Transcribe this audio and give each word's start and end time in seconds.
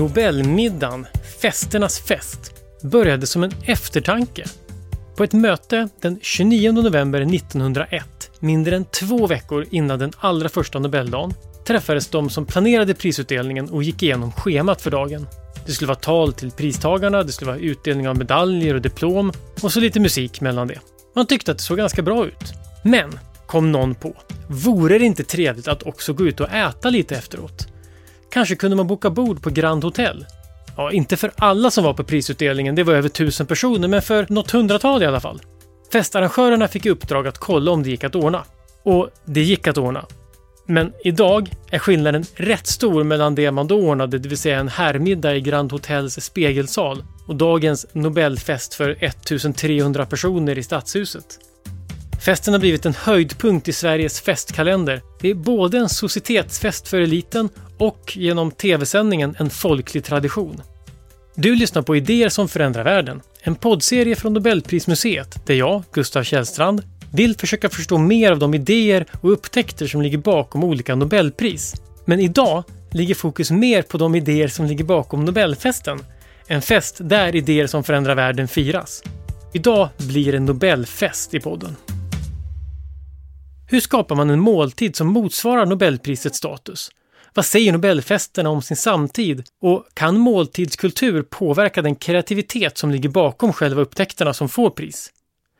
Nobelmiddagen, 0.00 1.06
festernas 1.42 1.98
fest, 1.98 2.54
började 2.82 3.26
som 3.26 3.42
en 3.42 3.52
eftertanke. 3.64 4.44
På 5.16 5.24
ett 5.24 5.32
möte 5.32 5.88
den 6.00 6.18
29 6.22 6.72
november 6.72 7.20
1901, 7.20 8.30
mindre 8.38 8.76
än 8.76 8.84
två 8.84 9.26
veckor 9.26 9.66
innan 9.70 9.98
den 9.98 10.12
allra 10.18 10.48
första 10.48 10.78
Nobeldagen, 10.78 11.34
träffades 11.66 12.08
de 12.08 12.30
som 12.30 12.46
planerade 12.46 12.94
prisutdelningen 12.94 13.70
och 13.70 13.82
gick 13.82 14.02
igenom 14.02 14.32
schemat 14.32 14.82
för 14.82 14.90
dagen. 14.90 15.26
Det 15.66 15.72
skulle 15.72 15.88
vara 15.88 15.98
tal 15.98 16.32
till 16.32 16.50
pristagarna, 16.50 17.22
det 17.22 17.32
skulle 17.32 17.50
vara 17.50 17.60
utdelning 17.60 18.08
av 18.08 18.18
medaljer 18.18 18.74
och 18.74 18.80
diplom 18.80 19.32
och 19.62 19.72
så 19.72 19.80
lite 19.80 20.00
musik 20.00 20.40
mellan 20.40 20.68
det. 20.68 20.78
Man 21.14 21.26
tyckte 21.26 21.50
att 21.50 21.58
det 21.58 21.64
såg 21.64 21.78
ganska 21.78 22.02
bra 22.02 22.26
ut. 22.26 22.52
Men, 22.84 23.18
kom 23.46 23.72
någon 23.72 23.94
på, 23.94 24.16
vore 24.48 24.98
det 24.98 25.04
inte 25.04 25.24
trevligt 25.24 25.68
att 25.68 25.82
också 25.82 26.12
gå 26.12 26.26
ut 26.26 26.40
och 26.40 26.50
äta 26.50 26.90
lite 26.90 27.16
efteråt? 27.16 27.68
Kanske 28.30 28.56
kunde 28.56 28.76
man 28.76 28.86
boka 28.86 29.10
bord 29.10 29.42
på 29.42 29.50
Grand 29.50 29.84
Hotel? 29.84 30.26
Ja, 30.76 30.92
inte 30.92 31.16
för 31.16 31.32
alla 31.36 31.70
som 31.70 31.84
var 31.84 31.94
på 31.94 32.04
prisutdelningen, 32.04 32.74
det 32.74 32.82
var 32.82 32.94
över 32.94 33.08
tusen 33.08 33.46
personer, 33.46 33.88
men 33.88 34.02
för 34.02 34.26
något 34.28 34.50
hundratal 34.50 35.02
i 35.02 35.06
alla 35.06 35.20
fall. 35.20 35.40
Festarrangörerna 35.92 36.68
fick 36.68 36.86
i 36.86 36.90
uppdrag 36.90 37.26
att 37.26 37.38
kolla 37.38 37.70
om 37.70 37.82
det 37.82 37.90
gick 37.90 38.04
att 38.04 38.14
ordna. 38.14 38.44
Och 38.82 39.10
det 39.24 39.42
gick 39.42 39.66
att 39.66 39.78
ordna. 39.78 40.04
Men 40.70 40.92
idag 41.04 41.50
är 41.70 41.78
skillnaden 41.78 42.24
rätt 42.34 42.66
stor 42.66 43.04
mellan 43.04 43.34
det 43.34 43.50
man 43.50 43.66
då 43.66 43.80
ordnade, 43.80 44.18
det 44.18 44.28
vill 44.28 44.38
säga 44.38 44.58
en 44.58 44.68
herrmiddag 44.68 45.36
i 45.36 45.40
Grand 45.40 45.72
Hotels 45.72 46.24
spegelsal, 46.24 47.04
och 47.26 47.36
dagens 47.36 47.86
Nobelfest 47.92 48.74
för 48.74 48.96
1300 49.00 50.06
personer 50.06 50.58
i 50.58 50.62
Stadshuset. 50.62 51.38
Festen 52.24 52.54
har 52.54 52.60
blivit 52.60 52.86
en 52.86 52.94
höjdpunkt 52.94 53.68
i 53.68 53.72
Sveriges 53.72 54.20
festkalender. 54.20 55.02
Det 55.20 55.30
är 55.30 55.34
både 55.34 55.78
en 55.78 55.88
societetsfest 55.88 56.88
för 56.88 57.00
eliten 57.00 57.48
och 57.78 58.16
genom 58.16 58.50
tv-sändningen 58.50 59.36
en 59.38 59.50
folklig 59.50 60.04
tradition. 60.04 60.62
Du 61.34 61.54
lyssnar 61.54 61.82
på 61.82 61.96
Idéer 61.96 62.28
som 62.28 62.48
förändrar 62.48 62.84
världen, 62.84 63.20
en 63.42 63.54
poddserie 63.54 64.16
från 64.16 64.32
Nobelprismuseet 64.32 65.46
där 65.46 65.54
jag, 65.54 65.82
Gustav 65.92 66.22
Källstrand, 66.22 66.82
vill 67.12 67.36
försöka 67.36 67.68
förstå 67.68 67.98
mer 67.98 68.32
av 68.32 68.38
de 68.38 68.54
idéer 68.54 69.06
och 69.20 69.32
upptäckter 69.32 69.86
som 69.86 70.02
ligger 70.02 70.18
bakom 70.18 70.64
olika 70.64 70.94
Nobelpris. 70.94 71.74
Men 72.04 72.20
idag 72.20 72.64
ligger 72.90 73.14
fokus 73.14 73.50
mer 73.50 73.82
på 73.82 73.98
de 73.98 74.14
idéer 74.14 74.48
som 74.48 74.66
ligger 74.66 74.84
bakom 74.84 75.24
Nobelfesten. 75.24 75.98
En 76.46 76.62
fest 76.62 76.98
där 77.00 77.36
idéer 77.36 77.66
som 77.66 77.84
förändrar 77.84 78.14
världen 78.14 78.48
firas. 78.48 79.02
Idag 79.52 79.88
blir 79.96 80.32
det 80.32 80.40
Nobelfest 80.40 81.34
i 81.34 81.40
podden. 81.40 81.76
Hur 83.66 83.80
skapar 83.80 84.14
man 84.16 84.30
en 84.30 84.40
måltid 84.40 84.96
som 84.96 85.06
motsvarar 85.06 85.66
Nobelprisets 85.66 86.38
status? 86.38 86.90
Vad 87.34 87.44
säger 87.44 87.72
Nobelfesterna 87.72 88.50
om 88.50 88.62
sin 88.62 88.76
samtid? 88.76 89.42
Och 89.62 89.86
kan 89.94 90.18
måltidskultur 90.18 91.22
påverka 91.22 91.82
den 91.82 91.96
kreativitet 91.96 92.78
som 92.78 92.90
ligger 92.90 93.08
bakom 93.08 93.52
själva 93.52 93.82
upptäckterna 93.82 94.34
som 94.34 94.48
får 94.48 94.70
pris? 94.70 95.10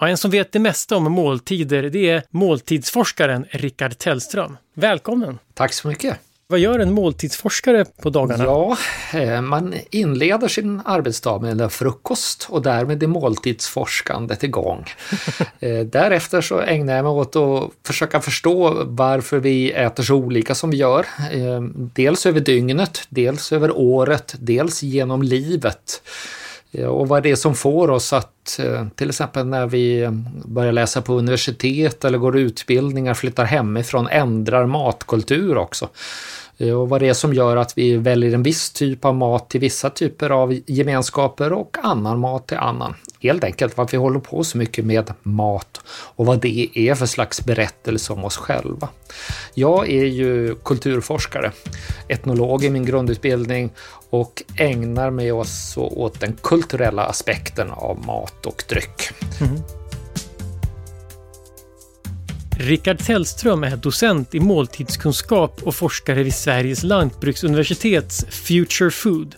Ja, 0.01 0.09
en 0.09 0.17
som 0.17 0.31
vet 0.31 0.53
det 0.53 0.59
mesta 0.59 0.97
om 0.97 1.13
måltider, 1.13 1.83
det 1.83 2.11
är 2.11 2.23
måltidsforskaren 2.31 3.47
Rickard 3.51 3.99
Tellström. 3.99 4.57
Välkommen! 4.75 5.39
Tack 5.55 5.73
så 5.73 5.89
mycket! 5.89 6.19
Vad 6.47 6.61
gör 6.61 6.79
en 6.79 6.93
måltidsforskare 6.93 7.85
på 8.03 8.11
dagarna? 8.11 8.45
Ja, 8.45 8.77
eh, 9.15 9.41
man 9.41 9.75
inleder 9.91 10.49
sin 10.49 10.83
arbetsdag 10.85 11.39
med 11.39 11.61
en 11.61 11.71
frukost 11.71 12.47
och 12.51 12.63
därmed 12.63 13.03
är 13.03 13.07
måltidsforskandet 13.07 14.45
igång. 14.45 14.85
Eh, 15.63 15.81
därefter 15.81 16.41
så 16.41 16.61
ägnar 16.61 16.97
jag 16.97 17.05
mig 17.05 17.13
åt 17.13 17.37
att 17.37 17.71
försöka 17.87 18.21
förstå 18.21 18.85
varför 18.85 19.39
vi 19.39 19.73
äter 19.73 20.03
så 20.03 20.15
olika 20.15 20.55
som 20.55 20.71
vi 20.71 20.77
gör. 20.77 21.07
Eh, 21.33 21.61
dels 21.95 22.27
över 22.27 22.41
dygnet, 22.41 23.07
dels 23.09 23.53
över 23.53 23.77
året, 23.77 24.35
dels 24.39 24.83
genom 24.83 25.23
livet. 25.23 26.03
Eh, 26.73 26.87
och 26.87 27.09
vad 27.09 27.23
det 27.23 27.31
är 27.31 27.37
som 27.37 27.55
får 27.55 27.91
oss 27.91 28.13
att 28.13 28.59
eh, 28.59 28.87
till 28.95 29.09
exempel 29.09 29.47
när 29.47 29.67
vi 29.67 30.03
eh, 30.03 30.11
börjar 30.45 30.73
läsa 30.73 31.03
på 31.03 31.15
universitet 31.15 32.05
eller 32.05 32.19
går 32.19 32.39
utbildningar, 32.39 33.15
flyttar 33.15 33.45
hemifrån, 33.45 34.09
ändrar 34.09 34.67
matkultur 34.67 35.57
också. 35.57 35.89
Och 36.77 36.89
vad 36.89 37.01
det 37.01 37.09
är 37.09 37.15
som 37.15 37.35
gör 37.35 37.57
att 37.57 37.79
vi 37.79 37.97
väljer 37.97 38.35
en 38.35 38.43
viss 38.43 38.71
typ 38.71 39.05
av 39.05 39.15
mat 39.15 39.51
till 39.51 39.61
vissa 39.61 39.91
typer 39.91 40.31
av 40.31 40.61
gemenskaper 40.67 41.53
och 41.53 41.77
annan 41.83 42.19
mat 42.19 42.47
till 42.47 42.57
annan. 42.57 42.95
Helt 43.21 43.45
enkelt 43.45 43.77
varför 43.77 43.91
vi 43.93 43.97
håller 43.97 44.21
på 44.21 44.45
så 44.45 44.59
mycket 44.59 44.85
med 44.85 45.13
mat 45.23 45.81
och 45.89 46.27
vad 46.27 46.41
det 46.41 46.69
är 46.75 46.95
för 46.95 47.07
slags 47.07 47.45
berättelse 47.45 48.13
om 48.13 48.25
oss 48.25 48.37
själva. 48.37 48.89
Jag 49.55 49.89
är 49.89 50.05
ju 50.05 50.55
kulturforskare, 50.65 51.53
etnolog 52.09 52.65
i 52.65 52.71
min 52.71 52.85
grundutbildning 52.85 53.71
och 54.11 54.43
ägnar 54.57 55.11
mig 55.11 55.33
också 55.33 55.81
åt 55.81 56.21
den 56.21 56.37
kulturella 56.43 57.03
aspekten 57.03 57.71
av 57.71 58.07
mat 58.07 58.47
och 58.47 58.65
dryck. 58.69 59.11
Mm. 59.41 59.63
Rickard 62.59 62.99
Tellström 62.99 63.65
är 63.65 63.77
docent 63.77 64.35
i 64.35 64.41
måltidskunskap 64.41 65.63
och 65.63 65.75
forskare 65.75 66.23
vid 66.23 66.35
Sveriges 66.35 66.83
lantbruksuniversitets 66.83 68.25
Future 68.31 68.91
Food. 68.91 69.35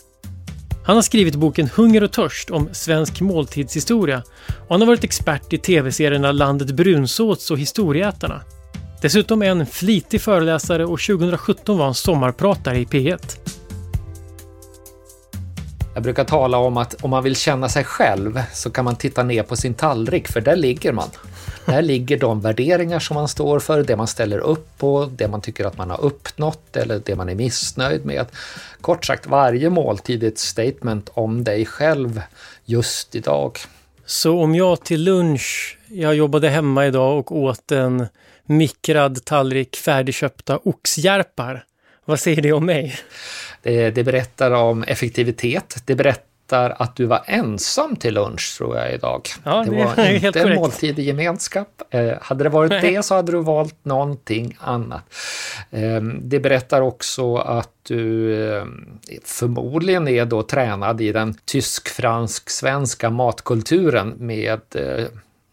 Han 0.85 0.95
har 0.95 1.03
skrivit 1.03 1.35
boken 1.35 1.69
Hunger 1.75 2.03
och 2.03 2.11
törst 2.11 2.49
om 2.49 2.69
svensk 2.71 3.21
måltidshistoria 3.21 4.23
och 4.47 4.69
han 4.69 4.81
har 4.81 4.87
varit 4.87 5.03
expert 5.03 5.53
i 5.53 5.57
tv-serierna 5.57 6.31
Landet 6.31 6.71
brunsåts 6.71 7.51
och 7.51 7.59
Historieätarna. 7.59 8.41
Dessutom 9.01 9.41
är 9.41 9.49
han 9.49 9.61
en 9.61 9.67
flitig 9.67 10.21
föreläsare 10.21 10.85
och 10.85 10.99
2017 10.99 11.77
var 11.77 11.85
han 11.85 11.93
sommarpratare 11.93 12.79
i 12.79 12.85
P1. 12.85 13.42
Jag 15.93 16.03
brukar 16.03 16.23
tala 16.23 16.57
om 16.57 16.77
att 16.77 17.03
om 17.03 17.09
man 17.09 17.23
vill 17.23 17.35
känna 17.35 17.69
sig 17.69 17.83
själv 17.83 18.41
så 18.53 18.69
kan 18.69 18.85
man 18.85 18.95
titta 18.95 19.23
ner 19.23 19.43
på 19.43 19.55
sin 19.55 19.73
tallrik, 19.73 20.27
för 20.27 20.41
där 20.41 20.55
ligger 20.55 20.91
man. 20.91 21.09
Där 21.65 21.81
ligger 21.81 22.17
de 22.17 22.41
värderingar 22.41 22.99
som 22.99 23.15
man 23.15 23.27
står 23.27 23.59
för, 23.59 23.83
det 23.83 23.95
man 23.95 24.07
ställer 24.07 24.39
upp 24.39 24.77
på, 24.77 25.09
det 25.15 25.27
man 25.27 25.41
tycker 25.41 25.65
att 25.65 25.77
man 25.77 25.89
har 25.89 26.01
uppnått 26.01 26.77
eller 26.77 27.01
det 27.05 27.15
man 27.15 27.29
är 27.29 27.35
missnöjd 27.35 28.05
med. 28.05 28.25
Kort 28.81 29.05
sagt, 29.05 29.27
varje 29.27 29.69
måltid 29.69 30.23
är 30.23 30.27
ett 30.27 30.39
statement 30.39 31.09
om 31.13 31.43
dig 31.43 31.65
själv 31.65 32.21
just 32.65 33.15
idag. 33.15 33.59
Så 34.05 34.39
om 34.39 34.55
jag 34.55 34.83
till 34.83 35.03
lunch, 35.03 35.77
jag 35.87 36.15
jobbade 36.15 36.49
hemma 36.49 36.85
idag 36.85 37.17
och 37.17 37.31
åt 37.31 37.71
en 37.71 38.07
mikrad 38.45 39.25
tallrik 39.25 39.75
färdigköpta 39.75 40.59
oxjärpar. 40.63 41.65
Vad 42.05 42.19
säger 42.19 42.41
det 42.41 42.53
om 42.53 42.65
mig? 42.65 42.95
Det, 43.63 43.91
det 43.91 44.03
berättar 44.03 44.51
om 44.51 44.83
effektivitet. 44.83 45.75
Det 45.85 45.95
berättar 45.95 46.33
berättar 46.53 46.83
att 46.83 46.95
du 46.95 47.05
var 47.05 47.21
ensam 47.25 47.95
till 47.95 48.13
lunch 48.13 48.55
tror 48.57 48.77
jag 48.77 48.93
idag. 48.93 49.21
Ja, 49.43 49.63
det, 49.63 49.71
det 49.71 49.83
var 49.83 50.25
inte 50.25 50.41
en 50.41 50.55
måltid 50.55 50.99
i 50.99 51.03
gemenskap. 51.03 51.81
Eh, 51.89 52.13
hade 52.21 52.43
det 52.43 52.49
varit 52.49 52.69
Nej. 52.69 52.81
det 52.81 53.03
så 53.03 53.15
hade 53.15 53.31
du 53.31 53.41
valt 53.43 53.85
någonting 53.85 54.57
annat. 54.59 55.03
Eh, 55.71 56.01
det 56.01 56.39
berättar 56.39 56.81
också 56.81 57.35
att 57.35 57.69
du 57.83 58.33
eh, 58.53 58.65
förmodligen 59.23 60.07
är 60.07 60.25
då 60.25 60.43
tränad 60.43 61.01
i 61.01 61.11
den 61.11 61.33
tysk-fransk-svenska 61.45 63.09
matkulturen 63.09 64.13
med 64.17 64.61
eh, 64.75 65.05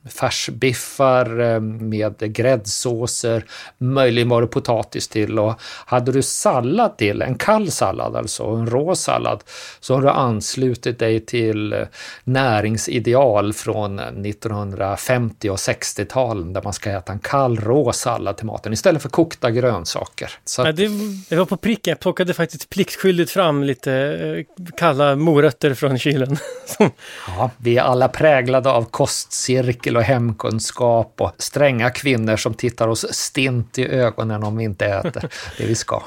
färsbiffar 0.08 1.40
eh, 1.40 1.60
med 1.60 2.34
gräddsåser, 2.34 3.44
möjligen 3.78 4.28
var 4.28 4.40
det 4.40 4.46
potatis 4.46 5.08
till 5.08 5.38
och 5.38 5.54
hade 5.86 6.12
du 6.12 6.22
sallad 6.22 6.98
till, 6.98 7.22
en 7.22 7.34
kall 7.34 7.70
sallad 7.70 8.16
alltså, 8.16 8.44
en 8.44 8.66
rå 8.66 8.94
sallad, 8.94 9.44
så 9.80 9.94
har 9.94 10.02
du 10.02 10.10
anslutit 10.10 10.98
dig 10.98 11.20
till 11.20 11.72
eh, 11.72 11.78
näringsideal 12.24 13.52
från 13.52 13.98
1950 13.98 15.50
och 15.50 15.56
60-talen 15.56 16.52
där 16.52 16.62
man 16.62 16.72
ska 16.72 16.90
äta 16.90 17.12
en 17.12 17.18
kall 17.18 17.58
rå 17.58 17.92
sallad 17.92 18.36
till 18.36 18.46
maten 18.46 18.72
istället 18.72 19.02
för 19.02 19.08
kokta 19.08 19.50
grönsaker. 19.50 20.30
Så 20.44 20.62
ja, 20.62 20.72
det, 20.72 20.88
det, 21.28 21.36
var 21.36 21.46
på 21.46 21.56
pricken, 21.56 21.90
jag 21.90 22.00
plockade 22.00 22.34
faktiskt 22.34 22.70
pliktskyldigt 22.70 23.30
fram 23.30 23.64
lite 23.64 23.92
eh, 23.92 24.64
kalla 24.76 25.16
morötter 25.16 25.74
från 25.74 25.98
kylen. 25.98 26.36
ja, 27.26 27.50
vi 27.56 27.78
är 27.78 27.82
alla 27.82 28.08
präglade 28.08 28.70
av 28.70 28.84
kostcirkel 28.84 29.89
cykel 29.90 29.96
och 29.96 30.02
hemkunskap 30.02 31.20
och 31.20 31.32
stränga 31.38 31.90
kvinnor 31.90 32.36
som 32.36 32.54
tittar 32.54 32.88
oss 32.88 33.06
stint 33.10 33.78
i 33.78 33.86
ögonen 33.86 34.44
om 34.44 34.56
vi 34.56 34.64
inte 34.64 34.86
äter 34.86 35.28
det 35.58 35.66
vi 35.66 35.74
ska. 35.74 36.02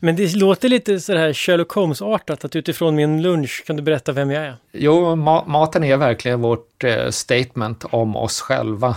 Men 0.00 0.16
det 0.16 0.36
låter 0.36 0.68
lite 0.68 1.00
så 1.00 1.16
här 1.16 1.32
Sherlock 1.32 1.72
Holmes-artat 1.72 2.44
att 2.44 2.56
utifrån 2.56 2.94
min 2.94 3.22
lunch 3.22 3.64
kan 3.66 3.76
du 3.76 3.82
berätta 3.82 4.12
vem 4.12 4.30
jag 4.30 4.44
är? 4.44 4.56
Jo, 4.72 5.16
ma 5.16 5.44
maten 5.46 5.84
är 5.84 5.96
verkligen 5.96 6.40
vårt 6.40 6.84
eh, 6.84 7.10
statement 7.10 7.84
om 7.90 8.16
oss 8.16 8.40
själva. 8.40 8.96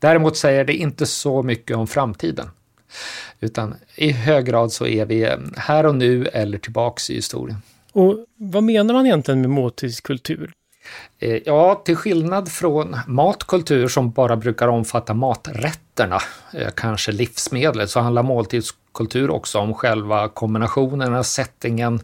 Däremot 0.00 0.36
säger 0.36 0.64
det 0.64 0.74
inte 0.74 1.06
så 1.06 1.42
mycket 1.42 1.76
om 1.76 1.86
framtiden. 1.86 2.50
Utan 3.40 3.74
i 3.96 4.12
hög 4.12 4.44
grad 4.44 4.72
så 4.72 4.86
är 4.86 5.06
vi 5.06 5.22
eh, 5.22 5.36
här 5.56 5.86
och 5.86 5.94
nu 5.94 6.26
eller 6.26 6.58
tillbaks 6.58 7.10
i 7.10 7.14
historien. 7.14 7.58
Och 7.92 8.26
vad 8.36 8.62
menar 8.62 8.94
man 8.94 9.06
egentligen 9.06 9.40
med 9.40 9.50
måltidskultur? 9.50 10.52
Eh, 11.18 11.38
ja, 11.44 11.82
till 11.84 11.96
skillnad 11.96 12.48
från 12.48 12.96
matkultur 13.06 13.88
som 13.88 14.10
bara 14.10 14.36
brukar 14.36 14.68
omfatta 14.68 15.14
maträtterna, 15.14 16.20
eh, 16.52 16.68
kanske 16.74 17.12
livsmedlet, 17.12 17.90
så 17.90 18.00
handlar 18.00 18.22
måltidskultur 18.22 19.30
också 19.30 19.58
om 19.58 19.74
själva 19.74 20.28
kombinationerna, 20.28 21.22
settingen, 21.22 22.00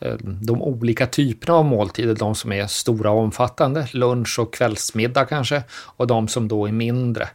eh, 0.00 0.14
de 0.22 0.62
olika 0.62 1.06
typerna 1.06 1.54
av 1.54 1.64
måltider, 1.64 2.14
de 2.14 2.34
som 2.34 2.52
är 2.52 2.66
stora 2.66 3.10
och 3.10 3.20
omfattande, 3.20 3.88
lunch 3.92 4.38
och 4.38 4.54
kvällsmiddag 4.54 5.24
kanske, 5.24 5.62
och 5.72 6.06
de 6.06 6.28
som 6.28 6.48
då 6.48 6.66
är 6.66 6.72
mindre. 6.72 7.28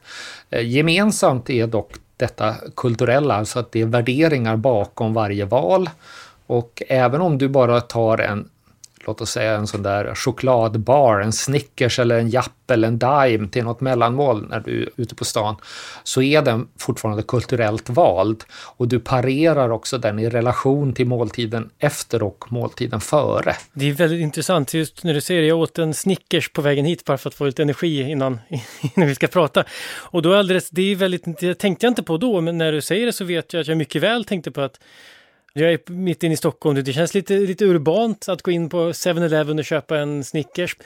Gemensamt 0.50 1.50
är 1.50 1.68
dock 1.68 1.92
detta 2.18 2.56
kulturella, 2.76 3.36
alltså 3.36 3.60
att 3.60 3.72
det 3.72 3.82
är 3.82 3.86
värderingar 3.86 4.58
bakom 4.58 5.14
varje 5.14 5.46
val. 5.46 5.90
Och 6.48 6.84
även 6.88 7.22
om 7.22 7.38
du 7.38 7.48
bara 7.48 7.82
tar 7.82 8.18
en 8.18 8.50
låt 9.10 9.22
oss 9.22 9.32
säga 9.32 9.56
en 9.56 9.68
sån 9.68 9.84
där 9.84 10.16
chokladbar, 10.16 11.20
en 11.20 11.32
Snickers 11.32 12.00
eller 12.00 12.20
en 12.20 12.30
Japp 12.30 12.72
eller 12.72 12.88
en 12.88 13.00
Dime 13.00 13.48
till 13.48 13.64
något 13.64 13.82
mellanmål 13.82 14.48
när 14.50 14.60
du 14.60 14.84
är 14.84 14.90
ute 14.96 15.16
på 15.16 15.26
stan, 15.26 15.56
så 16.04 16.22
är 16.22 16.42
den 16.42 16.68
fortfarande 16.80 17.24
kulturellt 17.24 17.90
vald. 17.90 18.44
Och 18.78 18.88
du 18.88 19.00
parerar 19.00 19.70
också 19.70 19.98
den 19.98 20.20
i 20.20 20.30
relation 20.30 20.94
till 20.94 21.08
måltiden 21.08 21.70
efter 21.80 22.24
och 22.24 22.46
måltiden 22.52 23.02
före. 23.02 23.56
Det 23.74 23.90
är 23.90 23.94
väldigt 23.94 24.22
intressant, 24.22 24.74
just 24.74 25.04
när 25.04 25.14
du 25.14 25.22
säger 25.22 25.42
det. 25.42 25.48
jag 25.48 25.60
åt 25.60 25.78
en 25.78 25.94
Snickers 25.94 26.50
på 26.50 26.62
vägen 26.62 26.86
hit 26.86 27.06
bara 27.06 27.18
för 27.18 27.30
att 27.30 27.36
få 27.36 27.46
lite 27.46 27.62
energi 27.62 28.02
innan, 28.02 28.40
innan 28.96 29.08
vi 29.08 29.16
ska 29.16 29.28
prata. 29.28 29.64
Och 29.98 30.22
då 30.22 30.36
alldeles, 30.36 30.70
det 30.70 30.82
är 30.82 30.96
väldigt, 30.96 31.40
det 31.40 31.56
tänkte 31.56 31.86
jag 31.86 31.92
inte 31.92 32.04
på 32.04 32.18
då, 32.18 32.42
men 32.42 32.58
när 32.58 32.72
du 32.72 32.82
säger 32.82 33.06
det 33.06 33.14
så 33.14 33.26
vet 33.26 33.54
jag 33.54 33.62
att 33.62 33.68
jag 33.68 33.78
mycket 33.78 34.02
väl 34.02 34.26
tänkte 34.26 34.52
på 34.52 34.62
att 34.62 34.80
jag 35.54 35.74
är 35.74 35.92
mitt 35.92 36.24
inne 36.24 36.34
i 36.34 36.38
Stockholm, 36.38 36.84
det 36.84 36.94
känns 36.94 37.14
lite, 37.14 37.34
lite 37.34 37.66
urbant 37.66 38.30
att 38.30 38.42
gå 38.42 38.52
in 38.52 38.70
på 38.70 38.92
7-Eleven 38.92 39.60
och 39.60 39.66
köpa 39.66 39.98
en 39.98 40.24
Snickers. 40.24 40.78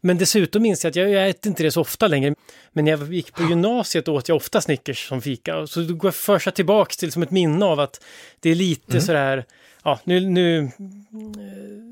Men 0.00 0.18
dessutom 0.18 0.62
minns 0.62 0.84
jag 0.84 0.90
att 0.90 0.96
jag, 0.96 1.10
jag 1.10 1.28
äter 1.28 1.50
inte 1.50 1.62
det 1.62 1.70
så 1.70 1.80
ofta 1.80 2.06
längre. 2.06 2.34
Men 2.72 2.84
när 2.84 2.92
jag 2.92 3.14
gick 3.14 3.32
på 3.32 3.42
gymnasiet 3.42 4.08
åt 4.08 4.28
jag 4.28 4.36
ofta 4.36 4.60
Snickers 4.60 5.08
som 5.08 5.22
fika. 5.22 5.66
Så 5.66 5.80
då 5.80 5.94
går 5.94 6.10
förs 6.10 6.46
jag 6.46 6.54
tillbaks 6.54 6.96
till 6.96 7.12
som 7.12 7.22
ett 7.22 7.30
minne 7.30 7.64
av 7.64 7.80
att 7.80 8.04
det 8.40 8.50
är 8.50 8.54
lite 8.54 8.92
mm. 8.92 9.02
sådär, 9.02 9.44
ja 9.84 10.00
nu, 10.04 10.20
nu 10.20 10.58
eh, 10.58 10.70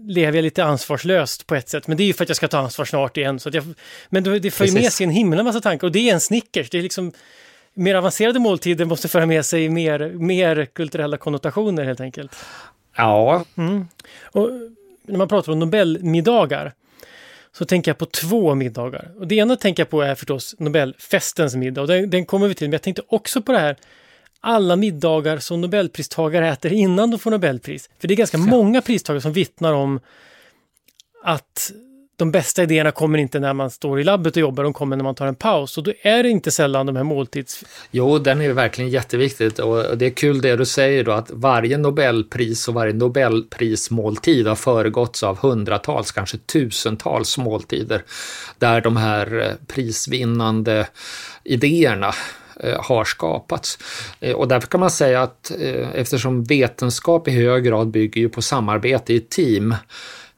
lever 0.07 0.39
jag 0.39 0.43
lite 0.43 0.65
ansvarslöst 0.65 1.47
på 1.47 1.55
ett 1.55 1.69
sätt. 1.69 1.87
Men 1.87 1.97
det 1.97 2.03
är 2.03 2.07
ju 2.07 2.13
för 2.13 2.25
att 2.25 2.29
jag 2.29 2.37
ska 2.37 2.49
ta 2.49 2.59
ansvar 2.59 2.85
snart 2.85 3.17
igen. 3.17 3.41
Så 3.41 3.51
jag, 3.53 3.75
men 4.09 4.23
det 4.23 4.51
för 4.51 4.67
ju 4.67 4.73
med 4.73 4.93
sig 4.93 5.05
en 5.05 5.11
himla 5.11 5.43
massa 5.43 5.61
tankar 5.61 5.87
och 5.87 5.93
det 5.93 6.11
är 6.11 6.15
en 6.15 6.21
Snickers. 6.21 6.71
Det 6.71 6.79
är 6.79 6.83
liksom 6.83 7.13
mer 7.79 7.95
avancerade 7.95 8.39
måltider 8.39 8.85
måste 8.85 9.09
föra 9.09 9.27
med 9.27 9.47
sig 9.47 9.69
mer, 9.69 10.13
mer 10.13 10.65
kulturella 10.65 11.17
konnotationer 11.17 11.85
helt 11.85 12.01
enkelt. 12.01 12.37
Ja. 12.97 13.45
Mm. 13.57 13.89
Och 14.23 14.51
när 15.03 15.19
man 15.19 15.29
pratar 15.29 15.53
om 15.53 15.59
Nobelmiddagar 15.59 16.73
så 17.53 17.65
tänker 17.65 17.91
jag 17.91 17.99
på 17.99 18.07
två 18.07 18.55
middagar. 18.55 19.11
Och 19.19 19.27
det 19.27 19.35
ena 19.35 19.57
tänker 19.57 19.81
jag 19.81 19.91
på 19.91 20.03
är 20.03 20.15
förstås 20.15 20.55
Nobelfestens 20.59 21.55
middag 21.55 21.81
och 21.81 21.87
den, 21.87 22.11
den 22.11 22.27
kommer 22.27 22.49
vi 22.49 22.55
till. 22.55 22.69
Men 22.69 22.73
jag 22.73 22.83
tänkte 22.83 23.03
också 23.09 23.43
på 23.43 23.53
det 23.53 23.59
här 23.59 23.77
alla 24.41 24.77
middagar 24.77 25.39
som 25.39 25.61
Nobelpristagare 25.61 26.49
äter 26.49 26.73
innan 26.73 27.11
de 27.11 27.19
får 27.19 27.31
Nobelpris. 27.31 27.91
För 27.99 28.09
det 28.09 28.15
är 28.15 28.17
ganska 28.17 28.39
ja. 28.39 28.45
många 28.45 28.83
pristagare 28.83 29.21
som 29.21 29.33
vittnar 29.33 29.73
om 29.73 30.01
att 31.25 31.73
de 32.19 32.31
bästa 32.31 32.63
idéerna 32.63 32.91
kommer 32.91 33.19
inte 33.19 33.41
när 33.41 33.53
man 33.53 33.71
står 33.71 34.01
i 34.01 34.05
labbet 34.05 34.37
och 34.37 34.41
jobbar, 34.41 34.65
de 34.65 34.73
kommer 34.73 34.97
när 34.97 35.05
man 35.05 35.15
tar 35.15 35.27
en 35.27 35.35
paus. 35.35 35.79
Och 35.79 35.85
då 35.85 35.93
är 36.03 36.23
det 36.23 36.29
inte 36.29 36.51
sällan 36.51 36.87
de 36.87 36.97
här 36.97 37.05
måltids... 37.05 37.65
Jo, 37.91 38.19
den 38.19 38.41
är 38.41 38.53
verkligen 38.53 38.91
jätteviktigt 38.91 39.59
och 39.59 39.99
det 39.99 40.07
är 40.07 40.11
kul 40.11 40.41
det 40.41 40.57
du 40.57 40.65
säger 40.65 41.05
då 41.05 41.13
att 41.13 41.31
varje 41.31 41.79
Nobelpris 41.79 42.69
och 42.69 42.75
varje 42.75 42.93
Nobelprismåltid 42.93 44.47
har 44.47 44.55
föregåtts 44.55 45.23
av 45.23 45.39
hundratals, 45.39 46.13
kanske 46.13 46.39
tusentals 46.39 47.39
måltider 47.39 48.03
där 48.59 48.81
de 48.81 48.97
här 48.97 49.41
eh, 49.41 49.67
prisvinnande 49.67 50.87
idéerna 51.45 52.15
eh, 52.61 52.83
har 52.83 53.05
skapats. 53.05 53.79
Eh, 54.21 54.35
och 54.35 54.49
därför 54.49 54.69
kan 54.69 54.81
man 54.81 54.91
säga 54.91 55.23
att 55.23 55.53
eftersom 55.95 56.45
vetenskap 56.45 57.29
i 57.29 57.31
hög 57.31 57.65
grad 57.65 57.89
bygger 57.89 58.21
ju 58.21 58.29
på 58.29 58.43
samarbete 58.43 59.15
i 59.15 59.21
team 59.21 59.75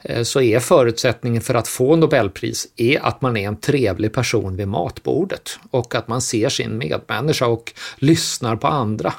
Eh, 0.02 0.22
så 0.22 0.40
är 0.40 0.60
förutsättningen 0.60 1.42
för 1.42 1.54
att 1.54 1.68
få 1.68 1.96
Nobelpris 1.96 2.68
är 2.76 3.06
att 3.06 3.22
man 3.22 3.36
är 3.36 3.48
en 3.48 3.56
trevlig 3.56 4.12
person 4.12 4.56
vid 4.56 4.68
matbordet 4.68 5.58
och 5.70 5.94
att 5.94 6.08
man 6.08 6.20
ser 6.20 6.48
sin 6.48 6.78
medmänniska 6.78 7.46
och 7.46 7.72
lyssnar 7.96 8.56
på 8.56 8.66
andra. 8.66 9.12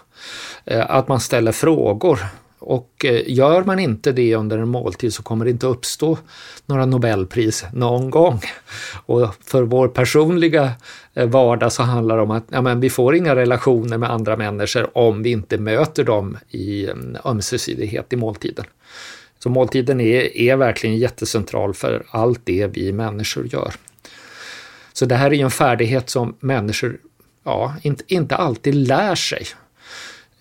Eh, 0.66 0.92
att 0.92 1.08
man 1.08 1.20
ställer 1.20 1.52
frågor. 1.52 2.20
Och 2.60 3.06
eh, 3.06 3.22
gör 3.26 3.64
man 3.64 3.80
inte 3.80 4.12
det 4.12 4.36
under 4.36 4.58
en 4.58 4.68
måltid 4.68 5.14
så 5.14 5.24
kommer 5.24 5.46
det 5.46 5.52
inte 5.52 5.68
uppstå 5.68 6.18
några 6.66 6.86
Nobelpris 6.86 7.66
någon 7.74 8.10
gång. 8.10 8.42
Och 9.06 9.36
för 9.46 9.64
vår 9.64 9.88
personliga 9.88 10.72
vardag 11.14 11.72
så 11.72 11.84
handlar 11.84 12.18
det 12.18 12.24
om 12.24 12.32
att 12.32 12.46
ja, 12.50 12.62
men 12.62 12.80
vi 12.80 12.90
får 12.90 13.16
inga 13.16 13.36
relationer 13.36 13.98
med 13.98 14.12
andra 14.12 14.38
människor 14.38 14.98
om 14.98 15.24
vi 15.24 15.30
inte 15.32 15.58
möter 15.58 16.04
dem 16.04 16.38
i 16.50 16.86
mm, 16.90 17.18
ömsesidighet 17.26 18.14
i 18.14 18.16
måltiden. 18.16 18.66
Så 19.44 19.50
måltiden 19.50 20.02
är, 20.02 20.38
är 20.38 20.56
verkligen 20.56 20.98
jättecentral 20.98 21.74
för 21.74 22.06
allt 22.10 22.42
det 22.44 22.68
vi 22.68 22.92
människor 22.92 23.48
gör. 23.48 23.74
Så 24.94 25.06
det 25.06 25.16
här 25.16 25.34
är 25.34 25.44
en 25.44 25.52
färdighet 25.52 26.10
som 26.10 26.36
människor 26.40 26.98
ja, 27.44 27.76
inte, 27.82 28.04
inte 28.08 28.36
alltid 28.36 28.76
lär 28.76 29.16
sig. 29.16 29.46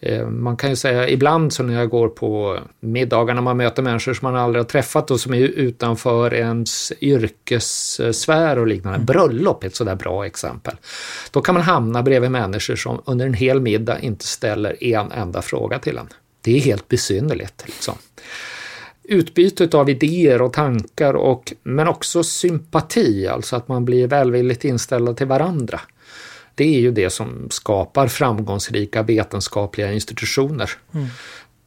Eh, 0.00 0.26
man 0.26 0.56
kan 0.56 0.70
ju 0.70 0.76
säga 0.76 1.08
ibland 1.08 1.52
så 1.52 1.62
när 1.62 1.74
jag 1.74 1.90
går 1.90 2.08
på 2.08 2.58
middagar 2.80 3.34
när 3.34 3.42
man 3.42 3.56
möter 3.56 3.82
människor 3.82 4.14
som 4.14 4.32
man 4.32 4.42
aldrig 4.42 4.64
har 4.64 4.68
träffat 4.68 5.10
och 5.10 5.20
som 5.20 5.34
är 5.34 5.38
utanför 5.38 6.34
ens 6.34 6.92
yrkessfär 7.00 8.58
och 8.58 8.66
liknande. 8.66 8.96
Mm. 8.96 9.06
Bröllop 9.06 9.64
är 9.64 9.68
ett 9.68 9.76
sådär 9.76 9.94
bra 9.94 10.26
exempel. 10.26 10.74
Då 11.30 11.40
kan 11.40 11.54
man 11.54 11.62
hamna 11.62 12.02
bredvid 12.02 12.30
människor 12.30 12.76
som 12.76 13.02
under 13.04 13.26
en 13.26 13.34
hel 13.34 13.60
middag 13.60 13.98
inte 13.98 14.26
ställer 14.26 14.84
en 14.84 15.12
enda 15.12 15.42
fråga 15.42 15.78
till 15.78 15.98
en. 15.98 16.08
Det 16.40 16.56
är 16.56 16.60
helt 16.60 16.88
besynnerligt. 16.88 17.62
Liksom 17.66 17.94
utbytet 19.02 19.74
av 19.74 19.90
idéer 19.90 20.42
och 20.42 20.52
tankar 20.52 21.14
och, 21.14 21.52
men 21.62 21.88
också 21.88 22.22
sympati, 22.22 23.26
alltså 23.26 23.56
att 23.56 23.68
man 23.68 23.84
blir 23.84 24.06
välvilligt 24.06 24.64
inställda 24.64 25.14
till 25.14 25.26
varandra. 25.26 25.80
Det 26.54 26.64
är 26.64 26.80
ju 26.80 26.90
det 26.90 27.10
som 27.10 27.46
skapar 27.50 28.08
framgångsrika 28.08 29.02
vetenskapliga 29.02 29.92
institutioner. 29.92 30.70
Mm. 30.94 31.06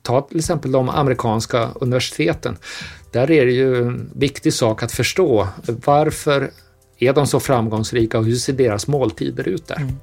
Ta 0.02 0.22
till 0.22 0.38
exempel 0.38 0.72
de 0.72 0.90
amerikanska 0.90 1.70
universiteten. 1.76 2.58
Där 3.12 3.32
är 3.32 3.46
det 3.46 3.52
ju 3.52 3.78
en 3.78 4.10
viktig 4.16 4.54
sak 4.54 4.84
att 4.84 4.92
förstå 4.92 5.48
varför 5.86 6.52
är 7.00 7.14
de 7.14 7.28
så 7.28 7.40
framgångsrika 7.40 8.18
och 8.18 8.26
hur 8.26 8.36
ser 8.36 8.54
deras 8.54 8.88
måltider 8.88 9.48
ut 9.48 9.68
där? 9.68 9.76
Mm. 9.76 9.96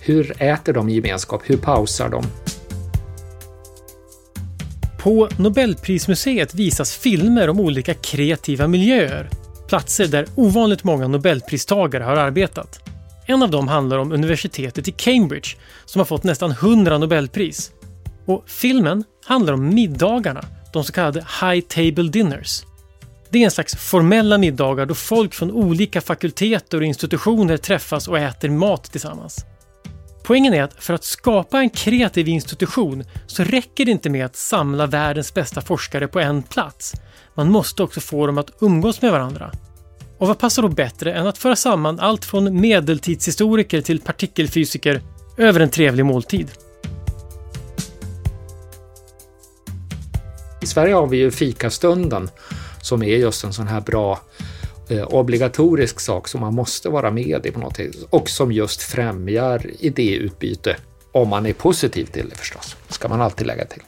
Hur 0.00 0.42
äter 0.42 0.72
de 0.72 0.90
gemenskap? 0.90 1.42
Hur 1.44 1.56
pausar 1.56 2.08
de? 2.08 2.24
På 5.02 5.28
Nobelprismuseet 5.38 6.54
visas 6.54 6.96
filmer 6.96 7.50
om 7.50 7.60
olika 7.60 7.94
kreativa 7.94 8.68
miljöer. 8.68 9.30
Platser 9.68 10.06
där 10.06 10.26
ovanligt 10.34 10.84
många 10.84 11.08
Nobelpristagare 11.08 12.04
har 12.04 12.16
arbetat. 12.16 12.80
En 13.26 13.42
av 13.42 13.50
dem 13.50 13.68
handlar 13.68 13.98
om 13.98 14.12
universitetet 14.12 14.88
i 14.88 14.92
Cambridge 14.92 15.48
som 15.84 16.00
har 16.00 16.06
fått 16.06 16.24
nästan 16.24 16.50
100 16.50 16.98
Nobelpris. 16.98 17.70
Och 18.26 18.44
filmen 18.46 19.04
handlar 19.24 19.52
om 19.52 19.74
middagarna, 19.74 20.44
de 20.72 20.84
så 20.84 20.92
kallade 20.92 21.20
High 21.20 21.66
Table 21.66 22.10
Dinners. 22.10 22.62
Det 23.30 23.38
är 23.38 23.44
en 23.44 23.50
slags 23.50 23.76
formella 23.76 24.38
middagar 24.38 24.86
då 24.86 24.94
folk 24.94 25.34
från 25.34 25.50
olika 25.50 26.00
fakulteter 26.00 26.78
och 26.78 26.84
institutioner 26.84 27.56
träffas 27.56 28.08
och 28.08 28.18
äter 28.18 28.48
mat 28.48 28.84
tillsammans. 28.84 29.44
Poängen 30.30 30.54
är 30.54 30.62
att 30.62 30.74
för 30.74 30.94
att 30.94 31.04
skapa 31.04 31.60
en 31.60 31.70
kreativ 31.70 32.28
institution 32.28 33.04
så 33.26 33.44
räcker 33.44 33.84
det 33.84 33.90
inte 33.90 34.10
med 34.10 34.26
att 34.26 34.36
samla 34.36 34.86
världens 34.86 35.34
bästa 35.34 35.60
forskare 35.60 36.08
på 36.08 36.20
en 36.20 36.42
plats. 36.42 36.94
Man 37.34 37.50
måste 37.50 37.82
också 37.82 38.00
få 38.00 38.26
dem 38.26 38.38
att 38.38 38.50
umgås 38.60 39.02
med 39.02 39.12
varandra. 39.12 39.52
Och 40.18 40.28
vad 40.28 40.38
passar 40.38 40.62
då 40.62 40.68
bättre 40.68 41.12
än 41.12 41.26
att 41.26 41.38
föra 41.38 41.56
samman 41.56 42.00
allt 42.00 42.24
från 42.24 42.60
medeltidshistoriker 42.60 43.80
till 43.80 44.00
partikelfysiker 44.00 45.02
över 45.36 45.60
en 45.60 45.70
trevlig 45.70 46.04
måltid? 46.04 46.50
I 50.62 50.66
Sverige 50.66 50.94
har 50.94 51.06
vi 51.06 51.16
ju 51.16 51.30
fikastunden 51.30 52.30
som 52.82 53.02
är 53.02 53.16
just 53.16 53.44
en 53.44 53.52
sån 53.52 53.68
här 53.68 53.80
bra 53.80 54.20
obligatorisk 54.90 56.00
sak 56.00 56.28
som 56.28 56.40
man 56.40 56.54
måste 56.54 56.88
vara 56.88 57.10
med 57.10 57.46
i 57.46 57.50
på 57.50 57.60
något 57.60 57.76
sätt 57.76 57.96
och 58.10 58.30
som 58.30 58.52
just 58.52 58.82
främjar 58.82 59.66
idéutbyte. 59.78 60.76
Om 61.12 61.28
man 61.28 61.46
är 61.46 61.52
positiv 61.52 62.04
till 62.04 62.28
det 62.28 62.36
förstås, 62.36 62.76
ska 62.88 63.08
man 63.08 63.20
alltid 63.20 63.46
lägga 63.46 63.64
till. 63.64 63.82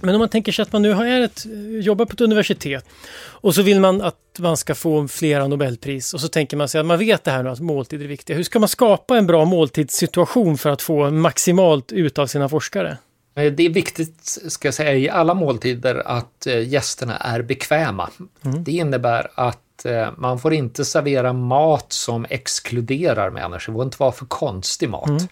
Men 0.00 0.14
om 0.14 0.18
man 0.18 0.28
tänker 0.28 0.52
sig 0.52 0.62
att 0.62 0.72
man 0.72 0.82
nu 0.82 0.92
har 0.92 1.06
ett, 1.06 1.46
jobbar 1.82 2.04
på 2.04 2.12
ett 2.12 2.20
universitet 2.20 2.84
och 3.26 3.54
så 3.54 3.62
vill 3.62 3.80
man 3.80 4.02
att 4.02 4.16
man 4.38 4.56
ska 4.56 4.74
få 4.74 5.08
flera 5.08 5.48
Nobelpris 5.48 6.14
och 6.14 6.20
så 6.20 6.28
tänker 6.28 6.56
man 6.56 6.68
sig 6.68 6.80
att 6.80 6.86
man 6.86 6.98
vet 6.98 7.24
det 7.24 7.30
här 7.30 7.42
nu 7.42 7.50
att 7.50 7.60
måltider 7.60 8.04
är 8.04 8.08
viktiga. 8.08 8.36
Hur 8.36 8.44
ska 8.44 8.58
man 8.58 8.68
skapa 8.68 9.18
en 9.18 9.26
bra 9.26 9.44
måltidssituation 9.44 10.58
för 10.58 10.70
att 10.70 10.82
få 10.82 11.10
maximalt 11.10 11.92
ut 11.92 12.18
av 12.18 12.26
sina 12.26 12.48
forskare? 12.48 12.98
Eh, 13.36 13.52
det 13.52 13.62
är 13.62 13.70
viktigt, 13.70 14.20
ska 14.48 14.68
jag 14.68 14.74
säga, 14.74 14.94
i 14.94 15.08
alla 15.08 15.34
måltider 15.34 16.02
att 16.06 16.46
eh, 16.46 16.68
gästerna 16.68 17.16
är 17.16 17.42
bekväma. 17.42 18.10
Mm. 18.44 18.64
Det 18.64 18.72
innebär 18.72 19.30
att 19.34 19.63
att 19.74 19.86
eh, 19.86 20.10
man 20.16 20.38
får 20.38 20.54
inte 20.54 20.84
servera 20.84 21.32
mat 21.32 21.92
som 21.92 22.26
exkluderar 22.30 23.30
människor. 23.30 23.72
Det 23.72 23.76
får 23.76 23.84
inte 23.84 23.96
vara 24.00 24.12
för 24.12 24.26
konstig 24.26 24.88
mat. 24.88 25.08
Mm. 25.08 25.28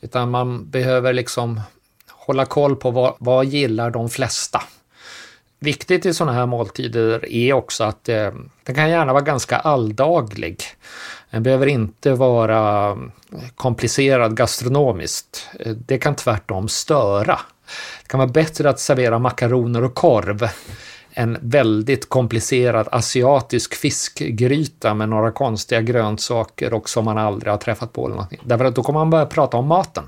Utan 0.00 0.30
man 0.30 0.70
behöver 0.70 1.12
liksom 1.12 1.60
hålla 2.10 2.44
koll 2.44 2.76
på 2.76 2.90
vad, 2.90 3.14
vad 3.18 3.44
gillar 3.44 3.90
de 3.90 4.10
flesta. 4.10 4.62
Viktigt 5.58 6.06
i 6.06 6.14
sådana 6.14 6.32
här 6.32 6.46
måltider 6.46 7.32
är 7.32 7.52
också 7.52 7.84
att 7.84 8.08
eh, 8.08 8.30
den 8.64 8.74
kan 8.74 8.90
gärna 8.90 9.12
vara 9.12 9.22
ganska 9.22 9.56
alldaglig. 9.56 10.62
Den 11.30 11.42
behöver 11.42 11.66
inte 11.66 12.12
vara 12.12 12.96
komplicerad 13.54 14.36
gastronomiskt. 14.36 15.48
Det 15.76 15.98
kan 15.98 16.14
tvärtom 16.14 16.68
störa. 16.68 17.40
Det 18.02 18.08
kan 18.08 18.18
vara 18.18 18.30
bättre 18.30 18.70
att 18.70 18.80
servera 18.80 19.18
makaroner 19.18 19.84
och 19.84 19.94
korv 19.94 20.48
en 21.14 21.38
väldigt 21.40 22.08
komplicerad 22.08 22.88
asiatisk 22.92 23.74
fiskgryta 23.74 24.94
med 24.94 25.08
några 25.08 25.30
konstiga 25.30 25.80
grönsaker 25.80 26.74
och 26.74 26.88
som 26.88 27.04
man 27.04 27.18
aldrig 27.18 27.52
har 27.52 27.58
träffat 27.58 27.92
på. 27.92 28.04
Eller 28.04 28.14
någonting. 28.14 28.40
Därför 28.44 28.64
att 28.64 28.74
då 28.74 28.82
kommer 28.82 28.98
man 28.98 29.10
börja 29.10 29.26
prata 29.26 29.56
om 29.56 29.66
maten. 29.66 30.04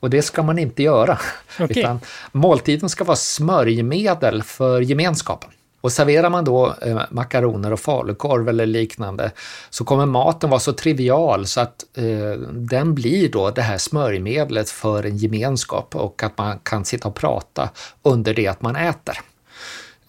Och 0.00 0.10
det 0.10 0.22
ska 0.22 0.42
man 0.42 0.58
inte 0.58 0.82
göra. 0.82 1.18
Okay. 1.58 1.82
Utan 1.82 2.00
måltiden 2.32 2.88
ska 2.88 3.04
vara 3.04 3.16
smörjmedel 3.16 4.42
för 4.42 4.80
gemenskapen. 4.80 5.50
Och 5.80 5.92
serverar 5.92 6.30
man 6.30 6.44
då 6.44 6.74
eh, 6.82 7.00
makaroner 7.10 7.72
och 7.72 7.80
falukorv 7.80 8.48
eller 8.48 8.66
liknande 8.66 9.30
så 9.70 9.84
kommer 9.84 10.06
maten 10.06 10.50
vara 10.50 10.60
så 10.60 10.72
trivial 10.72 11.46
så 11.46 11.60
att 11.60 11.84
eh, 11.96 12.40
den 12.52 12.94
blir 12.94 13.28
då 13.28 13.50
det 13.50 13.62
här 13.62 13.78
smörjmedlet 13.78 14.70
för 14.70 15.06
en 15.06 15.16
gemenskap 15.16 15.96
och 15.96 16.22
att 16.22 16.38
man 16.38 16.58
kan 16.58 16.84
sitta 16.84 17.08
och 17.08 17.14
prata 17.14 17.68
under 18.02 18.34
det 18.34 18.46
att 18.46 18.62
man 18.62 18.76
äter. 18.76 19.20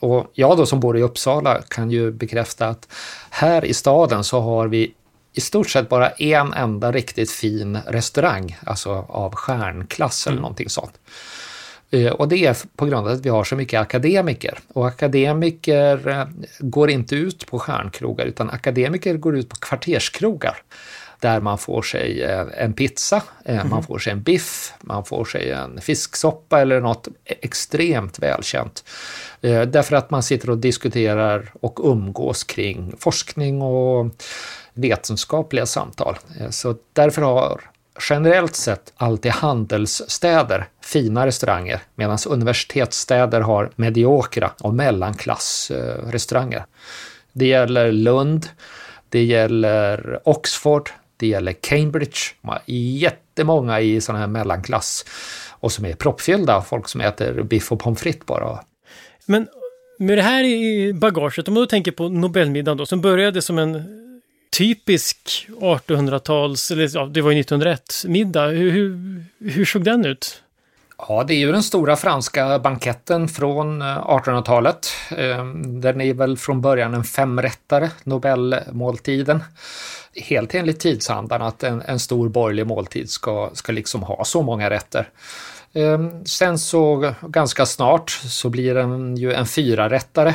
Och 0.05 0.31
jag 0.33 0.57
då 0.57 0.65
som 0.65 0.79
bor 0.79 0.97
i 0.97 1.01
Uppsala 1.01 1.61
kan 1.67 1.91
ju 1.91 2.11
bekräfta 2.11 2.67
att 2.67 2.87
här 3.29 3.65
i 3.65 3.73
staden 3.73 4.23
så 4.23 4.39
har 4.39 4.67
vi 4.67 4.93
i 5.33 5.41
stort 5.41 5.69
sett 5.69 5.89
bara 5.89 6.09
en 6.09 6.53
enda 6.53 6.91
riktigt 6.91 7.31
fin 7.31 7.77
restaurang, 7.87 8.57
alltså 8.65 9.05
av 9.09 9.35
stjärnklass 9.35 10.27
eller 10.27 10.33
mm. 10.33 10.41
någonting 10.41 10.69
sånt. 10.69 10.99
Eh, 11.91 12.11
och 12.11 12.27
det 12.27 12.45
är 12.45 12.57
på 12.75 12.85
grund 12.85 13.07
av 13.07 13.13
att 13.13 13.25
vi 13.25 13.29
har 13.29 13.43
så 13.43 13.55
mycket 13.55 13.81
akademiker. 13.81 14.59
Och 14.73 14.87
akademiker 14.87 16.07
eh, 16.07 16.25
går 16.59 16.89
inte 16.89 17.15
ut 17.15 17.47
på 17.47 17.59
stjärnkrogar 17.59 18.25
utan 18.25 18.49
akademiker 18.49 19.17
går 19.17 19.37
ut 19.37 19.49
på 19.49 19.55
kvarterskrogar. 19.55 20.57
Där 21.19 21.41
man 21.41 21.57
får 21.57 21.81
sig 21.81 22.23
eh, 22.23 22.45
en 22.57 22.73
pizza, 22.73 23.23
mm. 23.45 23.69
man 23.69 23.83
får 23.83 23.99
sig 23.99 24.13
en 24.13 24.21
biff, 24.21 24.73
man 24.81 25.05
får 25.05 25.25
sig 25.25 25.51
en 25.51 25.81
fisksoppa 25.81 26.61
eller 26.61 26.81
något 26.81 27.07
extremt 27.25 28.19
välkänt. 28.19 28.83
Därför 29.41 29.95
att 29.95 30.11
man 30.11 30.23
sitter 30.23 30.49
och 30.49 30.57
diskuterar 30.57 31.51
och 31.61 31.79
umgås 31.83 32.43
kring 32.43 32.93
forskning 32.99 33.61
och 33.61 34.11
vetenskapliga 34.73 35.65
samtal. 35.65 36.17
Så 36.49 36.75
därför 36.93 37.21
har 37.21 37.61
generellt 38.09 38.55
sett 38.55 38.93
alltid 38.95 39.31
handelsstäder 39.31 40.67
fina 40.81 41.25
restauranger 41.25 41.81
medan 41.95 42.17
universitetsstäder 42.27 43.41
har 43.41 43.71
mediokra 43.75 44.51
och 44.61 44.73
mellanklassrestauranger. 44.73 46.65
Det 47.33 47.45
gäller 47.45 47.91
Lund, 47.91 48.47
det 49.09 49.23
gäller 49.23 50.19
Oxford, 50.23 50.89
det 51.17 51.27
gäller 51.27 51.53
Cambridge. 51.53 52.19
de 52.41 52.47
har 52.47 52.61
Jättemånga 52.67 53.81
i 53.81 54.01
sån 54.01 54.15
här 54.15 54.27
mellanklass 54.27 55.05
och 55.49 55.71
som 55.71 55.85
är 55.85 55.93
proppfyllda, 55.93 56.61
folk 56.61 56.87
som 56.87 57.01
äter 57.01 57.43
biff 57.43 57.71
och 57.71 57.79
pommes 57.79 57.99
frites 57.99 58.25
bara. 58.25 58.59
Men 59.25 59.47
med 59.99 60.17
det 60.17 60.21
här 60.21 60.43
i 60.43 60.93
bagaget, 60.93 61.47
om 61.47 61.53
man 61.53 61.63
då 61.63 61.67
tänker 61.67 61.91
på 61.91 62.09
Nobelmiddagen 62.09 62.77
då, 62.77 62.85
som 62.85 63.01
började 63.01 63.41
som 63.41 63.57
en 63.57 63.83
typisk 64.57 65.47
1800-tals, 65.49 66.71
eller 66.71 66.89
ja, 66.93 67.05
det 67.05 67.21
var 67.21 67.31
ju 67.31 67.41
1901-middag. 67.41 68.47
Hur, 68.47 68.71
hur, 68.71 69.23
hur 69.49 69.65
såg 69.65 69.83
den 69.83 70.05
ut? 70.05 70.41
Ja, 70.97 71.23
det 71.23 71.33
är 71.33 71.37
ju 71.37 71.51
den 71.51 71.63
stora 71.63 71.95
franska 71.95 72.59
banketten 72.59 73.27
från 73.27 73.81
eh, 73.81 73.85
1800-talet. 73.85 74.87
Eh, 75.11 75.45
den 75.65 76.01
är 76.01 76.13
väl 76.13 76.37
från 76.37 76.61
början 76.61 76.93
en 76.93 77.03
femrättare, 77.03 77.89
Nobelmåltiden. 78.03 79.43
Helt 80.15 80.55
enligt 80.55 80.79
tidsandan 80.79 81.41
att 81.41 81.63
en, 81.63 81.81
en 81.81 81.99
stor 81.99 82.29
borgerlig 82.29 82.67
måltid 82.67 83.09
ska, 83.09 83.49
ska 83.53 83.71
liksom 83.71 84.03
ha 84.03 84.25
så 84.25 84.41
många 84.41 84.69
rätter. 84.69 85.09
Eh, 85.73 85.99
sen 86.25 86.59
så 86.59 87.13
ganska 87.21 87.65
snart 87.65 88.09
så 88.09 88.49
blir 88.49 88.75
den 88.75 89.17
ju 89.17 89.33
en 89.33 89.47
fyrarättare. 89.47 90.33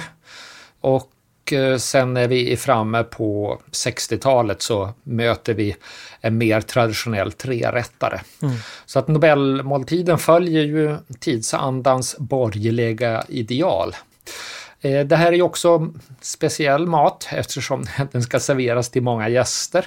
Och 0.80 1.10
Eh, 1.52 1.76
sen 1.76 2.14
när 2.14 2.28
vi 2.28 2.52
är 2.52 2.57
framme 2.57 3.02
på 3.02 3.61
60-talet 3.73 4.62
så 4.62 4.90
möter 5.02 5.54
vi 5.54 5.76
en 6.21 6.38
mer 6.38 6.61
traditionell 6.61 7.33
trerättare. 7.33 8.21
Mm. 8.42 8.54
Så 8.87 8.99
att 8.99 9.09
Nobelmåltiden 9.09 10.19
följer 10.19 10.62
ju 10.62 10.97
tidsandans 11.21 12.16
borgerliga 12.19 13.25
ideal. 13.28 13.97
Eh, 14.80 15.07
det 15.07 15.16
här 15.16 15.33
är 15.33 15.42
också 15.42 15.92
speciell 16.21 16.87
mat 16.87 17.28
eftersom 17.30 17.87
den 18.12 18.23
ska 18.23 18.40
serveras 18.40 18.90
till 18.90 19.02
många 19.02 19.28
gäster. 19.28 19.87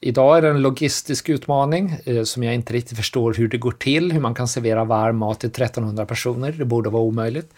Idag 0.00 0.38
är 0.38 0.42
det 0.42 0.48
en 0.48 0.62
logistisk 0.62 1.28
utmaning 1.28 1.96
eh, 2.04 2.22
som 2.22 2.42
jag 2.42 2.54
inte 2.54 2.72
riktigt 2.72 2.96
förstår 2.96 3.34
hur 3.34 3.48
det 3.48 3.58
går 3.58 3.72
till, 3.72 4.12
hur 4.12 4.20
man 4.20 4.34
kan 4.34 4.48
servera 4.48 4.84
varm 4.84 5.16
mat 5.16 5.40
till 5.40 5.48
1300 5.48 6.06
personer. 6.06 6.52
Det 6.52 6.64
borde 6.64 6.90
vara 6.90 7.02
omöjligt. 7.02 7.54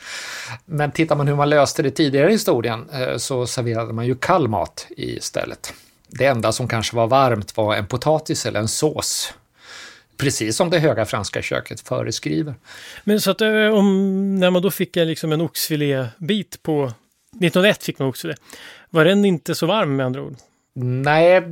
Men 0.65 0.91
tittar 0.93 1.17
man 1.17 1.29
hur 1.29 1.35
man 1.35 1.51
löste 1.51 1.83
det 1.83 1.91
tidigare 1.91 2.29
i 2.29 2.33
historien 2.33 2.89
eh, 2.93 3.17
så 3.17 3.47
serverade 3.47 3.93
man 3.93 4.07
ju 4.07 4.15
kall 4.15 4.49
mat 4.49 4.87
istället. 4.91 5.75
Det 6.09 6.27
enda 6.27 6.53
som 6.53 6.69
kanske 6.69 6.97
var 6.97 7.07
varmt 7.07 7.57
var 7.57 7.75
en 7.75 7.87
potatis 7.87 8.47
eller 8.47 8.61
en 8.61 8.69
sås. 8.69 9.35
Precis 10.17 10.57
som 10.57 10.71
det 10.71 10.79
höga 10.79 11.07
franska 11.07 11.43
köket 11.43 11.81
föreskriver. 11.81 12.55
Men 13.05 13.21
så 13.21 13.31
att 13.31 13.41
eh, 13.41 13.67
om, 13.67 14.39
när 14.41 14.51
man 14.51 14.63
då 14.63 14.71
fick 14.71 14.97
liksom 14.97 15.33
en 15.33 15.41
oxfilébit 15.41 16.63
på 16.63 16.85
1901 16.85 17.83
fick 17.83 17.99
man 17.99 18.09
oxfilé. 18.09 18.35
Var 18.91 19.05
den 19.05 19.25
inte 19.25 19.55
så 19.55 19.67
varm 19.67 19.97
med 19.97 20.07
andra 20.07 20.23
ord? 20.23 20.37
Nej, 20.75 21.43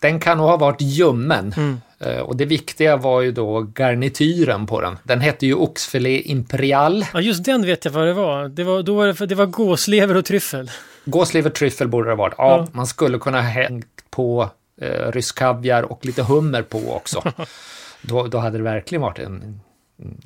den 0.00 0.20
kan 0.20 0.38
nog 0.38 0.46
ha 0.46 0.56
varit 0.56 0.80
ljummen. 0.80 1.54
Mm. 1.56 1.80
Uh, 2.06 2.20
och 2.20 2.36
det 2.36 2.44
viktiga 2.44 2.96
var 2.96 3.20
ju 3.20 3.32
då 3.32 3.60
garnityren 3.60 4.66
på 4.66 4.80
den. 4.80 4.98
Den 5.02 5.20
hette 5.20 5.46
ju 5.46 5.54
oxfilé 5.54 6.20
imperial. 6.20 7.06
Ja, 7.12 7.20
just 7.20 7.44
den 7.44 7.66
vet 7.66 7.84
jag 7.84 7.92
vad 7.92 8.06
det 8.06 8.12
var. 8.12 8.48
Det 8.48 8.64
var, 8.64 8.82
då 8.82 8.94
var 8.94 9.06
det, 9.06 9.26
det 9.26 9.34
var 9.34 9.46
gåslever 9.46 10.16
och 10.16 10.24
tryffel. 10.24 10.70
Gåslever 11.04 11.50
och 11.50 11.56
tryffel 11.56 11.88
borde 11.88 12.08
det 12.08 12.12
ha 12.12 12.16
varit. 12.16 12.34
Ja, 12.38 12.56
ja. 12.56 12.68
man 12.72 12.86
skulle 12.86 13.18
kunna 13.18 13.42
ha 13.42 13.48
hängt 13.48 14.04
på 14.10 14.50
uh, 14.82 15.12
rysk 15.12 15.38
kaviar 15.38 15.82
och 15.82 16.06
lite 16.06 16.22
hummer 16.22 16.62
på 16.62 16.94
också. 16.94 17.22
då, 18.02 18.26
då 18.26 18.38
hade 18.38 18.58
det 18.58 18.64
verkligen 18.64 19.02
varit 19.02 19.18
en 19.18 19.60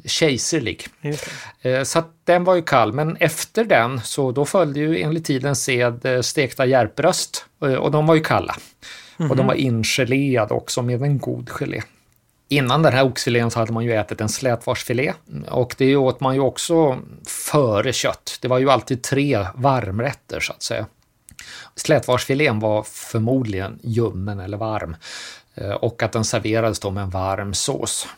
kejserlig. 0.05 0.87
Eh, 1.63 1.83
så 1.83 2.03
den 2.25 2.45
var 2.45 2.55
ju 2.55 2.63
kall, 2.63 2.93
men 2.93 3.17
efter 3.17 3.65
den 3.65 4.01
så 4.01 4.33
då 4.33 4.45
följde 4.45 4.81
ju 4.81 5.03
enligt 5.03 5.25
tiden 5.25 5.57
sed 5.57 6.05
eh, 6.07 6.21
stekta 6.21 6.67
järpbröst 6.67 7.45
eh, 7.63 7.75
och 7.75 7.91
de 7.91 8.07
var 8.07 8.15
ju 8.15 8.21
kalla. 8.23 8.57
Mm 9.19 9.29
-hmm. 9.29 9.31
Och 9.31 9.37
de 9.37 9.43
mhm. 9.43 9.47
var 9.47 9.55
ingeléade 9.55 10.55
också 10.55 10.83
med 10.83 11.03
en 11.03 11.19
god 11.19 11.51
gelé. 11.51 11.83
Innan 12.49 12.83
den 12.83 12.93
här 12.93 13.05
oxfilén 13.05 13.51
så 13.51 13.59
hade 13.59 13.73
man 13.73 13.85
ju 13.85 13.93
ätit 13.93 14.21
en 14.21 14.29
slätvarsfilé 14.29 15.13
och 15.49 15.75
det 15.79 15.97
åt 15.97 16.21
man 16.21 16.35
ju 16.35 16.41
också 16.41 16.99
före 17.27 17.93
kött. 17.93 18.39
Det 18.41 18.49
var 18.49 18.59
ju 18.59 18.71
alltid 18.71 19.03
tre 19.03 19.47
varmrätter 19.55 20.41
så 20.41 20.53
att 20.53 20.63
säga. 20.63 20.87
Slätvarsfilén 21.75 22.59
var 22.59 22.83
förmodligen 22.83 23.79
ljummen 23.83 24.41
eller 24.41 24.57
varm 24.57 24.97
och 25.81 26.03
att 26.03 26.13
den 26.13 26.25
serverades 26.25 26.81
då 26.81 26.91
med 26.91 27.03
en 27.03 27.11
varm 27.11 27.55
sås. 27.55 28.09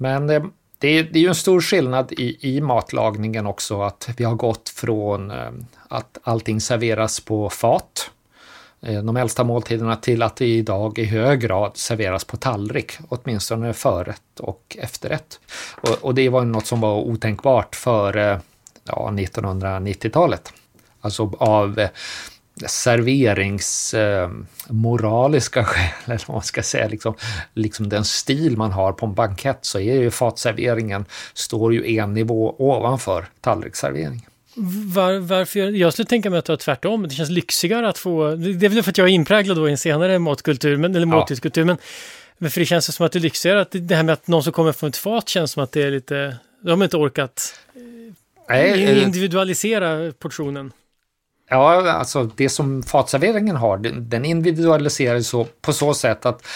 Men 0.00 0.30
eh, 0.30 0.42
det 0.78 0.88
är, 0.88 1.02
det 1.02 1.18
är 1.18 1.22
ju 1.22 1.28
en 1.28 1.34
stor 1.34 1.60
skillnad 1.60 2.12
i, 2.12 2.56
i 2.56 2.60
matlagningen 2.60 3.46
också 3.46 3.82
att 3.82 4.08
vi 4.16 4.24
har 4.24 4.34
gått 4.34 4.68
från 4.68 5.30
eh, 5.30 5.50
att 5.88 6.18
allting 6.22 6.60
serveras 6.60 7.20
på 7.20 7.50
fat, 7.50 8.10
eh, 8.80 9.02
de 9.02 9.16
äldsta 9.16 9.44
måltiderna, 9.44 9.96
till 9.96 10.22
att 10.22 10.36
det 10.36 10.46
idag 10.46 10.98
i 10.98 11.04
hög 11.04 11.40
grad 11.40 11.76
serveras 11.76 12.24
på 12.24 12.36
tallrik, 12.36 12.92
åtminstone 13.08 13.72
förrätt 13.72 14.40
och 14.40 14.76
efterrätt. 14.80 15.40
Och, 15.80 16.04
och 16.04 16.14
det 16.14 16.28
var 16.28 16.44
något 16.44 16.66
som 16.66 16.80
var 16.80 16.94
otänkbart 16.94 17.76
före 17.76 18.40
ja, 18.84 19.10
1990-talet. 19.12 20.52
Alltså 21.00 21.32
av 21.38 21.88
serveringsmoraliska 22.66 25.60
eh, 25.64 25.66
skäl, 25.66 25.90
eller 26.04 26.24
vad 26.26 26.34
man 26.34 26.42
ska 26.42 26.62
säga, 26.62 26.88
liksom, 26.88 27.14
liksom 27.54 27.88
den 27.88 28.04
stil 28.04 28.56
man 28.56 28.72
har 28.72 28.92
på 28.92 29.06
en 29.06 29.14
bankett 29.14 29.58
så 29.62 29.78
är 29.78 29.94
ju 29.94 30.10
fatserveringen, 30.10 31.04
står 31.34 31.74
ju 31.74 31.98
en 31.98 32.14
nivå 32.14 32.54
ovanför 32.58 33.26
tallriksservering. 33.40 34.26
Var, 34.94 35.18
varför? 35.18 35.60
Jag 35.60 35.92
skulle 35.92 36.06
tänka 36.06 36.30
mig 36.30 36.38
att 36.38 36.44
det 36.44 36.52
var 36.52 36.56
tvärtom. 36.56 37.02
Det 37.02 37.14
känns 37.14 37.30
lyxigare 37.30 37.88
att 37.88 37.98
få... 37.98 38.34
Det 38.34 38.66
är 38.66 38.68
väl 38.68 38.82
för 38.82 38.90
att 38.90 38.98
jag 38.98 39.08
är 39.08 39.12
inpräglad 39.12 39.56
då 39.56 39.68
i 39.68 39.70
en 39.70 39.78
senare 39.78 40.18
matkultur, 40.18 40.76
men, 40.76 40.96
eller 40.96 41.06
måltidskultur, 41.06 41.64
men, 41.64 41.76
men 42.38 42.50
för 42.50 42.60
det 42.60 42.66
känns 42.66 42.94
som 42.94 43.06
att 43.06 43.12
det 43.12 43.18
är 43.18 43.20
lyxigare 43.20 43.60
att 43.60 43.70
det 43.70 43.94
här 43.94 44.02
med 44.02 44.12
att 44.12 44.26
någon 44.26 44.42
som 44.42 44.52
kommer 44.52 44.72
från 44.72 44.88
ett 44.88 44.96
fat 44.96 45.28
känns 45.28 45.52
som 45.52 45.62
att 45.62 45.72
det 45.72 45.82
är 45.82 45.90
lite... 45.90 46.36
De 46.62 46.80
har 46.80 46.84
inte 46.84 46.96
orkat 46.96 47.60
Nej, 48.48 48.84
eh, 48.84 49.02
individualisera 49.02 50.12
portionen. 50.12 50.72
Ja, 51.52 51.90
alltså 51.90 52.30
det 52.36 52.48
som 52.48 52.82
fatserveringen 52.82 53.56
har, 53.56 53.78
den 54.00 54.24
individualiseras 54.24 55.26
så 55.26 55.46
på 55.60 55.72
så 55.72 55.94
sätt 55.94 56.26
att 56.26 56.46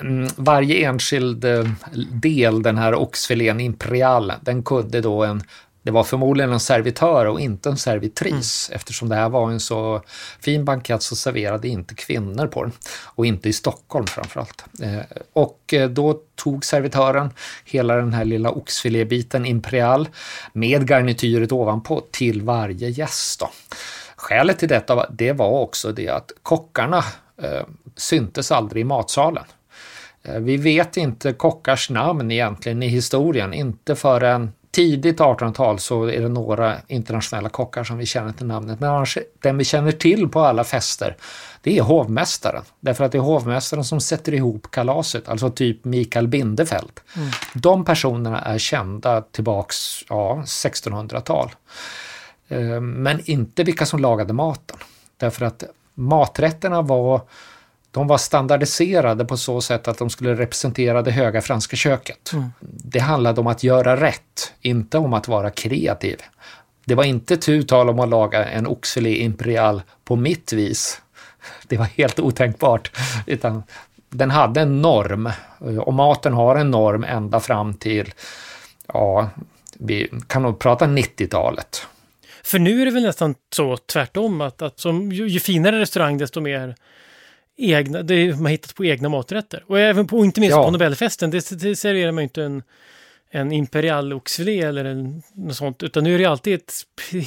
mm, 0.00 0.28
varje 0.36 0.88
enskild 0.88 1.44
eh, 1.44 1.64
del, 2.12 2.62
den 2.62 2.78
här 2.78 2.94
oxfilén 2.94 3.60
imperial, 3.60 4.32
den 4.42 4.62
kunde 4.62 5.00
då 5.00 5.24
en 5.24 5.42
det 5.82 5.92
var 5.92 6.04
förmodligen 6.04 6.52
en 6.52 6.60
servitör 6.60 7.26
och 7.26 7.40
inte 7.40 7.68
en 7.68 7.76
servitris 7.76 8.68
mm. 8.68 8.76
eftersom 8.76 9.08
det 9.08 9.14
här 9.14 9.28
var 9.28 9.50
en 9.50 9.60
så 9.60 10.02
fin 10.40 10.64
bankett 10.64 11.02
så 11.02 11.16
serverade 11.16 11.68
inte 11.68 11.94
kvinnor 11.94 12.46
på 12.46 12.62
den. 12.62 12.72
Och 13.04 13.26
inte 13.26 13.48
i 13.48 13.52
Stockholm 13.52 14.06
framförallt. 14.06 14.64
Eh, 14.82 15.00
och 15.32 15.74
eh, 15.74 15.90
då 15.90 16.20
tog 16.34 16.64
servitören 16.64 17.30
hela 17.64 17.96
den 17.96 18.12
här 18.12 18.24
lilla 18.24 18.50
oxfilébiten 18.50 19.46
imperial 19.46 20.08
med 20.52 20.90
garnityret 20.90 21.52
ovanpå 21.52 22.02
till 22.10 22.42
varje 22.42 22.88
gäst. 22.88 23.40
Då. 23.40 23.50
Skälet 24.18 24.58
till 24.58 24.68
detta 24.68 25.06
det 25.10 25.32
var 25.32 25.48
också 25.48 25.92
det 25.92 26.08
att 26.08 26.32
kockarna 26.42 27.04
eh, 27.42 27.62
syntes 27.96 28.52
aldrig 28.52 28.80
i 28.80 28.84
matsalen. 28.84 29.44
Eh, 30.22 30.40
vi 30.40 30.56
vet 30.56 30.96
inte 30.96 31.32
kockars 31.32 31.90
namn 31.90 32.30
egentligen 32.30 32.82
i 32.82 32.88
historien, 32.88 33.54
inte 33.54 33.96
förrän 33.96 34.52
tidigt 34.70 35.18
1800-tal 35.18 35.78
så 35.78 36.04
är 36.04 36.20
det 36.20 36.28
några 36.28 36.76
internationella 36.86 37.48
kockar 37.48 37.84
som 37.84 37.98
vi 37.98 38.06
känner 38.06 38.32
till 38.32 38.46
namnet. 38.46 38.80
Men 38.80 38.90
annars, 38.90 39.18
den 39.42 39.58
vi 39.58 39.64
känner 39.64 39.92
till 39.92 40.28
på 40.28 40.40
alla 40.40 40.64
fester, 40.64 41.16
det 41.62 41.78
är 41.78 41.82
hovmästaren. 41.82 42.62
Därför 42.80 43.04
att 43.04 43.12
det 43.12 43.18
är 43.18 43.22
hovmästaren 43.22 43.84
som 43.84 44.00
sätter 44.00 44.34
ihop 44.34 44.70
kalaset, 44.70 45.28
alltså 45.28 45.50
typ 45.50 45.84
Mikael 45.84 46.28
Bindefeld. 46.28 47.00
Mm. 47.16 47.28
De 47.54 47.84
personerna 47.84 48.40
är 48.40 48.58
kända 48.58 49.20
tillbaks 49.20 50.04
ja, 50.08 50.42
1600-tal. 50.46 51.50
Eh, 52.48 52.80
men 52.80 53.20
inte 53.30 53.64
vilka 53.64 53.86
som 53.86 54.00
lagade 54.00 54.32
maten. 54.32 54.76
Därför 55.16 55.46
att 55.46 55.64
maträtterna 55.94 56.82
var 56.82 57.20
de 57.90 58.06
var 58.06 58.18
standardiserade 58.18 59.24
på 59.24 59.36
så 59.36 59.60
sätt 59.60 59.88
att 59.88 59.98
de 59.98 60.10
skulle 60.10 60.34
representera 60.34 61.02
det 61.02 61.10
höga 61.10 61.42
franska 61.42 61.76
köket. 61.76 62.32
Mm. 62.32 62.52
Det 62.60 62.98
handlade 62.98 63.40
om 63.40 63.46
att 63.46 63.62
göra 63.62 64.00
rätt, 64.00 64.52
inte 64.60 64.98
om 64.98 65.12
att 65.12 65.28
vara 65.28 65.50
kreativ. 65.50 66.20
Det 66.84 66.94
var 66.94 67.04
inte 67.04 67.36
tu 67.36 67.62
tal 67.62 67.88
om 67.88 68.00
att 68.00 68.08
laga 68.08 68.44
en 68.44 68.66
oxfilé 68.66 69.16
imperial 69.16 69.82
på 70.04 70.16
mitt 70.16 70.52
vis. 70.52 71.00
Det 71.66 71.76
var 71.76 71.84
helt 71.84 72.20
otänkbart. 72.20 72.96
Utan 73.26 73.62
den 74.10 74.30
hade 74.30 74.60
en 74.60 74.82
norm 74.82 75.30
och 75.80 75.94
maten 75.94 76.32
har 76.32 76.56
en 76.56 76.70
norm 76.70 77.04
ända 77.04 77.40
fram 77.40 77.74
till, 77.74 78.14
ja, 78.86 79.30
vi 79.72 80.10
kan 80.26 80.42
nog 80.42 80.58
prata 80.58 80.86
90-talet. 80.86 81.86
För 82.48 82.58
nu 82.58 82.82
är 82.82 82.84
det 82.84 82.90
väl 82.90 83.02
nästan 83.02 83.34
så 83.52 83.76
tvärtom 83.76 84.40
att, 84.40 84.62
att 84.62 84.80
som, 84.80 85.12
ju, 85.12 85.28
ju 85.28 85.40
finare 85.40 85.80
restaurang 85.80 86.18
desto 86.18 86.40
mer 86.40 86.74
egna, 87.56 88.02
det 88.02 88.40
man 88.40 88.52
hittat 88.52 88.74
på 88.74 88.84
egna 88.84 89.08
maträtter. 89.08 89.64
Och 89.66 89.80
även 89.80 90.06
på, 90.06 90.24
inte 90.24 90.40
minst 90.40 90.56
ja. 90.56 90.64
på 90.64 90.70
Nobelfesten, 90.70 91.30
det, 91.30 91.50
det 91.50 91.76
serverar 91.76 92.12
man 92.12 92.22
ju 92.22 92.24
inte 92.24 92.42
en, 92.42 92.62
en 93.30 93.52
imperial 93.52 94.12
oxfilé 94.12 94.60
eller 94.60 94.84
en, 94.84 95.22
något 95.34 95.56
sånt, 95.56 95.82
utan 95.82 96.04
nu 96.04 96.14
är 96.14 96.18
det 96.18 96.24
alltid 96.24 96.54
ett 96.54 96.72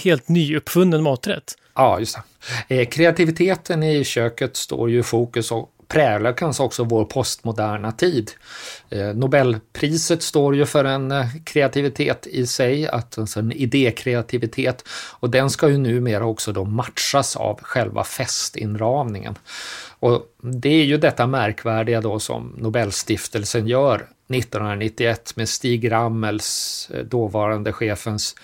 helt 0.03 0.29
nyuppfunnen 0.29 1.03
maträtt. 1.03 1.57
Ja, 1.75 1.99
just 1.99 2.17
det. 2.67 2.81
Eh, 2.81 2.87
kreativiteten 2.87 3.83
i 3.83 4.03
köket 4.03 4.55
står 4.55 4.89
ju 4.89 4.99
i 4.99 5.03
fokus 5.03 5.51
och 5.51 5.69
präglar 5.91 6.33
kanske 6.33 6.63
också 6.63 6.83
vår 6.83 7.05
postmoderna 7.05 7.91
tid. 7.91 8.31
Eh, 8.89 9.07
Nobelpriset 9.07 10.23
står 10.23 10.55
ju 10.55 10.65
för 10.65 10.85
en 10.85 11.11
eh, 11.11 11.25
kreativitet 11.43 12.27
i 12.27 12.47
sig, 12.47 12.87
att, 12.87 13.17
alltså 13.17 13.39
en 13.39 13.51
idékreativitet 13.51 14.83
och 15.19 15.29
den 15.29 15.49
ska 15.49 15.69
ju 15.69 15.77
numera 15.77 16.25
också 16.25 16.51
då 16.51 16.65
matchas 16.65 17.35
av 17.35 17.59
själva 17.61 18.03
festinramningen. 18.03 19.35
Och 19.99 20.21
det 20.41 20.69
är 20.69 20.83
ju 20.83 20.97
detta 20.97 21.27
märkvärdiga 21.27 22.01
då 22.01 22.19
som 22.19 22.55
Nobelstiftelsen 22.57 23.67
gör 23.67 23.95
1991 23.95 25.35
med 25.35 25.49
Stig 25.49 25.91
Rammels, 25.91 26.89
eh, 26.93 27.03
dåvarande 27.03 27.73
chefens 27.73 28.35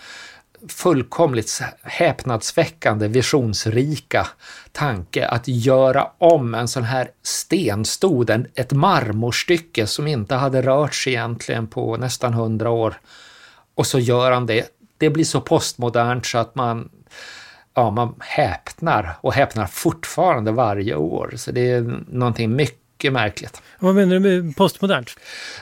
fullkomligt 0.67 1.61
häpnadsväckande 1.83 3.07
visionsrika 3.07 4.27
tanke 4.71 5.27
att 5.27 5.47
göra 5.47 6.07
om 6.17 6.53
en 6.53 6.67
sån 6.67 6.83
här 6.83 7.09
stenstod, 7.23 8.29
ett 8.55 8.71
marmorstycke 8.71 9.87
som 9.87 10.07
inte 10.07 10.35
hade 10.35 10.61
rörts 10.61 11.07
egentligen 11.07 11.67
på 11.67 11.97
nästan 11.97 12.33
hundra 12.33 12.69
år. 12.69 12.99
Och 13.75 13.87
så 13.87 13.99
gör 13.99 14.31
han 14.31 14.45
det. 14.45 14.65
Det 14.97 15.09
blir 15.09 15.25
så 15.25 15.41
postmodernt 15.41 16.25
så 16.25 16.37
att 16.37 16.55
man 16.55 16.89
ja, 17.77 17.91
man 17.91 18.15
häpnar 18.19 19.17
och 19.21 19.33
häpnar 19.33 19.65
fortfarande 19.65 20.51
varje 20.51 20.95
år. 20.95 21.33
Så 21.35 21.51
det 21.51 21.71
är 21.71 22.03
någonting 22.07 22.55
mycket 22.55 22.86
märkligt. 23.03 23.61
Vad 23.79 23.95
menar 23.95 24.13
du 24.13 24.19
med 24.19 24.55
postmodernt? 24.55 25.09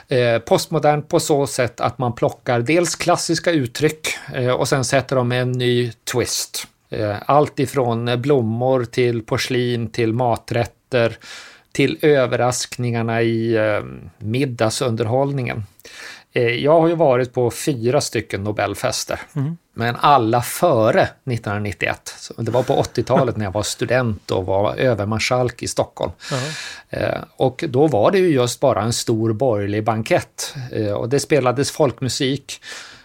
Eh, 0.08 0.38
postmodernt 0.38 1.08
på 1.08 1.20
så 1.20 1.46
sätt 1.46 1.80
att 1.80 1.98
man 1.98 2.12
plockar 2.12 2.60
dels 2.60 2.96
klassiska 2.96 3.50
uttryck 3.50 4.08
eh, 4.34 4.50
och 4.50 4.68
sen 4.68 4.84
sätter 4.84 5.16
de 5.16 5.32
en 5.32 5.52
ny 5.52 5.92
twist. 5.92 6.66
Eh, 6.90 7.16
allt 7.26 7.58
ifrån 7.58 8.22
blommor 8.22 8.84
till 8.84 9.22
porslin 9.22 9.90
till 9.90 10.12
maträtter 10.12 11.18
till 11.72 11.98
överraskningarna 12.02 13.22
i 13.22 13.54
eh, 13.54 13.84
middagsunderhållningen. 14.18 15.64
Jag 16.58 16.80
har 16.80 16.88
ju 16.88 16.94
varit 16.94 17.32
på 17.32 17.50
fyra 17.50 18.00
stycken 18.00 18.44
Nobelfester. 18.44 19.20
Mm. 19.36 19.56
Men 19.78 19.96
alla 19.96 20.42
före 20.42 21.02
1991. 21.02 22.14
det 22.36 22.50
var 22.50 22.62
på 22.62 22.82
80-talet 22.82 23.36
när 23.36 23.44
jag 23.44 23.52
var 23.52 23.62
student 23.62 24.30
och 24.30 24.46
var 24.46 24.74
övermarskalk 24.74 25.62
i 25.62 25.68
Stockholm. 25.68 26.12
Uh-huh. 26.18 27.24
Och 27.36 27.64
då 27.68 27.86
var 27.86 28.10
det 28.10 28.18
ju 28.18 28.28
just 28.28 28.60
bara 28.60 28.82
en 28.82 28.92
stor 28.92 29.32
borgerlig 29.32 29.84
bankett. 29.84 30.54
Eh, 30.72 30.92
och 30.92 31.08
det 31.08 31.20
spelades 31.20 31.70
folkmusik 31.70 32.60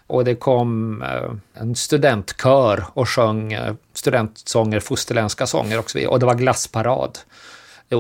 och 0.08 0.26
det 0.26 0.36
kom 0.36 1.02
eh, 1.02 1.62
en 1.62 1.76
studentkör 1.76 2.86
och 2.94 3.10
sjöng 3.10 3.58
studentsånger, 3.94 4.80
fosterländska 4.80 5.48
sånger 5.48 5.80
och 5.80 5.92
så 5.92 5.98
vidare. 5.98 6.12
Och 6.12 6.20
det 6.20 6.26
var 6.26 6.36
glassparad. 6.36 7.20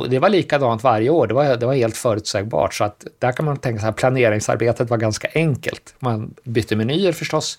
Det 0.09 0.19
var 0.19 0.29
likadant 0.29 0.83
varje 0.83 1.09
år, 1.09 1.27
det 1.27 1.33
var, 1.33 1.55
det 1.55 1.65
var 1.65 1.73
helt 1.73 1.97
förutsägbart. 1.97 2.73
Så 2.73 2.83
att 2.83 3.05
där 3.19 3.31
kan 3.31 3.45
man 3.45 3.57
tänka 3.57 3.81
sig 3.81 3.89
att 3.89 3.95
planeringsarbetet 3.95 4.89
var 4.89 4.97
ganska 4.97 5.27
enkelt. 5.33 5.95
Man 5.99 6.33
bytte 6.43 6.75
menyer 6.75 7.11
förstås 7.11 7.57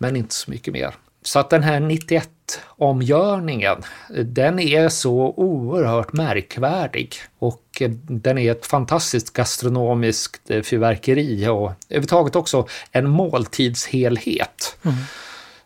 men 0.00 0.16
inte 0.16 0.34
så 0.34 0.50
mycket 0.50 0.72
mer. 0.72 0.94
Så 1.22 1.38
att 1.38 1.50
den 1.50 1.62
här 1.62 1.80
91-omgörningen, 1.80 3.82
den 4.24 4.58
är 4.58 4.88
så 4.88 5.34
oerhört 5.36 6.12
märkvärdig 6.12 7.14
och 7.38 7.82
den 8.08 8.38
är 8.38 8.52
ett 8.52 8.66
fantastiskt 8.66 9.32
gastronomiskt 9.32 10.50
eh, 10.50 10.62
fyrverkeri 10.62 11.48
och 11.48 11.72
överhuvudtaget 11.88 12.36
också 12.36 12.66
en 12.92 13.10
måltidshelhet. 13.10 14.78
Mm. 14.82 14.96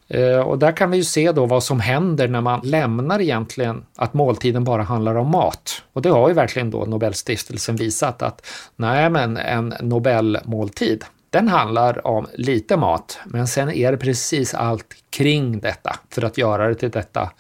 Eh, 0.08 0.40
och 0.40 0.58
där 0.58 0.76
kan 0.76 0.90
vi 0.90 0.96
ju 0.96 1.04
se 1.04 1.32
då 1.32 1.46
vad 1.46 1.64
som 1.64 1.80
händer 1.80 2.28
när 2.28 2.40
man 2.40 2.60
lämnar 2.64 3.20
egentligen 3.20 3.84
att 3.96 4.14
måltiden 4.14 4.64
bara 4.64 4.82
handlar 4.82 5.14
om 5.14 5.30
mat. 5.30 5.82
Och 5.92 6.02
det 6.02 6.10
har 6.10 6.28
ju 6.28 6.34
verkligen 6.34 6.70
då 6.70 6.84
Nobelstiftelsen 6.84 7.76
visat 7.76 8.22
att 8.22 8.46
nej 8.76 9.10
men 9.10 9.36
en 9.36 9.74
Nobelmåltid, 9.80 11.04
den 11.34 11.48
handlar 11.48 12.06
om 12.06 12.26
lite 12.34 12.76
mat, 12.76 13.18
men 13.24 13.48
sen 13.48 13.70
är 13.70 13.92
det 13.92 13.98
precis 13.98 14.54
allt 14.54 14.86
kring 15.10 15.60
detta 15.60 15.96
för 16.10 16.22
att 16.22 16.38
göra 16.38 16.68
det 16.68 16.74
till 16.74 16.90
detta 16.90 17.30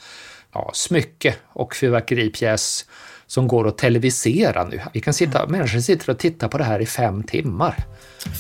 ja, 0.54 0.70
smycke 0.74 1.34
och 1.46 1.74
fyrverkeripjäs 1.74 2.84
som 3.26 3.48
går 3.48 3.68
att 3.68 3.78
televisera 3.78 4.64
nu. 4.64 4.80
Vi 4.92 5.00
kan 5.00 5.14
sitta, 5.14 5.46
människor 5.46 5.80
sitter 5.80 6.10
och 6.10 6.18
tittar 6.18 6.48
på 6.48 6.58
det 6.58 6.64
här 6.64 6.80
i 6.80 6.86
fem 6.86 7.22
timmar. 7.22 7.76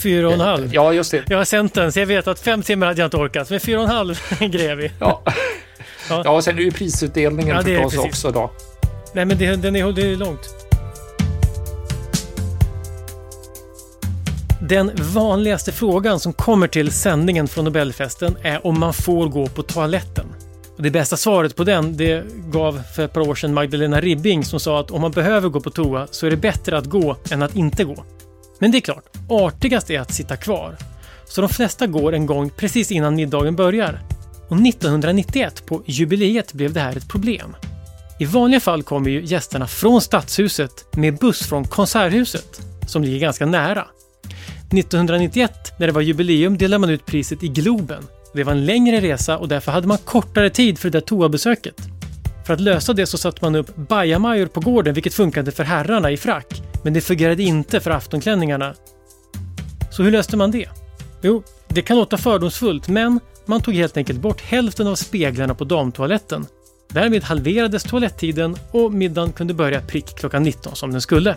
Fyra 0.02 0.26
och 0.26 0.34
en 0.34 0.40
halv. 0.40 0.74
Ja, 0.74 0.92
just 0.92 1.10
det. 1.10 1.24
Jag 1.28 1.38
har 1.38 1.44
sänt 1.44 1.74
den, 1.74 1.92
så 1.92 2.00
jag 2.00 2.06
vet 2.06 2.26
att 2.26 2.40
fem 2.40 2.62
timmar 2.62 2.86
hade 2.86 3.00
jag 3.00 3.06
inte 3.06 3.16
orkat, 3.16 3.50
men 3.50 3.60
fyra 3.60 3.78
och 3.78 3.84
en 3.84 3.90
halv 3.90 4.20
grejer 4.38 4.76
vi. 4.76 4.92
Ja. 4.98 5.22
ja. 6.08 6.30
och 6.30 6.44
sen 6.44 6.54
är 6.54 6.56
det 6.56 6.64
ju 6.64 6.70
prisutdelningen 6.70 7.56
ja, 7.66 7.82
förstås 7.82 8.04
också 8.04 8.30
då. 8.30 8.50
Nej, 9.12 9.24
men 9.24 9.38
det, 9.38 9.56
den 9.56 9.76
är, 9.76 9.92
det 9.92 10.12
är 10.12 10.16
långt. 10.16 10.73
Den 14.68 14.90
vanligaste 15.14 15.72
frågan 15.72 16.20
som 16.20 16.32
kommer 16.32 16.66
till 16.66 16.92
sändningen 16.92 17.48
från 17.48 17.64
Nobelfesten 17.64 18.36
är 18.42 18.66
om 18.66 18.80
man 18.80 18.94
får 18.94 19.28
gå 19.28 19.46
på 19.46 19.62
toaletten. 19.62 20.26
Det 20.76 20.90
bästa 20.90 21.16
svaret 21.16 21.56
på 21.56 21.64
den 21.64 21.96
det 21.96 22.24
gav 22.52 22.82
för 22.96 23.04
ett 23.04 23.12
par 23.12 23.28
år 23.28 23.34
sedan 23.34 23.54
Magdalena 23.54 24.00
Ribbing 24.00 24.44
som 24.44 24.60
sa 24.60 24.80
att 24.80 24.90
om 24.90 25.00
man 25.00 25.10
behöver 25.10 25.48
gå 25.48 25.60
på 25.60 25.70
toa 25.70 26.06
så 26.10 26.26
är 26.26 26.30
det 26.30 26.36
bättre 26.36 26.78
att 26.78 26.84
gå 26.84 27.16
än 27.30 27.42
att 27.42 27.56
inte 27.56 27.84
gå. 27.84 28.04
Men 28.58 28.70
det 28.70 28.78
är 28.78 28.80
klart, 28.80 29.04
artigast 29.28 29.90
är 29.90 30.00
att 30.00 30.12
sitta 30.12 30.36
kvar. 30.36 30.76
Så 31.24 31.40
de 31.40 31.50
flesta 31.50 31.86
går 31.86 32.14
en 32.14 32.26
gång 32.26 32.50
precis 32.50 32.92
innan 32.92 33.14
middagen 33.14 33.56
börjar. 33.56 34.00
Och 34.48 34.56
1991 34.56 35.66
på 35.66 35.82
jubileet 35.86 36.52
blev 36.52 36.72
det 36.72 36.80
här 36.80 36.96
ett 36.96 37.08
problem. 37.08 37.56
I 38.18 38.24
vanliga 38.24 38.60
fall 38.60 38.82
kommer 38.82 39.10
ju 39.10 39.24
gästerna 39.24 39.66
från 39.66 40.00
Stadshuset 40.00 40.96
med 40.96 41.18
buss 41.18 41.46
från 41.46 41.64
Konserthuset, 41.64 42.60
som 42.86 43.04
ligger 43.04 43.18
ganska 43.18 43.46
nära. 43.46 43.86
1991, 44.72 45.72
när 45.78 45.86
det 45.86 45.92
var 45.92 46.00
jubileum, 46.00 46.58
delade 46.58 46.78
man 46.78 46.90
ut 46.90 47.06
priset 47.06 47.42
i 47.42 47.48
Globen. 47.48 48.02
Det 48.34 48.44
var 48.44 48.52
en 48.52 48.66
längre 48.66 49.00
resa 49.00 49.38
och 49.38 49.48
därför 49.48 49.72
hade 49.72 49.86
man 49.86 49.98
kortare 49.98 50.50
tid 50.50 50.78
för 50.78 50.90
det 50.90 50.98
där 50.98 51.06
toabesöket. 51.06 51.76
För 52.46 52.54
att 52.54 52.60
lösa 52.60 52.92
det 52.92 53.06
så 53.06 53.18
satte 53.18 53.38
man 53.44 53.54
upp 53.54 53.76
bajamajor 53.76 54.46
på 54.46 54.60
gården 54.60 54.94
vilket 54.94 55.14
funkade 55.14 55.52
för 55.52 55.64
herrarna 55.64 56.10
i 56.10 56.16
frack. 56.16 56.62
Men 56.82 56.92
det 56.92 57.00
fungerade 57.00 57.42
inte 57.42 57.80
för 57.80 57.90
aftonklänningarna. 57.90 58.74
Så 59.90 60.02
hur 60.02 60.10
löste 60.10 60.36
man 60.36 60.50
det? 60.50 60.68
Jo, 61.22 61.42
det 61.68 61.82
kan 61.82 61.96
låta 61.96 62.16
fördomsfullt 62.16 62.88
men 62.88 63.20
man 63.46 63.60
tog 63.60 63.74
helt 63.74 63.96
enkelt 63.96 64.20
bort 64.20 64.40
hälften 64.40 64.86
av 64.86 64.94
speglarna 64.94 65.54
på 65.54 65.64
damtoaletten. 65.64 66.46
Därmed 66.88 67.22
halverades 67.24 67.82
toalettiden 67.82 68.56
och 68.70 68.92
middagen 68.92 69.32
kunde 69.32 69.54
börja 69.54 69.80
prick 69.80 70.06
klockan 70.18 70.42
19 70.42 70.76
som 70.76 70.92
den 70.92 71.00
skulle. 71.00 71.36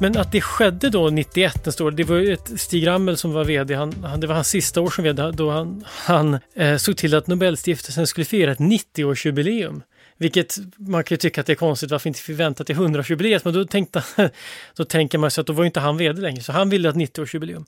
Men 0.00 0.16
att 0.16 0.32
det 0.32 0.40
skedde 0.40 0.90
då 0.90 1.10
91, 1.10 1.64
den 1.64 1.72
står, 1.72 1.90
det 1.90 2.04
var 2.04 2.16
ju 2.16 2.32
ett 2.32 2.60
Stig 2.60 2.86
Ramel 2.86 3.16
som 3.16 3.32
var 3.32 3.44
VD, 3.44 3.74
han, 3.74 3.90
det 4.18 4.26
var 4.26 4.34
hans 4.34 4.48
sista 4.48 4.80
år 4.80 4.90
som 4.90 5.04
VD, 5.04 5.30
då 5.30 5.50
han, 5.50 5.84
han 5.88 6.38
eh, 6.54 6.76
såg 6.76 6.96
till 6.96 7.14
att 7.14 7.26
Nobelstiftelsen 7.26 8.06
skulle 8.06 8.24
fira 8.24 8.52
ett 8.52 8.58
90-årsjubileum. 8.58 9.82
Vilket 10.16 10.58
man 10.76 11.04
kan 11.04 11.14
ju 11.14 11.18
tycka 11.18 11.40
att 11.40 11.46
det 11.46 11.52
är 11.52 11.54
konstigt, 11.54 11.90
varför 11.90 12.08
inte 12.08 12.32
vänta 12.32 12.64
till 12.64 12.76
100-årsjubileet? 12.76 13.40
Men 13.44 13.54
då, 13.54 13.64
tänkte, 13.64 14.04
då 14.76 14.84
tänker 14.84 15.18
man 15.18 15.30
sig 15.30 15.40
att 15.40 15.46
då 15.46 15.52
var 15.52 15.64
inte 15.64 15.80
han 15.80 15.96
VD 15.96 16.20
längre, 16.20 16.42
så 16.42 16.52
han 16.52 16.70
ville 16.70 16.88
ha 16.88 16.90
ett 16.90 17.16
90-årsjubileum. 17.16 17.64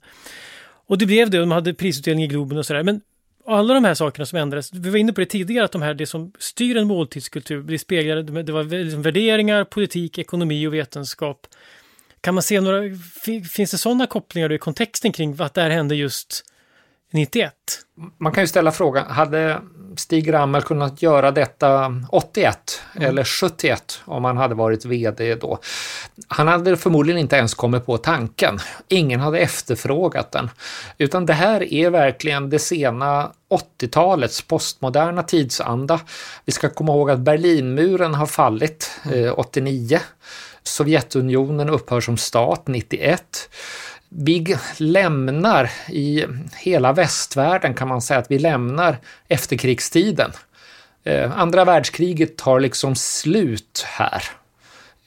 Och 0.87 0.97
det 0.97 1.05
blev 1.05 1.29
det, 1.29 1.37
de 1.37 1.51
hade 1.51 1.73
prisutdelning 1.73 2.25
i 2.25 2.27
Globen 2.27 2.57
och 2.57 2.65
sådär. 2.65 2.83
Men 2.83 3.01
alla 3.45 3.73
de 3.73 3.85
här 3.85 3.93
sakerna 3.93 4.25
som 4.25 4.39
ändrades, 4.39 4.73
vi 4.73 4.89
var 4.89 4.97
inne 4.97 5.13
på 5.13 5.21
det 5.21 5.25
tidigare, 5.25 5.65
att 5.65 5.71
de 5.71 5.81
här, 5.81 5.93
det 5.93 6.05
som 6.05 6.31
styr 6.39 6.77
en 6.77 6.87
måltidskultur 6.87 7.61
blir 7.61 7.77
speglade, 7.77 8.43
det 8.43 8.51
var 8.51 8.63
liksom 8.63 9.01
värderingar, 9.01 9.63
politik, 9.63 10.17
ekonomi 10.17 10.67
och 10.67 10.73
vetenskap. 10.73 11.47
Kan 12.21 12.33
man 12.33 12.43
se 12.43 12.61
några, 12.61 12.81
finns 13.51 13.71
det 13.71 13.77
sådana 13.77 14.07
kopplingar 14.07 14.51
i 14.51 14.57
kontexten 14.57 15.11
kring 15.11 15.35
att 15.39 15.53
det 15.53 15.61
här 15.61 15.69
hände 15.69 15.95
just 15.95 16.43
91? 17.11 17.53
Man 18.17 18.31
kan 18.31 18.43
ju 18.43 18.47
ställa 18.47 18.71
frågan, 18.71 19.11
hade 19.11 19.61
Stig 19.95 20.33
Ramel 20.33 20.61
kunnat 20.61 21.01
göra 21.01 21.31
detta 21.31 21.95
81 22.09 22.81
mm. 22.95 23.09
eller 23.09 23.23
71 23.23 24.01
om 24.05 24.25
han 24.25 24.37
hade 24.37 24.55
varit 24.55 24.85
VD 24.85 25.35
då? 25.35 25.59
Han 26.27 26.47
hade 26.47 26.77
förmodligen 26.77 27.19
inte 27.19 27.35
ens 27.35 27.53
kommit 27.53 27.85
på 27.85 27.97
tanken. 27.97 28.59
Ingen 28.87 29.19
hade 29.19 29.39
efterfrågat 29.39 30.31
den. 30.31 30.49
Utan 30.97 31.25
det 31.25 31.33
här 31.33 31.73
är 31.73 31.89
verkligen 31.89 32.49
det 32.49 32.59
sena 32.59 33.31
80-talets 33.79 34.41
postmoderna 34.41 35.23
tidsanda. 35.23 35.99
Vi 36.45 36.51
ska 36.51 36.69
komma 36.69 36.91
ihåg 36.91 37.11
att 37.11 37.19
Berlinmuren 37.19 38.13
har 38.13 38.25
fallit 38.25 38.91
eh, 39.13 39.39
89. 39.39 39.99
Sovjetunionen 40.63 41.69
upphör 41.69 42.01
som 42.01 42.17
stat 42.17 42.67
91 42.67 43.49
vi 44.15 44.57
lämnar 44.77 45.71
i 45.89 46.25
hela 46.57 46.93
västvärlden 46.93 47.73
kan 47.73 47.87
man 47.87 48.01
säga 48.01 48.19
att 48.19 48.31
vi 48.31 48.39
lämnar 48.39 48.97
efterkrigstiden. 49.27 50.31
Eh, 51.03 51.39
andra 51.39 51.65
världskriget 51.65 52.37
tar 52.37 52.59
liksom 52.59 52.95
slut 52.95 53.85
här. 53.87 54.23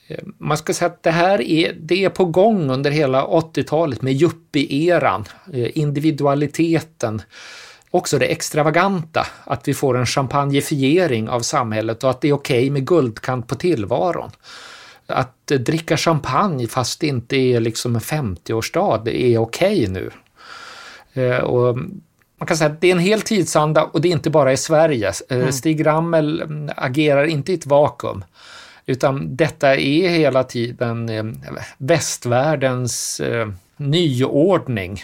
Eh, 0.07 0.23
man 0.37 0.57
ska 0.57 0.73
säga 0.73 0.91
att 0.91 1.03
det 1.03 1.11
här 1.11 1.41
är, 1.41 1.73
det 1.79 2.05
är 2.05 2.09
på 2.09 2.25
gång 2.25 2.69
under 2.69 2.91
hela 2.91 3.25
80-talet 3.25 4.01
med 4.01 4.13
yuppie-eran, 4.13 5.25
eh, 5.53 5.77
individualiteten, 5.77 7.21
också 7.91 8.17
det 8.17 8.25
extravaganta, 8.25 9.27
att 9.43 9.67
vi 9.67 9.73
får 9.73 9.97
en 9.97 10.05
champagnefiering 10.05 11.29
av 11.29 11.39
samhället 11.39 12.03
och 12.03 12.09
att 12.09 12.21
det 12.21 12.27
är 12.27 12.33
okej 12.33 12.59
okay 12.59 12.71
med 12.71 12.87
guldkant 12.87 13.47
på 13.47 13.55
tillvaron 13.55 14.31
att 15.07 15.47
dricka 15.47 15.97
champagne 15.97 16.67
fast 16.67 16.99
det 16.99 17.07
inte 17.07 17.35
är 17.37 17.59
liksom 17.59 17.95
en 17.95 18.01
50-årsdag, 18.01 19.01
det 19.05 19.23
är 19.23 19.37
okej 19.37 19.83
okay 19.83 19.87
nu. 19.87 20.11
Eh, 21.13 21.37
och 21.37 21.77
man 22.37 22.47
kan 22.47 22.57
säga 22.57 22.69
att 22.69 22.81
det 22.81 22.87
är 22.87 22.91
en 22.91 22.99
hel 22.99 23.21
tidsanda 23.21 23.83
och 23.83 24.01
det 24.01 24.07
är 24.07 24.11
inte 24.11 24.29
bara 24.29 24.53
i 24.53 24.57
Sverige. 24.57 25.13
Eh, 25.29 25.37
mm. 25.37 25.51
Stig 25.51 25.85
Ramel 25.85 26.41
mm, 26.41 26.69
agerar 26.77 27.25
inte 27.25 27.51
i 27.51 27.55
ett 27.55 27.65
vakuum. 27.65 28.23
Utan 28.85 29.35
detta 29.35 29.75
är 29.75 30.09
hela 30.09 30.43
tiden 30.43 31.09
eh, 31.09 31.23
västvärldens 31.77 33.21
nyordning. 33.77 35.03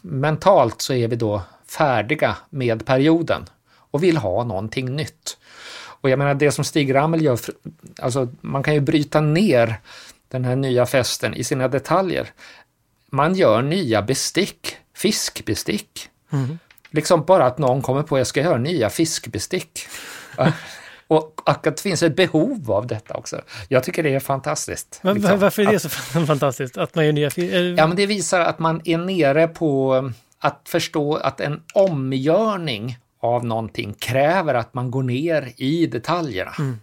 Mentalt 0.00 0.80
så 0.80 0.94
är 0.94 1.08
vi 1.08 1.16
då 1.16 1.42
färdiga 1.66 2.36
med 2.50 2.86
perioden 2.86 3.44
och 3.90 4.02
vill 4.02 4.16
ha 4.16 4.44
någonting 4.44 4.96
nytt. 4.96 5.36
Och 6.04 6.10
jag 6.10 6.18
menar 6.18 6.34
det 6.34 6.52
som 6.52 6.64
Stig 6.64 6.94
Ramel 6.94 7.22
gör, 7.22 7.38
alltså 7.98 8.28
man 8.40 8.62
kan 8.62 8.74
ju 8.74 8.80
bryta 8.80 9.20
ner 9.20 9.76
den 10.28 10.44
här 10.44 10.56
nya 10.56 10.86
festen 10.86 11.34
i 11.34 11.44
sina 11.44 11.68
detaljer. 11.68 12.30
Man 13.10 13.34
gör 13.34 13.62
nya 13.62 14.02
bestick, 14.02 14.76
fiskbestick. 14.96 16.08
Mm. 16.32 16.58
Liksom 16.90 17.24
bara 17.24 17.46
att 17.46 17.58
någon 17.58 17.82
kommer 17.82 18.02
på 18.02 18.14
att 18.14 18.20
jag 18.20 18.26
ska 18.26 18.40
göra 18.40 18.58
nya 18.58 18.90
fiskbestick. 18.90 19.86
Och 21.06 21.40
att 21.44 21.62
det 21.62 21.80
finns 21.80 22.02
ett 22.02 22.16
behov 22.16 22.72
av 22.72 22.86
detta 22.86 23.14
också. 23.14 23.42
Jag 23.68 23.84
tycker 23.84 24.02
det 24.02 24.14
är 24.14 24.20
fantastiskt. 24.20 25.00
Men, 25.02 25.14
liksom. 25.14 25.38
Varför 25.38 25.62
är 25.62 25.72
det 25.72 25.80
så 25.80 25.88
fantastiskt? 26.26 26.76
Att 26.76 26.94
man 26.94 27.06
gör 27.06 27.12
nya 27.12 27.30
Ja, 27.76 27.86
men 27.86 27.96
det 27.96 28.06
visar 28.06 28.40
att 28.40 28.58
man 28.58 28.80
är 28.84 28.98
nere 28.98 29.48
på 29.48 29.94
att 30.38 30.60
förstå 30.64 31.16
att 31.16 31.40
en 31.40 31.62
omgörning 31.74 32.98
av 33.24 33.44
någonting 33.44 33.94
kräver 33.98 34.54
att 34.54 34.74
man 34.74 34.90
går 34.90 35.02
ner 35.02 35.52
i 35.56 35.86
detaljerna. 35.86 36.52
Mm. 36.58 36.78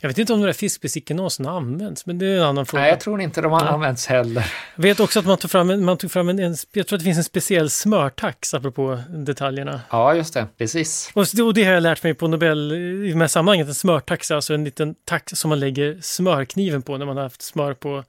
Jag 0.00 0.08
vet 0.08 0.18
inte 0.18 0.32
om 0.32 0.40
de 0.40 0.46
där 0.46 0.52
fiskbesticken 0.52 1.16
någonsin 1.16 1.46
har 1.46 1.56
använts, 1.56 2.06
men 2.06 2.18
det 2.18 2.26
är 2.26 2.36
en 2.36 2.42
annan 2.42 2.66
fråga. 2.66 2.82
Nej, 2.82 2.90
jag 2.90 3.00
tror 3.00 3.20
inte 3.20 3.40
de 3.40 3.52
har 3.52 3.64
ja. 3.64 3.68
använts 3.68 4.06
heller. 4.06 4.52
Jag 4.76 4.82
vet 4.82 5.00
också 5.00 5.18
att 5.18 5.26
man 5.26 5.38
tog 5.38 5.50
fram, 5.50 5.70
en, 5.70 5.84
man 5.84 5.96
tog 5.96 6.10
fram 6.10 6.28
en, 6.28 6.38
en, 6.38 6.56
jag 6.72 6.86
tror 6.86 6.96
att 6.96 7.00
det 7.00 7.04
finns 7.04 7.18
en 7.18 7.24
speciell 7.24 7.70
smörtax 7.70 8.54
apropå 8.54 8.98
detaljerna. 9.08 9.80
Ja, 9.90 10.14
just 10.14 10.34
det, 10.34 10.46
precis. 10.58 11.10
Och, 11.14 11.26
och 11.46 11.54
det 11.54 11.64
har 11.64 11.72
jag 11.72 11.82
lärt 11.82 12.02
mig 12.02 12.14
på 12.14 12.28
Nobel 12.28 12.72
i 12.72 13.10
de 13.10 13.20
här 13.20 13.28
sammanhanget, 13.28 13.68
en 13.68 13.74
smörtax 13.74 14.30
är 14.30 14.34
alltså 14.34 14.54
en 14.54 14.64
liten 14.64 14.94
tax 15.04 15.32
som 15.32 15.48
man 15.48 15.60
lägger 15.60 15.98
smörkniven 16.00 16.82
på 16.82 16.98
när 16.98 17.06
man 17.06 17.16
har 17.16 17.24
haft 17.24 17.42
smör 17.42 17.74
på 17.74 18.04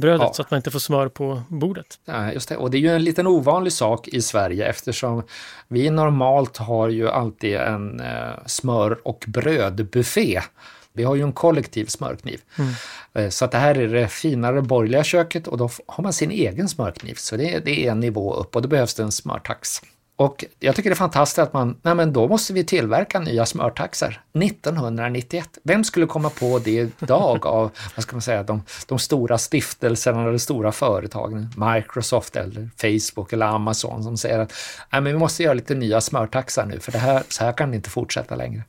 brödet 0.00 0.20
ja. 0.20 0.32
så 0.32 0.42
att 0.42 0.50
man 0.50 0.58
inte 0.58 0.70
får 0.70 0.78
smör 0.78 1.08
på 1.08 1.42
bordet. 1.48 1.98
Ja, 2.04 2.32
just 2.32 2.48
det. 2.48 2.56
Och 2.56 2.70
det 2.70 2.76
är 2.76 2.80
ju 2.80 2.94
en 2.94 3.04
liten 3.04 3.26
ovanlig 3.26 3.72
sak 3.72 4.08
i 4.08 4.22
Sverige 4.22 4.66
eftersom 4.66 5.22
vi 5.68 5.90
normalt 5.90 6.56
har 6.56 6.88
ju 6.88 7.08
alltid 7.08 7.54
en 7.54 8.00
eh, 8.00 8.46
smör 8.46 8.98
och 9.02 9.24
brödbuffé. 9.28 10.40
Vi 10.92 11.04
har 11.04 11.14
ju 11.14 11.22
en 11.22 11.32
kollektiv 11.32 11.86
smörkniv. 11.86 12.40
Mm. 12.58 12.72
Eh, 13.14 13.30
så 13.30 13.44
att 13.44 13.50
det 13.50 13.58
här 13.58 13.78
är 13.78 13.88
det 13.88 14.08
finare 14.08 14.62
borgerliga 14.62 15.04
köket 15.04 15.46
och 15.46 15.58
då 15.58 15.70
har 15.86 16.02
man 16.02 16.12
sin 16.12 16.30
egen 16.30 16.68
smörkniv. 16.68 17.14
Så 17.14 17.36
det, 17.36 17.64
det 17.64 17.86
är 17.86 17.90
en 17.90 18.00
nivå 18.00 18.34
upp 18.34 18.56
och 18.56 18.62
då 18.62 18.68
behövs 18.68 18.94
det 18.94 19.02
en 19.02 19.12
smörtax. 19.12 19.80
Och 20.20 20.44
jag 20.58 20.76
tycker 20.76 20.90
det 20.90 20.94
är 20.94 20.96
fantastiskt 20.96 21.38
att 21.38 21.52
man, 21.52 21.76
nej 21.82 21.94
men 21.94 22.12
då 22.12 22.28
måste 22.28 22.52
vi 22.52 22.64
tillverka 22.64 23.20
nya 23.20 23.46
smörtaxar 23.46 24.20
1991. 24.42 25.48
Vem 25.62 25.84
skulle 25.84 26.06
komma 26.06 26.30
på 26.30 26.58
det 26.58 26.90
idag 27.02 27.46
av, 27.46 27.70
vad 27.96 28.02
ska 28.02 28.12
man 28.12 28.22
säga, 28.22 28.42
de, 28.42 28.62
de 28.86 28.98
stora 28.98 29.38
stiftelserna 29.38 30.28
eller 30.28 30.38
stora 30.38 30.72
företagen, 30.72 31.48
Microsoft 31.56 32.36
eller 32.36 32.70
Facebook 32.76 33.32
eller 33.32 33.46
Amazon 33.46 34.02
som 34.02 34.16
säger 34.16 34.38
att 34.38 34.52
nej 34.92 35.00
men 35.00 35.12
vi 35.12 35.18
måste 35.18 35.42
göra 35.42 35.54
lite 35.54 35.74
nya 35.74 36.00
smörtaxar 36.00 36.66
nu 36.66 36.80
för 36.80 36.92
det 36.92 36.98
här, 36.98 37.22
så 37.28 37.44
här 37.44 37.52
kan 37.52 37.70
det 37.70 37.76
inte 37.76 37.90
fortsätta 37.90 38.36
längre. 38.36 38.62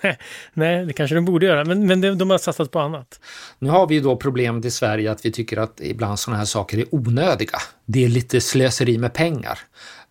Nej, 0.52 0.86
det 0.86 0.92
kanske 0.92 1.14
de 1.14 1.24
borde 1.24 1.46
göra, 1.46 1.64
men, 1.64 1.86
men 1.86 2.18
de 2.18 2.30
har 2.30 2.38
satsat 2.38 2.70
på 2.70 2.78
annat. 2.78 3.20
Nu 3.58 3.70
har 3.70 3.86
vi 3.86 3.94
ju 3.94 4.00
då 4.00 4.16
problemet 4.16 4.64
i 4.64 4.70
Sverige 4.70 5.10
att 5.10 5.26
vi 5.26 5.32
tycker 5.32 5.56
att 5.56 5.80
ibland 5.80 6.18
sådana 6.18 6.38
här 6.38 6.44
saker 6.44 6.78
är 6.78 6.94
onödiga. 6.94 7.58
Det 7.84 8.04
är 8.04 8.08
lite 8.08 8.40
slöseri 8.40 8.98
med 8.98 9.12
pengar. 9.12 9.58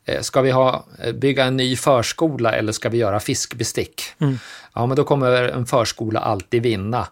Eh, 0.06 0.22
ska 0.22 0.42
vi 0.42 0.52
ha, 0.52 0.86
eh, 1.04 1.14
bygga 1.14 1.46
en 1.46 1.58
ny 1.58 1.76
förskola 1.76 2.52
eller 2.52 2.72
ska 2.72 2.90
vi 2.90 2.98
göra 2.98 3.20
fiskbestick? 3.20 4.02
Mm. 4.20 4.40
Ja, 4.74 4.86
men 4.86 4.98
då 4.98 5.04
kommer 5.04 5.32
en 5.32 5.66
förskola 5.66 6.20
alltid 6.20 6.64
vinna 6.64 7.08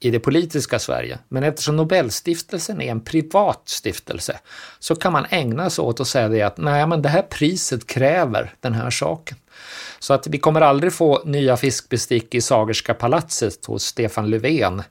i 0.00 0.10
det 0.10 0.20
politiska 0.20 0.78
Sverige. 0.78 1.18
Men 1.28 1.42
eftersom 1.42 1.76
Nobelstiftelsen 1.76 2.80
är 2.80 2.90
en 2.90 3.00
privat 3.00 3.62
stiftelse 3.64 4.38
så 4.78 4.96
kan 4.96 5.12
man 5.12 5.26
ägna 5.30 5.70
sig 5.70 5.82
åt 5.82 6.00
att 6.00 6.08
säga 6.08 6.28
det 6.28 6.42
att 6.42 6.58
nej, 6.58 6.86
men 6.86 7.02
det 7.02 7.08
här 7.08 7.22
priset 7.22 7.86
kräver 7.86 8.54
den 8.60 8.74
här 8.74 8.90
saken. 8.90 9.36
Så 9.98 10.14
att 10.14 10.26
vi 10.26 10.38
kommer 10.38 10.60
aldrig 10.60 10.92
få 10.92 11.22
nya 11.24 11.56
fiskbestick 11.56 12.34
i 12.34 12.40
Sagerska 12.40 12.94
palatset 12.94 13.64
hos 13.66 13.84
Stefan 13.84 14.30
Löfven. 14.30 14.82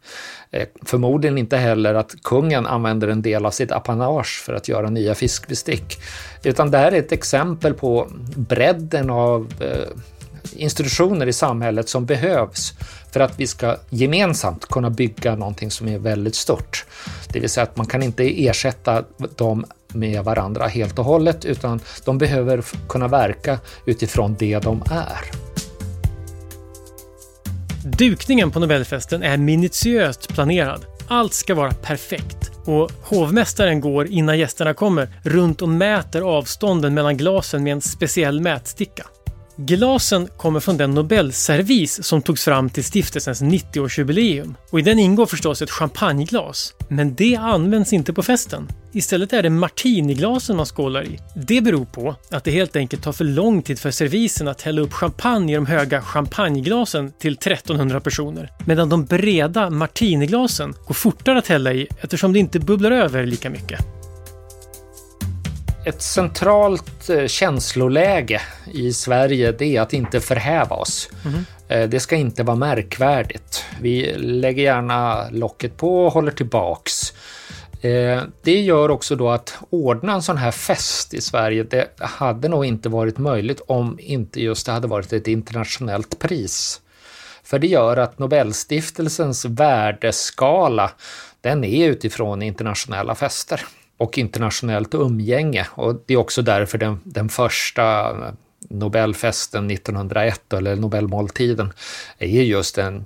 Eh, 0.52 0.68
förmodligen 0.86 1.38
inte 1.38 1.58
heller 1.58 1.94
att 1.94 2.16
kungen 2.24 2.66
använder 2.66 3.08
en 3.08 3.22
del 3.22 3.46
av 3.46 3.52
sitt 3.52 3.72
apanage 3.72 4.44
för 4.46 4.54
att 4.54 4.68
göra 4.68 4.90
nya 4.90 5.16
fiskbestick. 5.16 5.98
Utan 6.44 6.72
det 6.72 6.78
här 6.78 6.92
är 6.92 7.00
ett 7.00 7.12
exempel 7.12 7.74
på 7.74 8.08
bredden 8.36 9.10
av 9.10 9.54
eh, 9.60 9.98
institutioner 10.54 11.28
i 11.28 11.34
samhället 11.34 11.90
som 11.90 12.06
behövs 12.06 12.74
för 13.12 13.20
att 13.20 13.40
vi 13.40 13.48
ska 13.48 13.78
gemensamt 13.90 14.66
kunna 14.66 14.90
bygga 14.90 15.36
någonting 15.36 15.72
som 15.72 15.88
är 15.88 15.98
väldigt 15.98 16.36
stort. 16.36 16.86
Det 17.30 17.40
vill 17.40 17.50
säga 17.50 17.64
att 17.64 17.78
man 17.78 17.86
kan 17.86 18.04
inte 18.04 18.46
ersätta 18.48 19.04
dem 19.36 19.66
med 19.88 20.24
varandra 20.24 20.68
helt 20.68 21.00
och 21.00 21.06
hållet 21.06 21.46
utan 21.46 21.80
de 22.06 22.18
behöver 22.18 22.64
kunna 22.90 23.08
verka 23.08 23.60
utifrån 23.86 24.36
det 24.40 24.60
de 24.60 24.84
är. 24.92 25.48
Dukningen 27.98 28.52
på 28.52 28.60
Nobelfesten 28.60 29.24
är 29.24 29.38
minutiöst 29.38 30.34
planerad. 30.34 30.86
Allt 31.08 31.34
ska 31.34 31.56
vara 31.56 31.72
perfekt 31.72 32.52
och 32.66 32.92
hovmästaren 33.02 33.82
går 33.82 34.08
innan 34.08 34.40
gästerna 34.40 34.74
kommer 34.74 35.10
runt 35.24 35.62
och 35.62 35.70
mäter 35.70 36.22
avstånden 36.22 36.94
mellan 36.94 37.18
glasen 37.18 37.64
med 37.64 37.74
en 37.74 37.82
speciell 37.82 38.42
mätsticka. 38.42 39.06
Glasen 39.60 40.28
kommer 40.38 40.60
från 40.60 40.78
den 40.78 40.92
Nobelservis 40.92 42.04
som 42.04 42.22
togs 42.22 42.44
fram 42.44 42.70
till 42.70 42.84
stiftelsens 42.84 43.42
90-årsjubileum. 43.42 44.56
Och 44.72 44.80
i 44.80 44.82
den 44.82 45.00
ingår 45.00 45.26
förstås 45.26 45.62
ett 45.62 45.72
champagneglas. 45.72 46.74
Men 46.90 47.16
det 47.16 47.36
används 47.36 47.94
inte 47.94 48.14
på 48.14 48.24
festen. 48.24 48.68
Istället 48.94 49.34
är 49.34 49.44
det 49.44 49.50
martiniglasen 49.50 50.58
man 50.58 50.66
skålar 50.66 51.04
i. 51.04 51.20
Det 51.36 51.62
beror 51.62 51.86
på 51.86 52.16
att 52.32 52.44
det 52.44 52.52
helt 52.52 52.76
enkelt 52.76 53.04
tar 53.04 53.12
för 53.12 53.26
lång 53.26 53.62
tid 53.62 53.80
för 53.80 53.92
servisen 53.92 54.48
att 54.48 54.62
hälla 54.62 54.82
upp 54.82 54.94
champagne 54.94 55.54
i 55.54 55.56
de 55.56 55.66
höga 55.66 56.02
champagneglasen 56.02 57.12
till 57.20 57.34
1300 57.34 58.00
personer. 58.00 58.52
Medan 58.66 58.90
de 58.90 59.06
breda 59.06 59.70
martiniglasen 59.70 60.74
går 60.88 60.94
fortare 60.94 61.40
att 61.40 61.48
hälla 61.48 61.74
i 61.74 61.88
eftersom 62.02 62.34
det 62.34 62.40
inte 62.40 62.60
bubblar 62.60 62.92
över 62.92 63.26
lika 63.26 63.50
mycket 63.50 63.98
ett 65.88 66.02
centralt 66.02 67.10
eh, 67.10 67.28
känsloläge 67.28 68.42
i 68.74 68.94
Sverige 68.94 69.52
det 69.52 69.78
är 69.78 69.82
att 69.82 69.94
inte 69.94 70.20
förhäva 70.20 70.76
oss. 70.76 71.10
Mm. 71.26 71.46
Det 71.90 72.00
ska 72.00 72.16
inte 72.16 72.44
vara 72.44 72.58
märkvärdigt. 72.58 73.66
Vi 73.82 74.14
lägger 74.18 74.64
gärna 74.64 75.30
locket 75.30 75.78
på 75.78 76.06
och 76.06 76.14
håller 76.14 76.32
tillbaks. 76.32 77.14
Eh, 77.82 78.22
det 78.44 78.62
gör 78.62 78.92
också 78.92 79.16
då 79.16 79.30
att 79.30 79.58
ordna 79.70 80.14
en 80.14 80.22
sån 80.22 80.38
här 80.38 80.52
fest 80.52 81.14
i 81.14 81.22
Sverige, 81.22 81.64
det 81.64 81.90
hade 82.00 82.48
nog 82.48 82.66
inte 82.66 82.90
varit 82.90 83.18
möjligt 83.18 83.62
om 83.68 83.98
inte 84.02 84.42
just 84.42 84.66
det 84.66 84.72
hade 84.72 84.88
varit 84.88 85.14
ett 85.14 85.28
internationellt 85.28 86.20
pris. 86.20 86.82
För 87.44 87.60
det 87.60 87.68
gör 87.68 87.98
att 87.98 88.20
Nobelstiftelsens 88.20 89.46
värdeskala, 89.46 90.92
den 91.42 91.64
är 91.64 91.88
utifrån 91.88 92.42
internationella 92.42 93.16
fester 93.16 93.62
och 93.98 94.18
internationellt 94.18 94.94
umgänge. 94.94 95.68
Och 95.72 96.04
det 96.06 96.14
är 96.14 96.18
också 96.18 96.42
därför 96.42 96.78
den, 96.78 97.00
den 97.04 97.30
första 97.30 98.14
Nobelfesten 98.70 99.72
1901, 99.72 100.54
eller 100.54 100.76
Nobelmåltiden, 100.76 101.74
är 102.18 102.28
just 102.28 102.78
en 102.78 103.06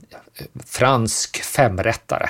fransk 0.66 1.44
femrättare 1.44 2.30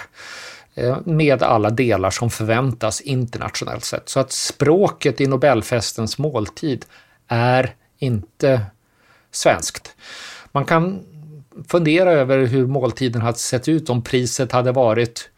eh, 0.75 0.97
med 1.05 1.43
alla 1.43 1.69
delar 1.69 2.09
som 2.09 2.29
förväntas 2.29 3.01
internationellt 3.01 3.85
sett. 3.85 4.09
Så 4.09 4.19
att 4.19 4.31
språket 4.31 5.21
i 5.21 5.27
Nobelfestens 5.27 6.17
måltid 6.17 6.85
är 7.27 7.75
inte 7.97 8.61
svenskt. 9.31 9.95
Man 10.51 10.65
kan 10.65 11.03
fundera 11.67 12.11
över 12.11 12.45
hur 12.45 12.67
måltiden 12.67 13.21
hade 13.21 13.37
sett 13.37 13.67
ut 13.67 13.89
om 13.89 14.03
priset 14.03 14.51
hade 14.51 14.71
varit 14.71 15.29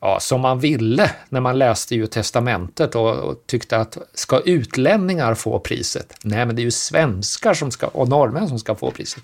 ja, 0.00 0.20
som 0.20 0.40
man 0.40 0.58
ville 0.58 1.10
när 1.28 1.40
man 1.40 1.58
läste 1.58 1.94
ju 1.94 2.06
testamentet 2.06 2.94
och, 2.94 3.16
och, 3.16 3.46
tyckte 3.46 3.76
att 3.76 3.98
ska 4.14 4.40
utlänningar 4.40 5.34
få 5.34 5.58
priset? 5.58 6.14
Nej, 6.22 6.46
men 6.46 6.56
det 6.56 6.62
är 6.62 6.64
ju 6.64 6.70
svenskar 6.70 7.54
som 7.54 7.70
ska, 7.70 7.86
och 7.86 8.08
norrmän 8.08 8.48
som 8.48 8.58
ska 8.58 8.74
få 8.74 8.90
priset. 8.90 9.22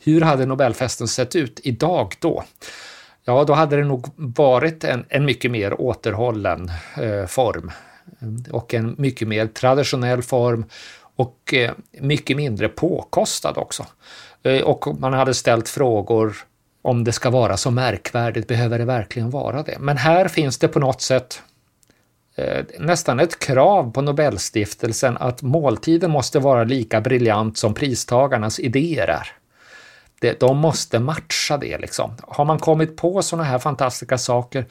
Hur 0.00 0.20
hade 0.20 0.46
Nobelfesten 0.46 1.08
sett 1.08 1.36
ut 1.36 1.60
idag 1.62 2.14
då? 2.20 2.44
Ja, 3.24 3.44
då 3.44 3.52
hade 3.52 3.76
det 3.76 3.84
nog 3.84 4.06
varit 4.16 4.84
en, 4.84 5.04
en 5.08 5.24
mycket 5.24 5.50
mer 5.50 5.80
återhållen 5.80 6.70
eh, 6.96 7.26
form 7.26 7.70
och 8.50 8.74
en 8.74 8.94
mycket 8.98 9.28
mer 9.28 9.46
traditionell 9.46 10.22
form 10.22 10.64
och 11.16 11.54
eh, 11.54 11.72
mycket 12.00 12.36
mindre 12.36 12.68
påkostad 12.68 13.54
också. 13.56 13.86
Eh, 14.42 14.60
och 14.62 15.00
man 15.00 15.12
hade 15.12 15.34
ställt 15.34 15.68
frågor 15.68 16.36
om 16.82 17.04
det 17.04 17.12
ska 17.12 17.30
vara 17.30 17.56
så 17.56 17.70
märkvärdigt, 17.70 18.48
behöver 18.48 18.78
det 18.78 18.84
verkligen 18.84 19.30
vara 19.30 19.62
det? 19.62 19.76
Men 19.80 19.96
här 19.96 20.28
finns 20.28 20.58
det 20.58 20.68
på 20.68 20.78
något 20.78 21.00
sätt 21.00 21.42
eh, 22.36 22.64
nästan 22.78 23.20
ett 23.20 23.38
krav 23.38 23.92
på 23.92 24.02
Nobelstiftelsen 24.02 25.16
att 25.16 25.42
måltiden 25.42 26.10
måste 26.10 26.38
vara 26.38 26.64
lika 26.64 27.00
briljant 27.00 27.58
som 27.58 27.74
pristagarnas 27.74 28.60
idéer 28.60 29.08
är. 29.08 29.32
Det, 30.20 30.40
de 30.40 30.58
måste 30.58 30.98
matcha 30.98 31.56
det 31.56 31.78
liksom. 31.78 32.12
Har 32.22 32.44
man 32.44 32.58
kommit 32.58 32.96
på 32.96 33.22
sådana 33.22 33.44
här 33.44 33.58
fantastiska 33.58 34.18
saker 34.18 34.64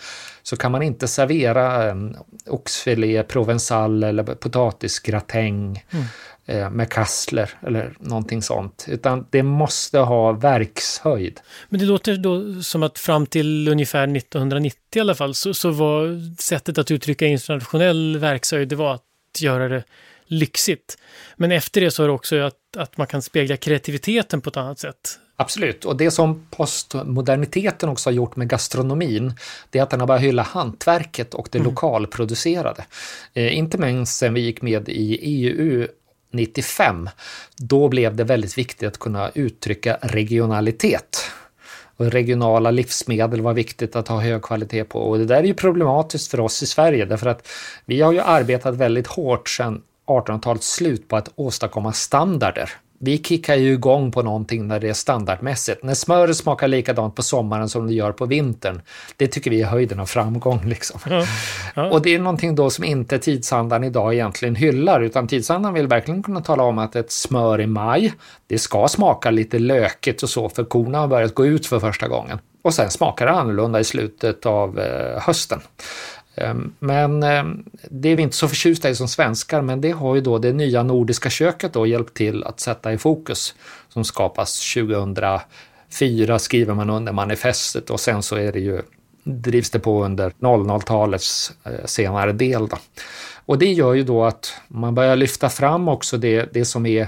så 0.43 0.57
kan 0.57 0.71
man 0.71 0.81
inte 0.81 1.07
servera 1.07 1.89
en 1.89 2.17
oxfilé 2.47 3.23
provençal 3.23 4.03
eller 4.03 4.23
potatisgratäng 4.23 5.85
mm. 5.91 6.05
Eh, 6.49 6.69
med 6.69 6.89
kassler 6.89 7.49
eller 7.67 7.93
någonting 7.99 8.41
sånt, 8.41 8.85
utan 8.87 9.25
det 9.29 9.43
måste 9.43 9.99
ha 9.99 10.31
verkshöjd. 10.31 11.39
Men 11.69 11.79
det 11.79 11.85
låter 11.85 12.17
då 12.17 12.61
som 12.61 12.83
att 12.83 12.99
fram 12.99 13.25
till 13.25 13.67
ungefär 13.67 14.17
1990 14.17 14.79
i 14.95 14.99
alla 14.99 15.15
fall 15.15 15.35
så, 15.35 15.53
så 15.53 15.71
var 15.71 16.35
sättet 16.41 16.77
att 16.77 16.91
uttrycka 16.91 17.25
internationell 17.25 18.17
verkshöjd, 18.17 18.67
det 18.67 18.75
var 18.75 18.93
att 18.93 19.03
göra 19.41 19.67
det 19.67 19.83
lyxigt. 20.25 20.97
Men 21.35 21.51
efter 21.51 21.81
det 21.81 21.91
så 21.91 22.03
är 22.03 22.07
det 22.07 22.13
också 22.13 22.39
att, 22.39 22.77
att 22.77 22.97
man 22.97 23.07
kan 23.07 23.21
spegla 23.21 23.57
kreativiteten 23.57 24.41
på 24.41 24.49
ett 24.49 24.57
annat 24.57 24.79
sätt. 24.79 25.19
Absolut, 25.35 25.85
och 25.85 25.97
det 25.97 26.11
som 26.11 26.47
postmoderniteten 26.49 27.89
också 27.89 28.09
har 28.09 28.13
gjort 28.13 28.35
med 28.35 28.49
gastronomin, 28.49 29.33
det 29.69 29.79
är 29.79 29.83
att 29.83 29.89
den 29.89 29.99
har 29.99 30.07
börjat 30.07 30.23
hylla 30.23 30.43
hantverket 30.43 31.33
och 31.33 31.47
det 31.51 31.57
mm. 31.57 31.69
lokalproducerade. 31.69 32.85
Eh, 33.33 33.57
inte 33.57 33.77
minst 33.77 34.17
sen 34.17 34.33
vi 34.33 34.41
gick 34.41 34.61
med 34.61 34.89
i 34.89 35.19
EU 35.21 35.87
95, 36.31 37.09
då 37.57 37.87
blev 37.89 38.15
det 38.15 38.23
väldigt 38.23 38.57
viktigt 38.57 38.87
att 38.87 38.99
kunna 38.99 39.31
uttrycka 39.35 39.97
regionalitet. 40.01 41.31
Och 41.97 42.05
regionala 42.05 42.71
livsmedel 42.71 43.41
var 43.41 43.53
viktigt 43.53 43.95
att 43.95 44.07
ha 44.07 44.19
hög 44.19 44.41
kvalitet 44.41 44.83
på 44.83 44.99
och 44.99 45.17
det 45.17 45.25
där 45.25 45.39
är 45.39 45.43
ju 45.43 45.53
problematiskt 45.53 46.31
för 46.31 46.39
oss 46.39 46.63
i 46.63 46.65
Sverige 46.65 47.05
därför 47.05 47.27
att 47.27 47.47
vi 47.85 48.01
har 48.01 48.11
ju 48.11 48.19
arbetat 48.19 48.75
väldigt 48.75 49.07
hårt 49.07 49.49
sedan 49.49 49.81
1800-talets 50.07 50.73
slut 50.73 51.07
på 51.07 51.15
att 51.15 51.29
åstadkomma 51.35 51.93
standarder 51.93 52.69
vi 52.99 53.17
kickar 53.17 53.55
ju 53.55 53.73
igång 53.73 54.11
på 54.11 54.21
någonting 54.21 54.67
när 54.67 54.79
det 54.79 54.89
är 54.89 54.93
standardmässigt. 54.93 55.83
När 55.83 55.93
smöret 55.93 56.37
smakar 56.37 56.67
likadant 56.67 57.15
på 57.15 57.23
sommaren 57.23 57.69
som 57.69 57.87
det 57.87 57.93
gör 57.93 58.11
på 58.11 58.25
vintern, 58.25 58.81
det 59.17 59.27
tycker 59.27 59.51
vi 59.51 59.61
är 59.61 59.65
höjden 59.65 59.99
av 59.99 60.05
framgång. 60.05 60.61
Liksom. 60.65 60.99
Ja, 61.09 61.25
ja. 61.75 61.91
Och 61.91 62.01
det 62.01 62.15
är 62.15 62.19
någonting 62.19 62.55
då 62.55 62.69
som 62.69 62.83
inte 62.83 63.19
tidsandan 63.19 63.83
idag 63.83 64.13
egentligen 64.13 64.55
hyllar, 64.55 65.01
utan 65.01 65.27
tidsandan 65.27 65.73
vill 65.73 65.87
verkligen 65.87 66.23
kunna 66.23 66.41
tala 66.41 66.63
om 66.63 66.77
att 66.77 66.95
ett 66.95 67.11
smör 67.11 67.61
i 67.61 67.67
maj, 67.67 68.13
det 68.47 68.57
ska 68.57 68.87
smaka 68.87 69.31
lite 69.31 69.59
lökigt 69.59 70.23
och 70.23 70.29
så, 70.29 70.49
för 70.49 70.63
korna 70.63 70.97
har 70.97 71.07
börjat 71.07 71.35
gå 71.35 71.45
ut 71.45 71.65
för 71.65 71.79
första 71.79 72.07
gången. 72.07 72.39
Och 72.61 72.73
sen 72.73 72.89
smakar 72.89 73.25
det 73.25 73.31
annorlunda 73.31 73.79
i 73.79 73.83
slutet 73.83 74.45
av 74.45 74.79
eh, 74.79 75.21
hösten. 75.21 75.61
Ehm, 76.35 76.73
men 76.79 77.23
ehm, 77.23 77.65
det 77.89 78.09
är 78.09 78.15
vi 78.15 78.23
inte 78.23 78.35
så 78.35 78.47
förtjusta 78.47 78.89
i 78.89 78.95
som 78.95 79.07
svenskar, 79.07 79.61
men 79.61 79.81
det 79.81 79.91
har 79.91 80.15
ju 80.15 80.21
då 80.21 80.37
det 80.37 80.53
nya 80.53 80.83
nordiska 80.83 81.29
köket 81.29 81.73
då 81.73 81.87
hjälpt 81.87 82.13
till 82.13 82.43
att 82.43 82.59
sätta 82.59 82.93
i 82.93 82.97
fokus 82.97 83.55
som 83.89 84.03
skapas 84.03 84.73
2004 84.73 86.39
skriver 86.39 86.73
man 86.73 86.89
under 86.89 87.13
manifestet 87.13 87.89
och 87.89 87.99
sen 87.99 88.23
så 88.23 88.35
är 88.35 88.51
det 88.51 88.59
ju 88.59 88.81
drivs 89.23 89.69
det 89.69 89.79
på 89.79 90.05
under 90.05 90.29
00-talets 90.29 91.51
eh, 91.63 91.85
senare 91.85 92.31
del. 92.31 92.67
Då. 92.67 92.77
Och 93.45 93.59
det 93.59 93.73
gör 93.73 93.93
ju 93.93 94.03
då 94.03 94.25
att 94.25 94.53
man 94.67 94.95
börjar 94.95 95.15
lyfta 95.15 95.49
fram 95.49 95.87
också 95.87 96.17
det, 96.17 96.53
det 96.53 96.65
som 96.65 96.85
är 96.85 97.07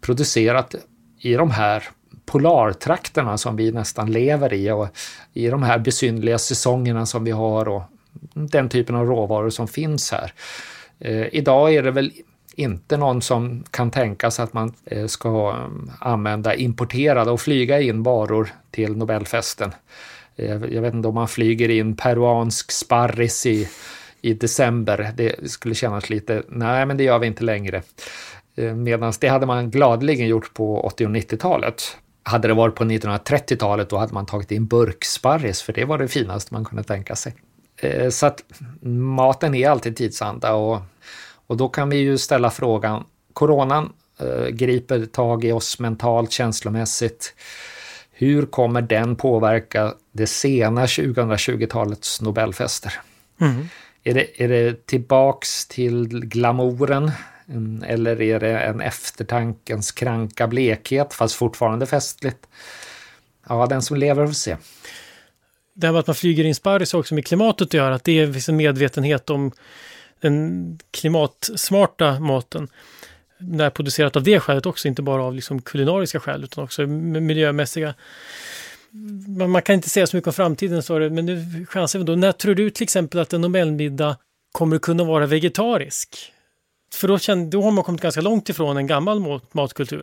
producerat 0.00 0.74
i 1.18 1.34
de 1.34 1.50
här 1.50 1.88
polartrakterna 2.26 3.38
som 3.38 3.56
vi 3.56 3.72
nästan 3.72 4.12
lever 4.12 4.52
i 4.52 4.70
och 4.70 4.88
i 5.32 5.48
de 5.48 5.62
här 5.62 5.78
besynliga 5.78 6.38
säsongerna 6.38 7.06
som 7.06 7.24
vi 7.24 7.30
har 7.30 7.68
och 7.68 7.82
den 8.34 8.68
typen 8.68 8.96
av 8.96 9.06
råvaror 9.06 9.50
som 9.50 9.68
finns 9.68 10.12
här. 10.12 10.32
Eh, 11.00 11.34
idag 11.34 11.74
är 11.74 11.82
det 11.82 11.90
väl 11.90 12.12
inte 12.54 12.96
någon 12.96 13.22
som 13.22 13.64
kan 13.70 13.90
tänka 13.90 14.30
sig 14.30 14.42
att 14.42 14.52
man 14.52 14.74
eh, 14.84 15.06
ska 15.06 15.48
eh, 15.50 15.94
använda 16.00 16.54
importerade 16.54 17.30
och 17.30 17.40
flyga 17.40 17.80
in 17.80 18.02
varor 18.02 18.48
till 18.70 18.96
Nobelfesten. 18.96 19.72
Jag 20.70 20.82
vet 20.82 20.94
inte 20.94 21.08
om 21.08 21.14
man 21.14 21.28
flyger 21.28 21.68
in 21.68 21.96
peruansk 21.96 22.72
sparris 22.72 23.46
i, 23.46 23.68
i 24.22 24.34
december. 24.34 25.12
Det 25.16 25.50
skulle 25.50 25.74
kännas 25.74 26.10
lite, 26.10 26.42
nej 26.48 26.86
men 26.86 26.96
det 26.96 27.04
gör 27.04 27.18
vi 27.18 27.26
inte 27.26 27.44
längre. 27.44 27.82
Medan 28.76 29.12
det 29.20 29.28
hade 29.28 29.46
man 29.46 29.70
gladeligen 29.70 30.28
gjort 30.28 30.54
på 30.54 30.80
80 30.80 31.06
och 31.06 31.10
90-talet. 31.10 31.82
Hade 32.22 32.48
det 32.48 32.54
varit 32.54 32.74
på 32.74 32.84
1930-talet 32.84 33.90
då 33.90 33.96
hade 33.96 34.14
man 34.14 34.26
tagit 34.26 34.50
in 34.50 34.66
burksparris 34.66 35.62
för 35.62 35.72
det 35.72 35.84
var 35.84 35.98
det 35.98 36.08
finaste 36.08 36.54
man 36.54 36.64
kunde 36.64 36.82
tänka 36.82 37.16
sig. 37.16 37.34
Eh, 37.80 38.10
så 38.10 38.26
att 38.26 38.44
maten 38.82 39.54
är 39.54 39.70
alltid 39.70 39.96
tidsanda 39.96 40.54
och, 40.54 40.80
och 41.46 41.56
då 41.56 41.68
kan 41.68 41.90
vi 41.90 41.96
ju 41.96 42.18
ställa 42.18 42.50
frågan, 42.50 43.04
coronan 43.32 43.92
eh, 44.18 44.46
griper 44.46 45.06
tag 45.06 45.44
i 45.44 45.52
oss 45.52 45.78
mentalt, 45.78 46.32
känslomässigt. 46.32 47.34
Hur 48.12 48.46
kommer 48.46 48.82
den 48.82 49.16
påverka 49.16 49.94
det 50.12 50.26
sena 50.26 50.86
2020-talets 50.86 52.20
Nobelfester? 52.20 53.00
Mm. 53.40 53.68
Är, 54.04 54.14
det, 54.14 54.42
är 54.44 54.48
det 54.48 54.86
tillbaks 54.86 55.66
till 55.66 56.08
glamouren? 56.08 57.10
Mm, 57.48 57.84
eller 57.86 58.22
är 58.22 58.40
det 58.40 58.58
en 58.58 58.80
eftertankens 58.80 59.92
kranka 59.92 60.46
blekhet, 60.46 61.14
fast 61.14 61.34
fortfarande 61.34 61.86
festligt? 61.86 62.46
Ja, 63.48 63.66
den 63.66 63.82
som 63.82 63.96
lever 63.96 64.26
får 64.26 64.34
se 64.34 64.56
det 65.80 65.86
här 65.86 65.92
med 65.92 66.00
att 66.00 66.06
man 66.06 66.16
flyger 66.16 66.44
in 66.44 66.54
sparris 66.54 66.94
också 66.94 67.14
med 67.14 67.26
klimatet 67.26 67.66
att 67.66 67.74
göra, 67.74 67.94
att 67.94 68.04
det 68.04 68.24
finns 68.24 68.34
liksom 68.34 68.52
en 68.52 68.56
medvetenhet 68.56 69.30
om 69.30 69.52
den 70.20 70.78
klimatsmarta 70.90 72.20
maten. 72.20 72.68
närproducerat 73.38 74.16
av 74.16 74.22
det 74.22 74.40
skälet 74.40 74.66
också, 74.66 74.88
inte 74.88 75.02
bara 75.02 75.22
av 75.22 75.34
liksom 75.34 75.62
kulinariska 75.62 76.20
skäl 76.20 76.44
utan 76.44 76.64
också 76.64 76.86
miljömässiga. 76.86 77.94
Man 79.48 79.62
kan 79.62 79.74
inte 79.74 79.88
säga 79.88 80.06
så 80.06 80.16
mycket 80.16 80.26
om 80.26 80.32
framtiden, 80.32 80.82
så 80.82 80.98
det, 80.98 81.10
men 81.10 81.26
nu 81.26 81.66
chansar 81.66 81.98
vi 81.98 82.04
då. 82.04 82.16
När 82.16 82.32
tror 82.32 82.54
du 82.54 82.70
till 82.70 82.82
exempel 82.82 83.20
att 83.20 83.32
en 83.32 83.40
Nobelmiddag 83.40 84.16
kommer 84.52 84.76
att 84.76 84.82
kunna 84.82 85.04
vara 85.04 85.26
vegetarisk? 85.26 86.32
För 86.94 87.08
då, 87.08 87.18
känner, 87.18 87.46
då 87.46 87.62
har 87.62 87.70
man 87.70 87.84
kommit 87.84 88.00
ganska 88.00 88.20
långt 88.20 88.48
ifrån 88.48 88.76
en 88.76 88.86
gammal 88.86 89.40
matkultur. 89.52 90.02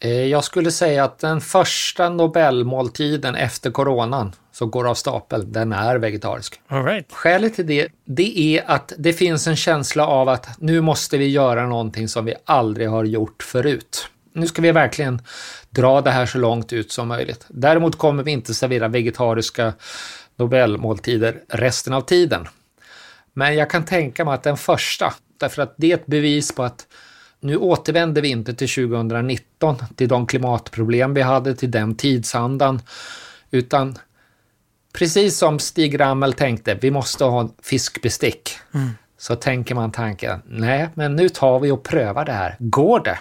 Eh, 0.00 0.10
jag 0.10 0.44
skulle 0.44 0.70
säga 0.70 1.04
att 1.04 1.18
den 1.18 1.40
första 1.40 2.08
Nobelmåltiden 2.08 3.34
efter 3.34 3.70
coronan 3.70 4.32
som 4.54 4.70
går 4.70 4.88
av 4.88 4.94
stapel, 4.94 5.52
den 5.52 5.72
är 5.72 5.98
vegetarisk. 5.98 6.60
All 6.66 6.84
right. 6.84 7.12
Skälet 7.12 7.54
till 7.54 7.66
det, 7.66 7.88
det 8.04 8.38
är 8.38 8.70
att 8.70 8.92
det 8.98 9.12
finns 9.12 9.46
en 9.46 9.56
känsla 9.56 10.06
av 10.06 10.28
att 10.28 10.60
nu 10.60 10.80
måste 10.80 11.18
vi 11.18 11.28
göra 11.28 11.66
någonting 11.66 12.08
som 12.08 12.24
vi 12.24 12.34
aldrig 12.44 12.88
har 12.88 13.04
gjort 13.04 13.42
förut. 13.42 14.08
Nu 14.32 14.46
ska 14.46 14.62
vi 14.62 14.72
verkligen 14.72 15.22
dra 15.70 16.00
det 16.00 16.10
här 16.10 16.26
så 16.26 16.38
långt 16.38 16.72
ut 16.72 16.92
som 16.92 17.08
möjligt. 17.08 17.44
Däremot 17.48 17.98
kommer 17.98 18.22
vi 18.22 18.30
inte 18.30 18.54
servera 18.54 18.88
vegetariska 18.88 19.72
Nobelmåltider 20.36 21.42
resten 21.48 21.92
av 21.92 22.00
tiden. 22.00 22.48
Men 23.32 23.56
jag 23.56 23.70
kan 23.70 23.84
tänka 23.84 24.24
mig 24.24 24.34
att 24.34 24.42
den 24.42 24.56
första, 24.56 25.14
därför 25.40 25.62
att 25.62 25.74
det 25.76 25.92
är 25.92 25.94
ett 25.94 26.06
bevis 26.06 26.54
på 26.54 26.62
att 26.62 26.86
nu 27.40 27.56
återvänder 27.56 28.22
vi 28.22 28.28
inte 28.28 28.54
till 28.54 28.68
2019, 28.68 29.76
till 29.96 30.08
de 30.08 30.26
klimatproblem 30.26 31.14
vi 31.14 31.22
hade, 31.22 31.54
till 31.54 31.70
den 31.70 31.94
tidsandan, 31.96 32.82
utan 33.50 33.98
precis 34.98 35.38
som 35.38 35.58
Stig 35.58 36.00
Ramel 36.00 36.32
tänkte, 36.32 36.74
vi 36.74 36.90
måste 36.90 37.24
ha 37.24 37.50
fiskbestick. 37.62 38.50
Mm. 38.74 38.90
Så 39.18 39.36
tänker 39.36 39.74
man 39.74 39.92
tanken, 39.92 40.42
nej, 40.46 40.88
men 40.94 41.16
nu 41.16 41.28
tar 41.28 41.60
vi 41.60 41.70
och 41.70 41.82
prövar 41.82 42.24
det 42.24 42.32
här. 42.32 42.56
Går 42.58 43.00
det? 43.00 43.18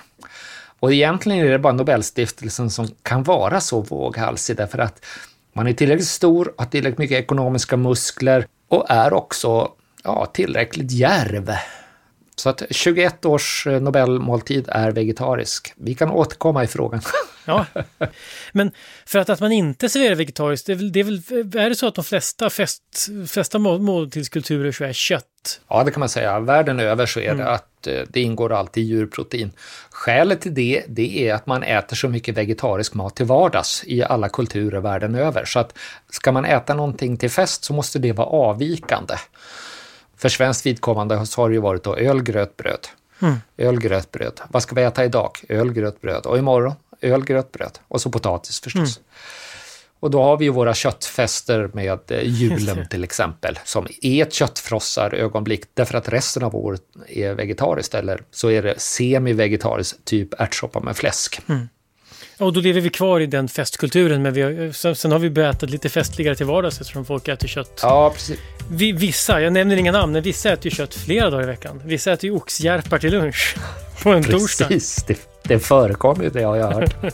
Och 0.80 0.94
egentligen 0.94 1.48
är 1.48 1.52
det 1.52 1.60
bara 1.60 1.74
Nobelstiftelsen 1.74 2.70
som 2.70 2.88
kan 3.02 3.24
vara 3.24 3.62
så 3.62 3.82
våghalsig 3.82 4.58
därför 4.58 4.80
att 4.80 5.06
man 5.54 5.68
är 5.68 5.74
tillräckligt 5.74 6.08
stor, 6.08 6.54
har 6.58 6.66
tillräckligt 6.66 6.98
mycket 6.98 7.20
ekonomiska 7.20 7.78
muskler 7.78 8.46
och 8.68 8.86
är 8.90 9.14
också 9.14 9.72
ja, 10.04 10.26
tillräckligt 10.26 10.92
djärv 10.92 11.52
så 12.36 12.50
att 12.50 12.64
21 12.70 13.26
års 13.26 13.68
Nobelmåltid 13.82 14.66
är 14.68 14.92
vegetarisk. 14.92 15.74
Vi 15.76 15.94
kan 15.94 16.12
återkomma 16.12 16.64
i 16.64 16.68
frågan. 16.68 17.02
Ja, 17.46 17.66
men 18.52 18.72
för 19.06 19.20
att, 19.20 19.30
att 19.30 19.40
man 19.40 19.52
inte 19.52 19.90
serverar 19.90 20.16
vegetariskt, 20.16 20.66
det 20.68 20.74
är, 20.74 20.76
väl, 20.76 20.92
det 20.92 21.00
är, 21.00 21.04
väl, 21.04 21.22
är 21.58 21.70
det 21.70 21.76
så 21.76 21.88
att 21.88 21.96
de 21.96 22.04
flesta, 22.04 22.50
fest, 22.50 23.10
flesta 23.28 23.60
måltidskulturer 23.60 24.72
så 24.72 24.84
är 24.84 24.94
kött? 24.94 25.26
Ja, 25.68 25.84
det 25.84 25.92
kan 25.92 26.00
man 26.00 26.10
säga. 26.10 26.40
Världen 26.40 26.80
över 26.80 27.06
så 27.06 27.20
är 27.20 27.32
mm. 27.32 27.38
det 27.38 27.52
att 27.52 27.88
eh, 27.88 28.02
det 28.10 28.22
ingår 28.22 28.54
alltid 28.54 28.84
djurprotein. 28.84 29.52
Skälet 29.90 30.42
till 30.42 30.54
det, 30.54 30.84
det 30.88 31.30
är 31.30 31.34
att 31.34 31.46
man 31.46 31.64
äter 31.64 31.96
så 31.96 32.10
mycket 32.10 32.38
vegetarisk 32.38 32.94
mat 32.94 33.16
till 33.16 33.26
vardags 33.26 33.84
i 33.88 34.04
alla 34.04 34.30
kulturer 34.30 34.80
världen 34.80 35.16
över. 35.16 35.46
Så 35.46 35.60
att 35.60 35.78
ska 36.10 36.32
man 36.32 36.46
äta 36.46 36.74
någonting 36.74 37.18
till 37.18 37.30
fest 37.30 37.64
så 37.64 37.74
måste 37.74 38.00
det 38.00 38.12
vara 38.12 38.28
avvikande. 38.28 39.16
För 40.18 40.30
svenskt 40.30 40.66
vidkommande 40.66 41.26
så 41.26 41.42
har 41.42 41.50
det 41.50 41.56
ju 41.56 41.62
varit 41.62 41.84
då 41.84 41.96
öl, 41.96 42.24
gröt, 42.24 42.58
bröd. 42.58 42.88
Mm. 43.22 43.36
Öl, 43.58 43.80
gröt, 43.80 44.12
bröd. 44.12 44.42
Vad 44.48 44.64
ska 44.64 44.76
vi 44.76 44.84
äta 44.84 45.06
idag? 45.06 45.32
Öl, 45.50 45.74
gröt, 45.74 46.02
bröd. 46.02 46.26
Och 46.26 46.38
imorgon? 46.38 46.76
Öl, 47.04 47.26
gröt, 47.26 47.52
bröd. 47.52 47.80
Och 47.88 48.02
så 48.02 48.10
potatis 48.10 48.62
förstås. 48.62 48.98
Mm. 48.98 49.10
Och 50.00 50.12
då 50.12 50.24
har 50.24 50.38
vi 50.38 50.46
ju 50.46 50.52
våra 50.52 50.74
köttfester 50.74 51.70
med 51.74 52.00
eh, 52.12 52.20
julen 52.24 52.88
till 52.90 53.04
exempel, 53.04 53.60
som 53.66 53.88
är 54.02 54.22
ett 54.22 54.34
köttfrossarögonblick 54.34 55.64
därför 55.74 55.98
att 55.98 56.10
resten 56.10 56.44
av 56.44 56.56
året 56.56 56.82
är 57.08 57.34
vegetariskt 57.34 57.94
eller 57.94 58.22
så 58.32 58.50
är 58.50 58.64
det 58.64 58.80
semi-vegetariskt, 58.80 60.06
typ 60.06 60.42
ärtsoppa 60.42 60.80
med 60.80 60.98
fläsk. 60.98 61.42
Mm. 61.50 61.70
Och 62.38 62.54
då 62.54 62.60
lever 62.60 62.82
vi 62.82 62.90
kvar 62.90 63.20
i 63.20 63.26
den 63.26 63.48
festkulturen, 63.48 64.22
men 64.22 64.34
vi 64.34 64.42
har, 64.42 64.72
sen, 64.72 64.96
sen 64.96 65.12
har 65.12 65.20
vi 65.20 65.30
börjat 65.30 65.56
äta 65.56 65.66
lite 65.66 65.90
festligare 65.90 66.36
till 66.36 66.46
vardags 66.46 66.82
eftersom 66.82 67.06
folk 67.06 67.28
äter 67.28 67.48
kött. 67.48 67.80
Ja, 67.82 68.12
precis. 68.16 68.40
Vi, 68.70 68.92
vissa, 68.92 69.42
jag 69.42 69.54
nämner 69.54 69.76
inga 69.76 69.92
namn, 69.92 70.14
men 70.14 70.22
vissa 70.22 70.54
äter 70.54 70.66
ju 70.66 70.72
kött 70.72 70.94
flera 70.94 71.30
dagar 71.30 71.44
i 71.44 71.48
veckan. 71.48 71.82
Vissa 71.86 72.14
äter 72.14 72.30
ju 72.30 72.36
oxjärpar 72.36 73.00
till 73.00 73.12
lunch 73.12 73.56
på 74.04 74.10
en 74.10 74.24
precis. 74.24 74.42
torsdag. 74.42 74.68
Precis, 74.68 75.06
det, 75.48 75.60
förekommer 75.60 76.24
ju, 76.24 76.30
det 76.30 76.44
har 76.44 76.56
jag 76.56 76.72
hört. 76.72 76.96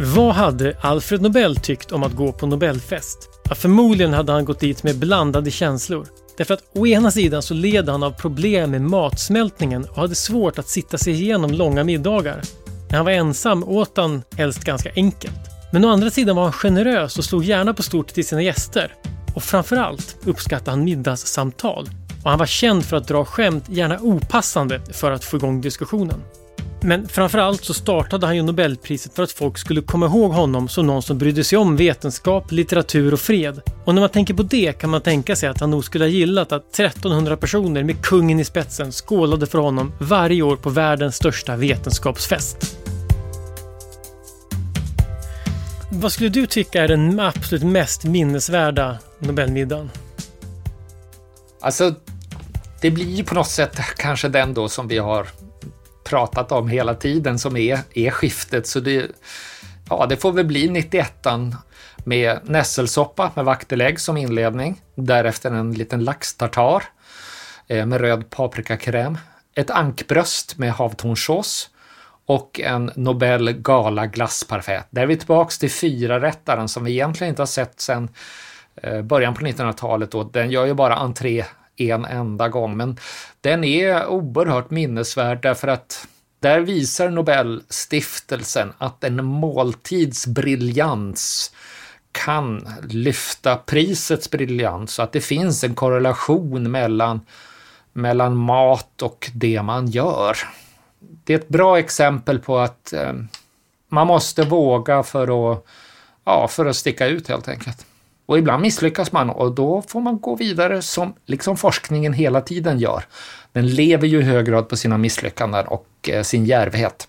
Vad 0.00 0.34
hade 0.34 0.76
Alfred 0.80 1.22
Nobel 1.22 1.56
tyckt 1.56 1.92
om 1.92 2.02
att 2.02 2.12
gå 2.12 2.32
på 2.32 2.46
Nobelfest? 2.46 3.18
Ja, 3.48 3.54
förmodligen 3.54 4.12
hade 4.12 4.32
han 4.32 4.44
gått 4.44 4.60
dit 4.60 4.82
med 4.82 4.98
blandade 4.98 5.50
känslor. 5.50 6.06
Därför 6.36 6.54
att 6.54 6.62
å 6.74 6.86
ena 6.86 7.10
sidan 7.10 7.42
så 7.42 7.54
led 7.54 7.88
han 7.88 8.02
av 8.02 8.10
problem 8.10 8.70
med 8.70 8.82
matsmältningen 8.82 9.84
och 9.84 9.96
hade 9.96 10.14
svårt 10.14 10.58
att 10.58 10.68
sitta 10.68 10.98
sig 10.98 11.12
igenom 11.12 11.50
långa 11.50 11.84
middagar. 11.84 12.42
När 12.88 12.96
han 12.96 13.04
var 13.04 13.12
ensam 13.12 13.64
åt 13.64 13.96
han 13.96 14.22
helst 14.36 14.64
ganska 14.64 14.90
enkelt. 14.96 15.40
Men 15.72 15.84
å 15.84 15.88
andra 15.88 16.10
sidan 16.10 16.36
var 16.36 16.42
han 16.42 16.52
generös 16.52 17.18
och 17.18 17.24
slog 17.24 17.44
gärna 17.44 17.74
på 17.74 17.82
stort 17.82 18.08
till 18.08 18.26
sina 18.26 18.42
gäster. 18.42 18.94
Och 19.34 19.42
framförallt 19.42 20.16
uppskattade 20.24 20.70
han 20.70 20.84
middagssamtal. 20.84 21.88
Och 22.26 22.30
han 22.30 22.38
var 22.38 22.46
känd 22.46 22.84
för 22.84 22.96
att 22.96 23.08
dra 23.08 23.24
skämt, 23.24 23.64
gärna 23.68 23.98
opassande, 24.00 24.80
för 24.92 25.10
att 25.10 25.24
få 25.24 25.36
igång 25.36 25.60
diskussionen. 25.60 26.22
Men 26.82 27.08
framförallt 27.08 27.64
så 27.64 27.74
startade 27.74 28.26
han 28.26 28.36
ju 28.36 28.42
Nobelpriset 28.42 29.14
för 29.14 29.22
att 29.22 29.32
folk 29.32 29.58
skulle 29.58 29.80
komma 29.80 30.06
ihåg 30.06 30.32
honom 30.32 30.68
som 30.68 30.86
någon 30.86 31.02
som 31.02 31.18
brydde 31.18 31.44
sig 31.44 31.58
om 31.58 31.76
vetenskap, 31.76 32.52
litteratur 32.52 33.12
och 33.12 33.20
fred. 33.20 33.60
Och 33.84 33.94
när 33.94 34.00
man 34.00 34.10
tänker 34.10 34.34
på 34.34 34.42
det 34.42 34.72
kan 34.72 34.90
man 34.90 35.00
tänka 35.00 35.36
sig 35.36 35.48
att 35.48 35.60
han 35.60 35.70
nog 35.70 35.84
skulle 35.84 36.04
ha 36.04 36.10
gillat 36.10 36.52
att 36.52 36.74
1300 36.78 37.36
personer 37.36 37.84
med 37.84 38.02
kungen 38.02 38.40
i 38.40 38.44
spetsen 38.44 38.92
skålade 38.92 39.46
för 39.46 39.58
honom 39.58 39.92
varje 40.00 40.42
år 40.42 40.56
på 40.56 40.70
världens 40.70 41.16
största 41.16 41.56
vetenskapsfest. 41.56 42.76
Vad 45.90 46.12
skulle 46.12 46.30
du 46.30 46.46
tycka 46.46 46.82
är 46.82 46.88
den 46.88 47.20
absolut 47.20 47.62
mest 47.62 48.04
minnesvärda 48.04 48.98
Nobelmiddagen? 49.18 49.90
Alltså, 51.60 51.94
det 52.80 52.90
blir 52.90 53.14
ju 53.14 53.24
på 53.24 53.34
något 53.34 53.50
sätt 53.50 53.80
kanske 53.96 54.28
den 54.28 54.54
då 54.54 54.68
som 54.68 54.88
vi 54.88 54.98
har 54.98 55.28
pratat 56.04 56.52
om 56.52 56.68
hela 56.68 56.94
tiden 56.94 57.38
som 57.38 57.56
är, 57.56 57.78
är 57.94 58.10
skiftet. 58.10 58.66
Så 58.66 58.80
det, 58.80 59.06
ja, 59.90 60.06
det 60.06 60.16
får 60.16 60.32
väl 60.32 60.44
bli 60.44 60.68
91 60.68 61.26
med 62.04 62.38
nässelsoppa 62.42 63.30
med 63.34 63.44
vaktelägg 63.44 64.00
som 64.00 64.16
inledning. 64.16 64.80
Därefter 64.94 65.50
en 65.50 65.72
liten 65.72 66.04
laxtartar 66.04 66.82
eh, 67.66 67.86
med 67.86 68.00
röd 68.00 68.30
paprikakräm. 68.30 69.18
Ett 69.54 69.70
ankbröst 69.70 70.58
med 70.58 70.72
havtornsås 70.72 71.70
och 72.26 72.60
en 72.60 72.90
Nobel 72.94 73.52
Gala 73.52 74.06
glassparfait. 74.06 74.86
Där 74.90 75.02
är 75.02 75.06
vi 75.06 75.16
tillbaks 75.16 75.58
till 75.58 75.70
fyra 75.70 76.20
rättaren 76.20 76.68
som 76.68 76.84
vi 76.84 76.92
egentligen 76.92 77.28
inte 77.28 77.42
har 77.42 77.46
sett 77.46 77.80
sedan 77.80 78.08
eh, 78.82 79.02
början 79.02 79.34
på 79.34 79.40
1900-talet. 79.40 80.32
Den 80.32 80.50
gör 80.50 80.66
ju 80.66 80.74
bara 80.74 80.96
entré 80.96 81.44
en 81.76 82.04
enda 82.04 82.48
gång, 82.48 82.76
men 82.76 82.96
den 83.40 83.64
är 83.64 84.06
oerhört 84.06 84.70
minnesvärd 84.70 85.42
därför 85.42 85.68
att 85.68 86.06
där 86.40 86.60
visar 86.60 87.10
Nobelstiftelsen 87.10 88.72
att 88.78 89.04
en 89.04 89.24
måltids 89.24 90.26
briljans 90.26 91.52
kan 92.12 92.68
lyfta 92.88 93.56
prisets 93.56 94.30
briljans, 94.30 94.94
så 94.94 95.02
att 95.02 95.12
det 95.12 95.20
finns 95.20 95.64
en 95.64 95.74
korrelation 95.74 96.70
mellan, 96.70 97.20
mellan 97.92 98.36
mat 98.36 99.02
och 99.02 99.30
det 99.34 99.62
man 99.62 99.86
gör. 99.86 100.36
Det 100.98 101.34
är 101.34 101.38
ett 101.38 101.48
bra 101.48 101.78
exempel 101.78 102.38
på 102.38 102.58
att 102.58 102.92
eh, 102.92 103.12
man 103.88 104.06
måste 104.06 104.42
våga 104.42 105.02
för 105.02 105.52
att, 105.52 105.64
ja, 106.24 106.48
för 106.48 106.66
att 106.66 106.76
sticka 106.76 107.06
ut 107.06 107.28
helt 107.28 107.48
enkelt. 107.48 107.86
Och 108.26 108.38
ibland 108.38 108.62
misslyckas 108.62 109.12
man 109.12 109.30
och 109.30 109.54
då 109.54 109.82
får 109.82 110.00
man 110.00 110.20
gå 110.20 110.34
vidare 110.34 110.82
som 110.82 111.14
liksom 111.26 111.56
forskningen 111.56 112.12
hela 112.12 112.40
tiden 112.40 112.78
gör. 112.78 113.04
Den 113.52 113.66
lever 113.66 114.06
ju 114.06 114.18
i 114.18 114.22
hög 114.22 114.46
grad 114.46 114.68
på 114.68 114.76
sina 114.76 114.98
misslyckanden 114.98 115.66
och 115.66 115.86
eh, 116.08 116.22
sin 116.22 116.44
järvhet. 116.44 117.08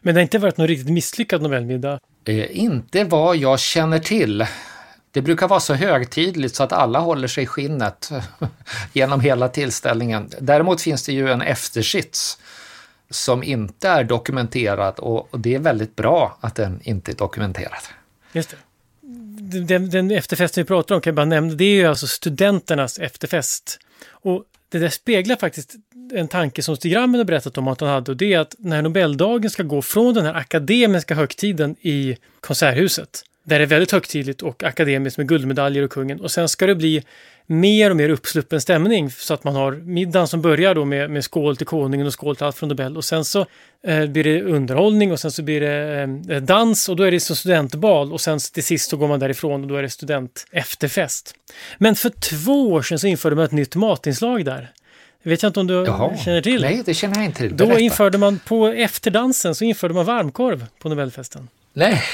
Men 0.00 0.14
det 0.14 0.20
har 0.20 0.22
inte 0.22 0.38
varit 0.38 0.56
någon 0.56 0.66
riktigt 0.66 0.92
misslyckad 0.92 1.42
Nobelmiddag? 1.42 2.00
Eh, 2.24 2.58
inte 2.58 3.04
vad 3.04 3.36
jag 3.36 3.60
känner 3.60 3.98
till. 3.98 4.46
Det 5.10 5.22
brukar 5.22 5.48
vara 5.48 5.60
så 5.60 5.74
högtidligt 5.74 6.54
så 6.54 6.62
att 6.62 6.72
alla 6.72 6.98
håller 6.98 7.28
sig 7.28 7.44
i 7.44 7.46
skinnet 7.46 8.10
genom 8.92 9.20
hela 9.20 9.48
tillställningen. 9.48 10.30
Däremot 10.40 10.80
finns 10.80 11.02
det 11.02 11.12
ju 11.12 11.30
en 11.30 11.42
eftersits 11.42 12.38
som 13.10 13.42
inte 13.42 13.88
är 13.88 14.04
dokumenterad 14.04 14.98
och 14.98 15.28
det 15.38 15.54
är 15.54 15.58
väldigt 15.58 15.96
bra 15.96 16.38
att 16.40 16.54
den 16.54 16.80
inte 16.82 17.12
är 17.12 17.16
dokumenterad. 17.16 17.82
Just 18.32 18.50
det 18.50 18.56
den, 19.50 19.90
den 19.90 20.10
efterfesten 20.10 20.64
vi 20.64 20.68
pratar 20.68 20.94
om 20.94 21.00
kan 21.00 21.10
jag 21.10 21.16
bara 21.16 21.26
nämna, 21.26 21.54
det 21.54 21.64
är 21.64 21.74
ju 21.74 21.86
alltså 21.86 22.06
studenternas 22.06 22.98
efterfest. 22.98 23.78
Och 24.08 24.44
det 24.68 24.78
där 24.78 24.88
speglar 24.88 25.36
faktiskt 25.36 25.74
en 26.12 26.28
tanke 26.28 26.62
som 26.62 26.76
Stig 26.76 26.96
Rammen 26.96 27.20
har 27.20 27.24
berättat 27.24 27.58
om 27.58 27.68
att 27.68 27.80
han 27.80 27.90
hade 27.90 28.10
och 28.10 28.16
det 28.16 28.32
är 28.32 28.38
att 28.38 28.54
när 28.58 28.82
Nobeldagen 28.82 29.50
ska 29.50 29.62
gå 29.62 29.82
från 29.82 30.14
den 30.14 30.24
här 30.24 30.34
akademiska 30.34 31.14
högtiden 31.14 31.76
i 31.80 32.16
Konserthuset 32.40 33.22
där 33.48 33.58
det 33.58 33.64
är 33.64 33.66
väldigt 33.66 33.92
högtidligt 33.92 34.42
och 34.42 34.62
akademiskt 34.62 35.18
med 35.18 35.28
guldmedaljer 35.28 35.82
och 35.82 35.90
kungen. 35.90 36.20
Och 36.20 36.30
sen 36.30 36.48
ska 36.48 36.66
det 36.66 36.74
bli 36.74 37.04
mer 37.50 37.90
och 37.90 37.96
mer 37.96 38.08
uppsluppen 38.08 38.60
stämning 38.60 39.10
så 39.10 39.34
att 39.34 39.44
man 39.44 39.56
har 39.56 39.72
middagen 39.72 40.28
som 40.28 40.42
börjar 40.42 40.74
då 40.74 40.84
med, 40.84 41.10
med 41.10 41.24
skål 41.24 41.56
till 41.56 41.66
konungen 41.66 42.06
och 42.06 42.20
skål 42.20 42.36
till 42.36 42.46
Alfred 42.46 42.68
Nobel 42.68 42.96
och 42.96 43.04
sen 43.04 43.24
så 43.24 43.46
eh, 43.86 44.06
blir 44.06 44.24
det 44.24 44.42
underhållning 44.42 45.12
och 45.12 45.20
sen 45.20 45.30
så 45.30 45.42
blir 45.42 45.60
det 45.60 46.02
eh, 46.34 46.42
dans 46.42 46.88
och 46.88 46.96
då 46.96 47.02
är 47.02 47.10
det 47.10 47.20
som 47.20 47.36
studentbal 47.36 48.12
och 48.12 48.20
sen 48.20 48.38
till 48.52 48.64
sist 48.64 48.90
så 48.90 48.96
går 48.96 49.08
man 49.08 49.20
därifrån 49.20 49.62
och 49.62 49.68
då 49.68 49.76
är 49.76 49.82
det 49.82 49.90
student 49.90 50.46
efterfest. 50.50 51.34
Men 51.78 51.94
för 51.94 52.10
två 52.10 52.72
år 52.72 52.82
sedan 52.82 52.98
så 52.98 53.06
införde 53.06 53.36
man 53.36 53.44
ett 53.44 53.52
nytt 53.52 53.74
matinslag 53.74 54.44
där. 54.44 54.72
Vet 55.22 55.42
jag 55.42 55.50
inte 55.50 55.60
om 55.60 55.66
du 55.66 55.74
Jaha, 55.74 56.16
känner 56.16 56.42
till? 56.42 56.60
Nej, 56.60 56.82
det 56.86 56.94
känner 56.94 57.16
jag 57.16 57.24
inte 57.24 57.38
till. 57.38 57.54
Berätta. 57.54 57.74
Då 57.74 57.80
införde 57.80 58.18
man 58.18 58.38
på 58.38 58.66
efterdansen 58.66 59.54
så 59.54 59.64
införde 59.64 59.94
man 59.94 60.04
varmkorv 60.04 60.66
på 60.78 60.88
Nobelfesten. 60.88 61.48
Nej. 61.78 62.04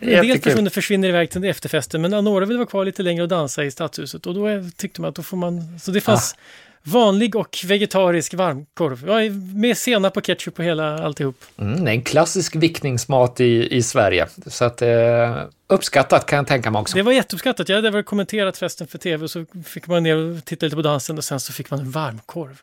en 0.00 0.26
del 0.26 0.38
personer 0.38 0.70
försvinner 0.70 1.08
iväg 1.08 1.30
till 1.30 1.44
efterfesten 1.44 2.02
men 2.02 2.24
några 2.24 2.46
vill 2.46 2.56
vara 2.56 2.66
kvar 2.66 2.84
lite 2.84 3.02
längre 3.02 3.22
och 3.22 3.28
dansa 3.28 3.64
i 3.64 3.70
stadshuset 3.70 4.26
och 4.26 4.34
då 4.34 4.46
tyckte 4.76 5.00
man 5.00 5.08
att 5.08 5.14
då 5.14 5.22
får 5.22 5.36
man, 5.36 5.78
så 5.78 5.90
det 5.90 6.00
fanns 6.00 6.34
ah. 6.34 6.40
vanlig 6.82 7.36
och 7.36 7.58
vegetarisk 7.64 8.34
varmkorv. 8.34 9.04
Ja, 9.06 9.32
med 9.54 9.76
senap 9.76 10.16
och 10.16 10.24
ketchup 10.24 10.58
och 10.58 10.64
hela 10.64 11.04
alltihop. 11.04 11.44
Mm, 11.58 11.84
det 11.84 11.90
är 11.90 11.94
en 11.94 12.02
klassisk 12.02 12.56
vickningsmat 12.56 13.40
i, 13.40 13.76
i 13.76 13.82
Sverige. 13.82 14.26
Så 14.46 14.64
att, 14.64 14.82
eh, 14.82 15.42
uppskattat 15.66 16.26
kan 16.26 16.36
jag 16.36 16.46
tänka 16.46 16.70
mig 16.70 16.80
också. 16.80 16.96
Det 16.96 17.02
var 17.02 17.12
jätteuppskattat. 17.12 17.68
Jag 17.68 17.76
hade 17.76 17.90
väl 17.90 18.02
kommenterat 18.02 18.58
festen 18.58 18.86
för 18.86 18.98
tv 18.98 19.24
och 19.24 19.30
så 19.30 19.44
fick 19.64 19.86
man 19.86 20.02
ner 20.02 20.16
och 20.16 20.44
titta 20.44 20.66
lite 20.66 20.76
på 20.76 20.82
dansen 20.82 21.18
och 21.18 21.24
sen 21.24 21.40
så 21.40 21.52
fick 21.52 21.70
man 21.70 21.80
en 21.80 21.90
varmkorv. 21.90 22.62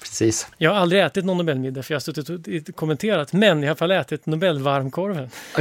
Precis. 0.00 0.46
Jag 0.58 0.70
har 0.70 0.80
aldrig 0.80 1.02
ätit 1.02 1.24
någon 1.24 1.36
Nobelmiddag 1.36 1.82
för 1.82 1.94
jag 1.94 1.96
har 1.96 2.00
suttit 2.00 2.68
och 2.68 2.74
kommenterat, 2.76 3.32
men 3.32 3.48
jag 3.48 3.54
har 3.54 3.62
i 3.62 3.68
alla 3.68 3.76
fall 3.76 3.90
ätit 3.90 4.26
Nobelvarmkorven. 4.26 5.30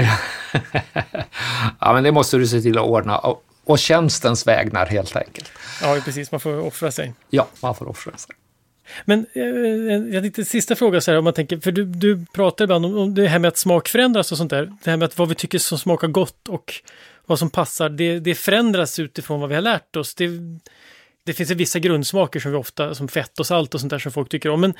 ja, 1.79 1.93
men 1.93 2.03
det 2.03 2.11
måste 2.11 2.38
du 2.38 2.47
se 2.47 2.61
till 2.61 2.77
att 2.77 2.85
ordna. 2.85 3.17
Och, 3.17 3.43
och 3.63 3.79
tjänstens 3.79 4.47
vägnar 4.47 4.85
helt 4.85 5.15
enkelt. 5.15 5.51
Ja, 5.81 5.97
precis. 6.05 6.31
Man 6.31 6.39
får 6.39 6.59
offra 6.59 6.91
sig. 6.91 7.13
Ja, 7.29 7.47
man 7.61 7.75
får 7.75 7.89
offra 7.89 8.17
sig. 8.17 8.35
Men 9.05 9.25
eh, 9.33 10.13
jag 10.13 10.23
tänkte 10.23 10.45
sista 10.45 10.75
fråga 10.75 11.01
så 11.01 11.11
här 11.11 11.17
om 11.17 11.23
man 11.23 11.33
tänker, 11.33 11.59
för 11.59 11.71
du, 11.71 11.85
du 11.85 12.25
pratar 12.33 12.65
ibland 12.65 12.85
om, 12.85 12.97
om 12.97 13.15
det 13.15 13.27
här 13.27 13.39
med 13.39 13.47
att 13.47 13.57
smak 13.57 13.88
förändras 13.88 14.31
och 14.31 14.38
sånt 14.38 14.49
där. 14.49 14.73
Det 14.83 14.89
här 14.89 14.97
med 14.97 15.05
att 15.05 15.17
vad 15.17 15.29
vi 15.29 15.35
tycker 15.35 15.59
som 15.59 15.77
smakar 15.77 16.07
gott 16.07 16.47
och 16.47 16.73
vad 17.25 17.39
som 17.39 17.49
passar, 17.49 17.89
det, 17.89 18.19
det 18.19 18.35
förändras 18.35 18.99
utifrån 18.99 19.39
vad 19.39 19.49
vi 19.49 19.55
har 19.55 19.61
lärt 19.61 19.95
oss. 19.95 20.15
Det, 20.15 20.29
det 21.28 21.34
finns 21.34 21.51
vissa 21.51 21.80
grundsmaker 21.80 22.39
som 22.39 22.51
vi 22.51 22.57
ofta, 22.57 22.95
som 22.95 23.07
fett 23.07 23.39
och 23.39 23.47
salt 23.47 23.73
och 23.73 23.80
sånt 23.80 23.89
där 23.89 23.99
som 23.99 24.11
folk 24.11 24.30
tycker 24.30 24.49
om. 24.49 24.61
Men 24.61 24.73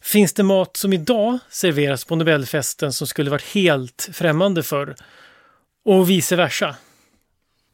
finns 0.00 0.34
det 0.34 0.42
mat 0.42 0.76
som 0.76 0.92
idag 0.92 1.38
serveras 1.50 2.04
på 2.04 2.16
Nobelfesten 2.16 2.92
som 2.92 3.06
skulle 3.06 3.30
varit 3.30 3.54
helt 3.54 4.08
främmande 4.12 4.62
för 4.62 4.96
och 5.84 6.10
vice 6.10 6.36
versa? 6.36 6.76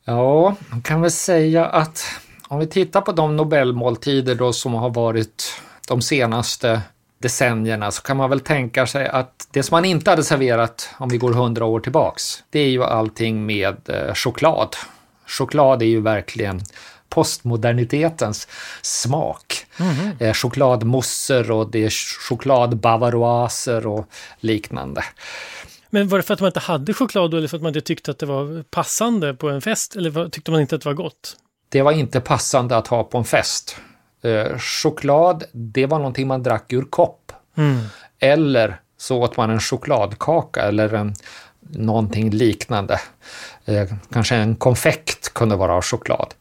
Ja, 0.05 0.57
man 0.69 0.83
kan 0.83 1.01
väl 1.01 1.11
säga 1.11 1.67
att 1.67 2.05
om 2.49 2.59
vi 2.59 2.67
tittar 2.67 3.01
på 3.01 3.13
de 3.13 3.37
Nobelmåltider 3.37 4.35
då 4.35 4.53
som 4.53 4.75
har 4.75 4.91
varit 4.91 5.61
de 5.89 6.03
senaste 6.03 6.81
decennierna 7.19 7.91
så 7.91 8.03
kan 8.03 8.17
man 8.17 8.31
väl 8.31 8.41
tänka 8.41 8.87
sig 8.87 9.09
att 9.09 9.49
det 9.51 9.63
som 9.63 9.75
man 9.75 9.85
inte 9.85 10.11
hade 10.11 10.25
serverat 10.25 10.91
om 10.99 11.09
vi 11.09 11.19
går 11.19 11.33
hundra 11.33 11.65
år 11.65 11.81
tillbaks, 11.81 12.45
det 12.51 12.61
är 12.61 12.69
ju 12.69 12.85
allting 12.85 13.47
med 13.47 13.77
eh, 13.89 14.15
choklad. 14.15 14.77
Choklad 15.27 15.83
är 15.83 15.87
ju 15.87 16.01
verkligen 16.01 16.61
postmodernitetens 17.13 18.49
smak. 18.83 19.67
Mm. 19.81 20.17
Eh, 20.19 20.35
chokladmousser 20.35 21.51
och 21.51 21.71
det 21.71 21.85
är 21.85 21.91
chokladbavaroiser 22.29 23.87
och 23.87 24.07
liknande. 24.41 25.05
Men 25.91 26.09
var 26.09 26.19
det 26.19 26.23
för 26.23 26.35
att 26.35 26.41
man 26.41 26.49
inte 26.49 26.61
hade 26.61 26.95
choklad 26.95 27.31
då, 27.31 27.37
eller 27.37 27.49
för 27.49 27.57
att 27.57 27.63
man 27.63 27.71
inte 27.71 27.81
tyckte 27.81 28.11
att 28.11 28.19
det 28.19 28.27
var 28.27 28.63
passande 28.63 29.35
på 29.35 29.51
en 29.51 29.61
fest? 29.61 29.97
Eller 29.97 30.29
tyckte 30.29 30.51
man 30.51 30.61
inte 30.61 30.75
att 30.75 30.83
det 30.83 30.89
var 30.89 30.95
gott? 30.95 31.37
Det 31.69 31.83
var 31.83 31.93
inte 31.93 32.21
passande 32.21 32.77
att 32.77 32.87
ha 32.87 33.05
på 33.05 33.19
en 33.19 33.25
fest. 33.25 33.77
Eh, 34.23 34.59
choklad, 34.59 35.45
det 35.53 35.87
var 35.87 35.99
någonting 35.99 36.27
man 36.27 36.43
drack 36.43 36.73
ur 36.73 36.83
kopp. 36.83 37.33
Mm. 37.57 37.81
Eller 38.19 38.81
så 38.99 39.23
åt 39.23 39.37
man 39.37 39.51
en 39.51 39.61
chokladkaka 39.61 40.63
eller 40.63 40.95
en, 40.95 41.15
någonting 41.61 42.31
liknande. 42.31 43.01
Eh, 43.65 43.89
kanske 44.13 44.35
en 44.35 44.57
konfekt 44.57 45.35
kunde 45.35 45.57
vara 45.57 45.75
av 45.75 45.83
choklad. 45.83 46.35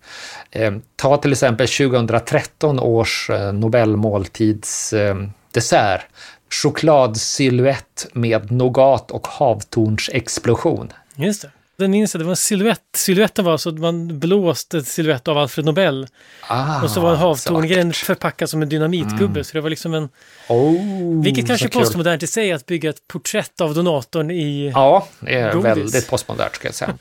Eh, 0.52 0.74
ta 0.96 1.18
till 1.18 1.32
exempel 1.32 1.68
2013 1.68 2.80
års 2.80 3.30
eh, 3.30 3.54
Nobelmåltidsdessert. 3.54 6.02
chokladsiluett 6.50 8.08
med 8.14 8.52
nougat 8.52 9.12
och 9.12 9.28
havtornsexplosion. 9.28 10.94
Just 11.16 11.42
det. 11.42 11.52
Den 11.82 11.92
minns 11.92 12.14
jag, 12.14 12.22
det 12.22 12.26
var 12.26 12.32
en 12.32 12.38
silhuett. 12.38 12.82
Siluetten 12.96 13.46
var 13.46 13.58
så 13.58 13.70
att 13.70 13.80
man 13.80 14.20
blåste 14.20 14.84
silhuett 14.84 15.28
av 15.28 15.38
Alfred 15.38 15.66
Nobel. 15.66 16.08
Ah, 16.48 16.84
och 16.84 16.90
så 16.90 17.02
var 17.02 17.12
en 17.12 17.18
havtorngren 17.18 17.94
förpackad 17.94 18.50
som 18.50 18.62
en 18.62 18.70
dynamitgubbe. 18.70 19.26
Mm. 19.26 19.44
Så 19.44 19.54
det 19.54 19.62
var 19.62 19.70
liksom 19.70 19.94
en... 19.94 20.10
Oh, 20.48 21.24
vilket 21.24 21.48
kanske 21.48 21.68
är 21.68 21.70
postmodernt 21.70 22.24
i 22.24 22.28
sig, 22.28 22.52
att 22.52 22.66
bygga 22.66 22.90
ett 22.90 23.08
porträtt 23.08 23.62
av 23.62 23.74
donatorn 23.74 24.32
i 24.32 24.72
Ja, 24.76 25.08
det 25.20 25.40
är 25.40 25.54
godis. 25.54 25.66
väldigt 25.66 26.10
postmodernt 26.10 26.56
ska 26.56 26.68
jag 26.68 26.76
säga. 26.76 26.94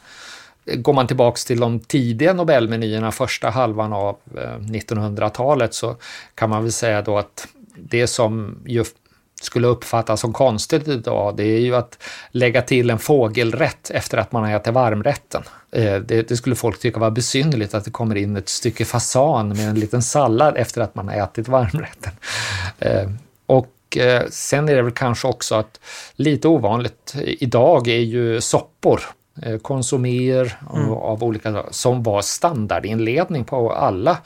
Går 0.74 0.92
man 0.92 1.06
tillbaks 1.06 1.44
till 1.44 1.60
de 1.60 1.80
tidiga 1.80 2.32
Nobelmenyerna, 2.32 3.12
första 3.12 3.50
halvan 3.50 3.92
av 3.92 4.16
1900-talet, 4.60 5.70
eh, 5.70 5.72
så 5.72 5.96
kan 6.34 6.50
man 6.50 6.62
väl 6.62 6.72
säga 6.72 7.02
då 7.02 7.18
att 7.18 7.48
det 7.76 8.06
som 8.06 8.58
ju 8.66 8.84
skulle 9.40 9.66
uppfattas 9.66 10.20
som 10.20 10.32
konstigt 10.32 10.88
idag, 10.88 11.36
det 11.36 11.44
är 11.44 11.60
ju 11.60 11.76
att 11.76 11.98
lägga 12.30 12.62
till 12.62 12.90
en 12.90 12.98
fågelrätt 12.98 13.90
efter 13.90 14.18
att 14.18 14.32
man 14.32 14.44
har 14.44 14.56
ätit 14.56 14.74
varmrätten. 14.74 15.42
Eh, 15.72 15.96
det, 15.96 16.28
det, 16.28 16.36
skulle 16.36 16.56
folk 16.56 16.78
tycka 16.78 17.00
var 17.00 17.10
besynnerligt 17.10 17.74
att 17.74 17.84
det 17.84 17.90
kommer 17.90 18.16
in 18.16 18.36
ett 18.36 18.48
stycke 18.48 18.84
fasan 18.84 19.48
med 19.48 19.68
en 19.68 19.80
liten 19.80 20.02
sallad 20.02 20.56
efter 20.56 20.80
att 20.80 20.94
man 20.94 21.08
har 21.08 21.14
ätit 21.14 21.48
varmrätten. 21.48 22.12
Eh, 22.78 23.10
och 23.46 23.76
sen 24.30 24.68
är 24.68 24.76
det 24.76 24.82
väl 24.82 24.92
kanske 24.92 25.28
också 25.28 25.54
att 25.54 25.80
lite 26.14 26.48
ovanligt 26.48 27.14
idag 27.24 27.88
är 27.88 27.98
ju 27.98 28.40
soppor 28.40 29.00
Eh, 29.42 29.58
konsuméer 29.58 30.58
mm. 30.74 30.90
av 30.90 31.24
olika 31.24 31.64
som 31.70 32.02
var 32.02 32.22
standardinledning 32.22 33.44
på 33.44 33.72
alla 33.72 34.18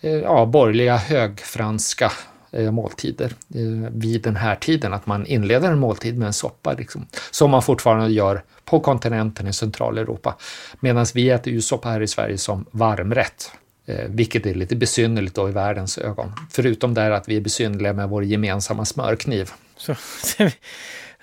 eh, 0.00 0.12
ja, 0.12 0.46
borgerliga 0.46 0.96
högfranska 0.96 2.04
eh, 2.04 2.10
Eh, 2.56 2.70
måltider 2.70 3.32
eh, 3.54 3.90
vid 3.92 4.22
den 4.22 4.36
här 4.36 4.56
tiden. 4.56 4.92
Att 4.92 5.06
man 5.06 5.26
inleder 5.26 5.70
en 5.70 5.78
måltid 5.78 6.18
med 6.18 6.26
en 6.26 6.32
soppa, 6.32 6.72
liksom, 6.72 7.06
som 7.30 7.50
man 7.50 7.62
fortfarande 7.62 8.08
gör 8.08 8.42
på 8.64 8.80
kontinenten 8.80 9.48
i 9.48 9.52
Centraleuropa. 9.52 10.36
Medan 10.80 11.06
vi 11.14 11.30
äter 11.30 11.52
ju 11.52 11.60
soppa 11.60 11.88
här 11.88 12.00
i 12.00 12.06
Sverige 12.06 12.38
som 12.38 12.64
varmrätt. 12.70 13.50
Eh, 13.86 14.08
vilket 14.08 14.46
är 14.46 14.54
lite 14.54 14.76
besynnerligt 14.76 15.34
då 15.34 15.48
i 15.48 15.52
världens 15.52 15.98
ögon. 15.98 16.32
Förutom 16.50 16.94
där 16.94 17.10
att 17.10 17.28
vi 17.28 17.36
är 17.36 17.40
besynnerliga 17.40 17.92
med 17.92 18.08
vår 18.08 18.24
gemensamma 18.24 18.84
smörkniv. 18.84 19.50
Så, 19.76 19.94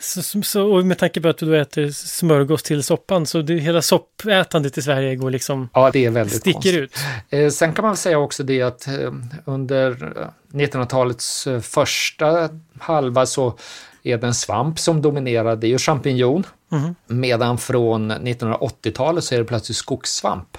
Så, 0.02 0.44
så, 0.44 0.72
och 0.72 0.86
med 0.86 0.98
tanke 0.98 1.22
på 1.22 1.28
att 1.28 1.38
du 1.38 1.46
då 1.46 1.54
äter 1.54 1.90
smörgås 1.92 2.64
till 2.64 2.84
soppan, 2.84 3.26
så 3.26 3.42
det, 3.42 3.54
hela 3.54 3.82
soppätandet 3.82 4.78
i 4.78 4.82
Sverige 4.82 5.16
går 5.16 5.32
liksom... 5.32 5.70
Ja, 5.74 5.90
det 5.94 6.06
är 6.06 6.10
väldigt 6.10 6.36
Sticker 6.36 6.54
konstigt. 6.54 6.80
ut. 6.80 6.98
Eh, 7.30 7.50
sen 7.50 7.74
kan 7.74 7.86
man 7.86 7.98
säga 7.98 8.18
också 8.18 8.44
det 8.44 8.62
att 8.62 8.88
eh, 8.88 8.94
under 9.46 10.14
1900-talets 10.52 11.48
eh, 11.48 11.60
första 11.60 12.50
halva 12.80 13.26
så 13.26 13.58
är 14.04 14.18
det 14.18 14.28
en 14.28 14.34
svamp 14.34 14.80
som 14.80 15.02
dominerar, 15.02 15.56
det 15.56 15.68
är 15.68 15.70
ju 15.70 15.78
champinjon. 15.78 16.44
Mm. 16.72 16.96
Medan 17.08 17.58
från 17.58 18.12
1980-talet 18.12 19.24
så 19.24 19.36
är 19.36 19.40
det 19.40 19.46
plötsligt 19.46 19.78
skogssvamp. 19.78 20.58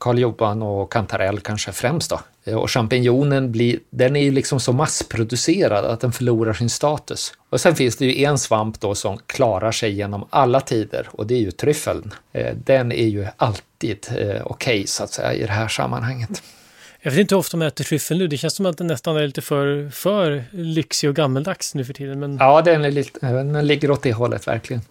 Karl 0.00 0.18
Johan 0.18 0.62
och 0.62 0.92
kantarell 0.92 1.40
kanske 1.40 1.72
främst 1.72 2.10
då. 2.10 2.20
Eh, 2.44 2.54
och 2.54 2.70
champinjonen 2.70 3.52
blir, 3.52 3.78
den 3.90 4.16
är 4.16 4.22
ju 4.22 4.30
liksom 4.30 4.60
så 4.60 4.72
massproducerad 4.72 5.84
att 5.84 6.00
den 6.00 6.12
förlorar 6.12 6.52
sin 6.52 6.70
status. 6.70 7.32
Och 7.50 7.60
sen 7.60 7.76
finns 7.76 7.96
det 7.96 8.06
ju 8.06 8.24
en 8.24 8.38
svamp 8.38 8.80
då 8.80 8.94
som 8.94 9.18
klarar 9.26 9.72
sig 9.72 9.92
genom 9.92 10.26
alla 10.30 10.60
tider 10.60 11.08
och 11.12 11.26
det 11.26 11.34
är 11.34 11.38
ju 11.38 11.50
tryffeln. 11.50 12.14
Eh, 12.32 12.54
den 12.64 12.92
är 12.92 13.06
ju 13.06 13.26
alltid 13.36 14.06
eh, 14.10 14.16
okej 14.16 14.42
okay, 14.44 14.86
så 14.86 15.04
att 15.04 15.12
säga 15.12 15.32
i 15.32 15.46
det 15.46 15.52
här 15.52 15.68
sammanhanget. 15.68 16.42
Jag 17.02 17.10
vet 17.10 17.20
inte 17.20 17.34
hur 17.34 17.40
ofta 17.40 17.56
man 17.56 17.66
äter 17.66 17.84
tryffel 17.84 18.18
nu. 18.18 18.26
Det 18.26 18.36
känns 18.36 18.54
som 18.54 18.66
att 18.66 18.78
den 18.78 18.86
nästan 18.86 19.16
är 19.16 19.26
lite 19.26 19.42
för, 19.42 19.90
för 19.90 20.44
lyxig 20.50 21.10
och 21.10 21.16
gammeldags 21.16 21.74
nu 21.74 21.84
för 21.84 21.94
tiden. 21.94 22.20
Men... 22.20 22.36
Ja, 22.36 22.62
den, 22.62 22.84
är 22.84 22.90
lite, 22.90 23.26
den 23.26 23.66
ligger 23.66 23.90
åt 23.90 24.02
det 24.02 24.12
hållet 24.12 24.48
verkligen. 24.48 24.82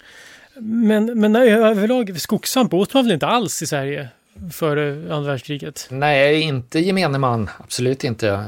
Men, 0.62 1.20
men 1.20 1.36
överlag, 1.36 2.22
skogssvamp 2.22 2.74
åt 2.74 2.94
man 2.94 3.04
väl 3.04 3.14
inte 3.14 3.28
alls 3.28 3.62
i 3.62 3.68
Sverige? 3.68 4.10
Före 4.52 5.16
andra 5.16 5.32
världskriget? 5.32 5.88
Nej, 5.90 6.42
inte 6.42 6.80
gemene 6.80 7.18
man. 7.18 7.50
Absolut 7.58 8.04
inte. 8.04 8.40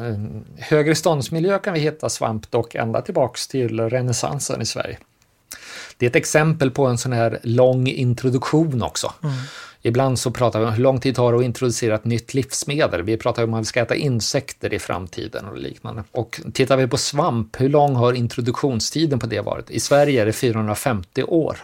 Högre 0.58 0.96
ståndsmiljö 0.96 1.60
kan 1.60 1.74
vi 1.74 1.80
hitta 1.80 2.10
svamp 2.10 2.52
dock 2.52 2.76
ända 2.76 3.02
tillbaks 3.02 3.48
till 3.48 3.80
renässansen 3.80 4.62
i 4.62 4.66
Sverige. 4.66 4.98
Det 5.98 6.06
är 6.06 6.10
ett 6.10 6.16
exempel 6.16 6.72
på 6.72 6.86
en 6.86 6.98
sån 6.98 7.12
här 7.12 7.40
lång 7.44 7.88
introduktion 7.88 8.84
också. 8.84 9.14
Mm. 9.24 9.36
Ibland 9.82 10.20
så 10.20 10.32
pratar 10.32 10.60
vi 10.60 10.66
om 10.66 10.74
hur 10.74 10.84
lång 10.84 11.00
tid 11.00 11.16
tar 11.16 11.32
det 11.32 11.38
att 11.38 11.44
introducera 11.44 11.96
ett 11.96 12.06
nytt 12.06 12.34
livsmedel. 12.34 13.04
Vi 13.04 13.18
pratar 13.18 13.44
om 13.44 13.54
att 13.54 13.62
vi 13.62 13.66
ska 13.66 13.82
äta 13.82 13.96
insekter 13.96 14.74
i 14.74 14.80
framtiden 14.80 15.46
och 15.46 15.58
liknande. 15.58 16.04
Och 16.12 16.42
tittar 16.54 16.78
vi 16.78 16.88
på 16.88 16.98
svamp, 16.98 17.62
hur 17.62 17.70
lång 17.70 17.96
har 17.96 18.14
introduktionstiden 18.14 19.20
på 19.20 19.28
det 19.28 19.42
varit? 19.42 19.70
I 19.70 19.80
Sverige 19.80 20.22
är 20.22 20.26
det 20.26 20.34
450 20.34 21.24
år 21.24 21.58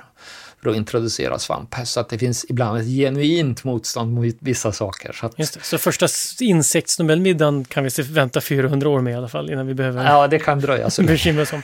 för 0.64 0.70
att 0.70 0.76
introducera 0.76 1.40
svamp. 1.40 1.76
Så 1.86 2.00
att 2.00 2.10
det 2.10 2.18
finns 2.18 2.46
ibland 2.50 2.80
ett 2.80 2.88
genuint 2.88 3.64
motstånd 3.64 4.14
mot 4.14 4.36
vissa 4.40 4.72
saker. 4.72 5.12
Så, 5.14 5.26
att... 5.26 5.38
Det. 5.38 5.64
så 5.64 5.78
första 5.78 6.08
insektsnobelmiddagen 6.40 7.66
kan 7.66 7.84
vi 7.84 7.90
vänta 8.04 8.42
400 8.42 8.90
år 8.90 9.02
med 9.02 9.14
i 9.14 9.16
alla 9.16 9.30
fall 9.30 9.52
innan 9.52 9.68
vi 9.68 9.74
behöver 9.74 10.06
Ja, 10.06 10.28
det 10.28 10.40
kan 10.40 10.60
dröja 10.60 10.90
så 10.90 11.04
bekymra 11.04 11.42
oss 11.42 11.54
om. 11.54 11.62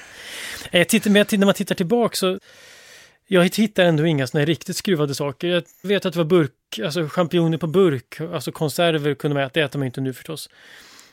Jag 0.72 0.88
tittar, 0.88 1.12
men 1.12 1.26
när 1.32 1.46
man 1.46 1.54
tittar 1.54 1.76
tillbaka 1.76 2.16
så 2.16 2.40
jag 3.28 3.56
hittar 3.56 3.84
ändå 3.84 4.06
inga 4.06 4.28
sådana 4.28 4.46
riktigt 4.46 4.78
skruvade 4.78 5.16
saker. 5.16 5.48
Jag 5.48 5.64
vet 5.82 6.06
att 6.06 6.14
det 6.14 6.20
var 6.20 6.26
burk, 6.26 6.52
alltså 6.84 7.08
champinjoner 7.08 7.58
på 7.58 7.68
burk, 7.68 8.22
alltså 8.34 8.52
konserver 8.52 9.16
kunde 9.16 9.36
man 9.36 9.44
äta, 9.44 9.60
det 9.60 9.66
äter 9.66 9.80
man 9.80 9.86
inte 9.86 10.02
nu 10.02 10.14
förstås. 10.14 10.50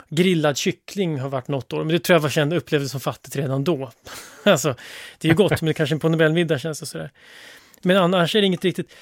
Grillad 0.08 0.56
kyckling 0.56 1.20
har 1.20 1.28
varit 1.28 1.48
något 1.48 1.72
år, 1.72 1.84
men 1.84 1.88
det 1.88 1.98
tror 1.98 2.14
jag 2.14 2.20
var 2.20 2.28
känd, 2.28 2.52
upplevdes 2.52 2.90
som 2.90 3.00
fattigt 3.00 3.36
redan 3.36 3.64
då. 3.64 3.90
alltså, 4.44 4.74
det 5.18 5.28
är 5.28 5.32
ju 5.32 5.36
gott, 5.36 5.60
men 5.60 5.66
det 5.66 5.74
kanske 5.74 5.98
på 5.98 6.08
Nobelmiddag 6.08 6.58
känns 6.58 6.80
det 6.80 6.86
sådär. 6.86 7.10
Men 7.82 7.96
annars 7.96 8.36
är 8.36 8.40
det 8.40 8.46
inget 8.46 8.64
riktigt. 8.64 8.92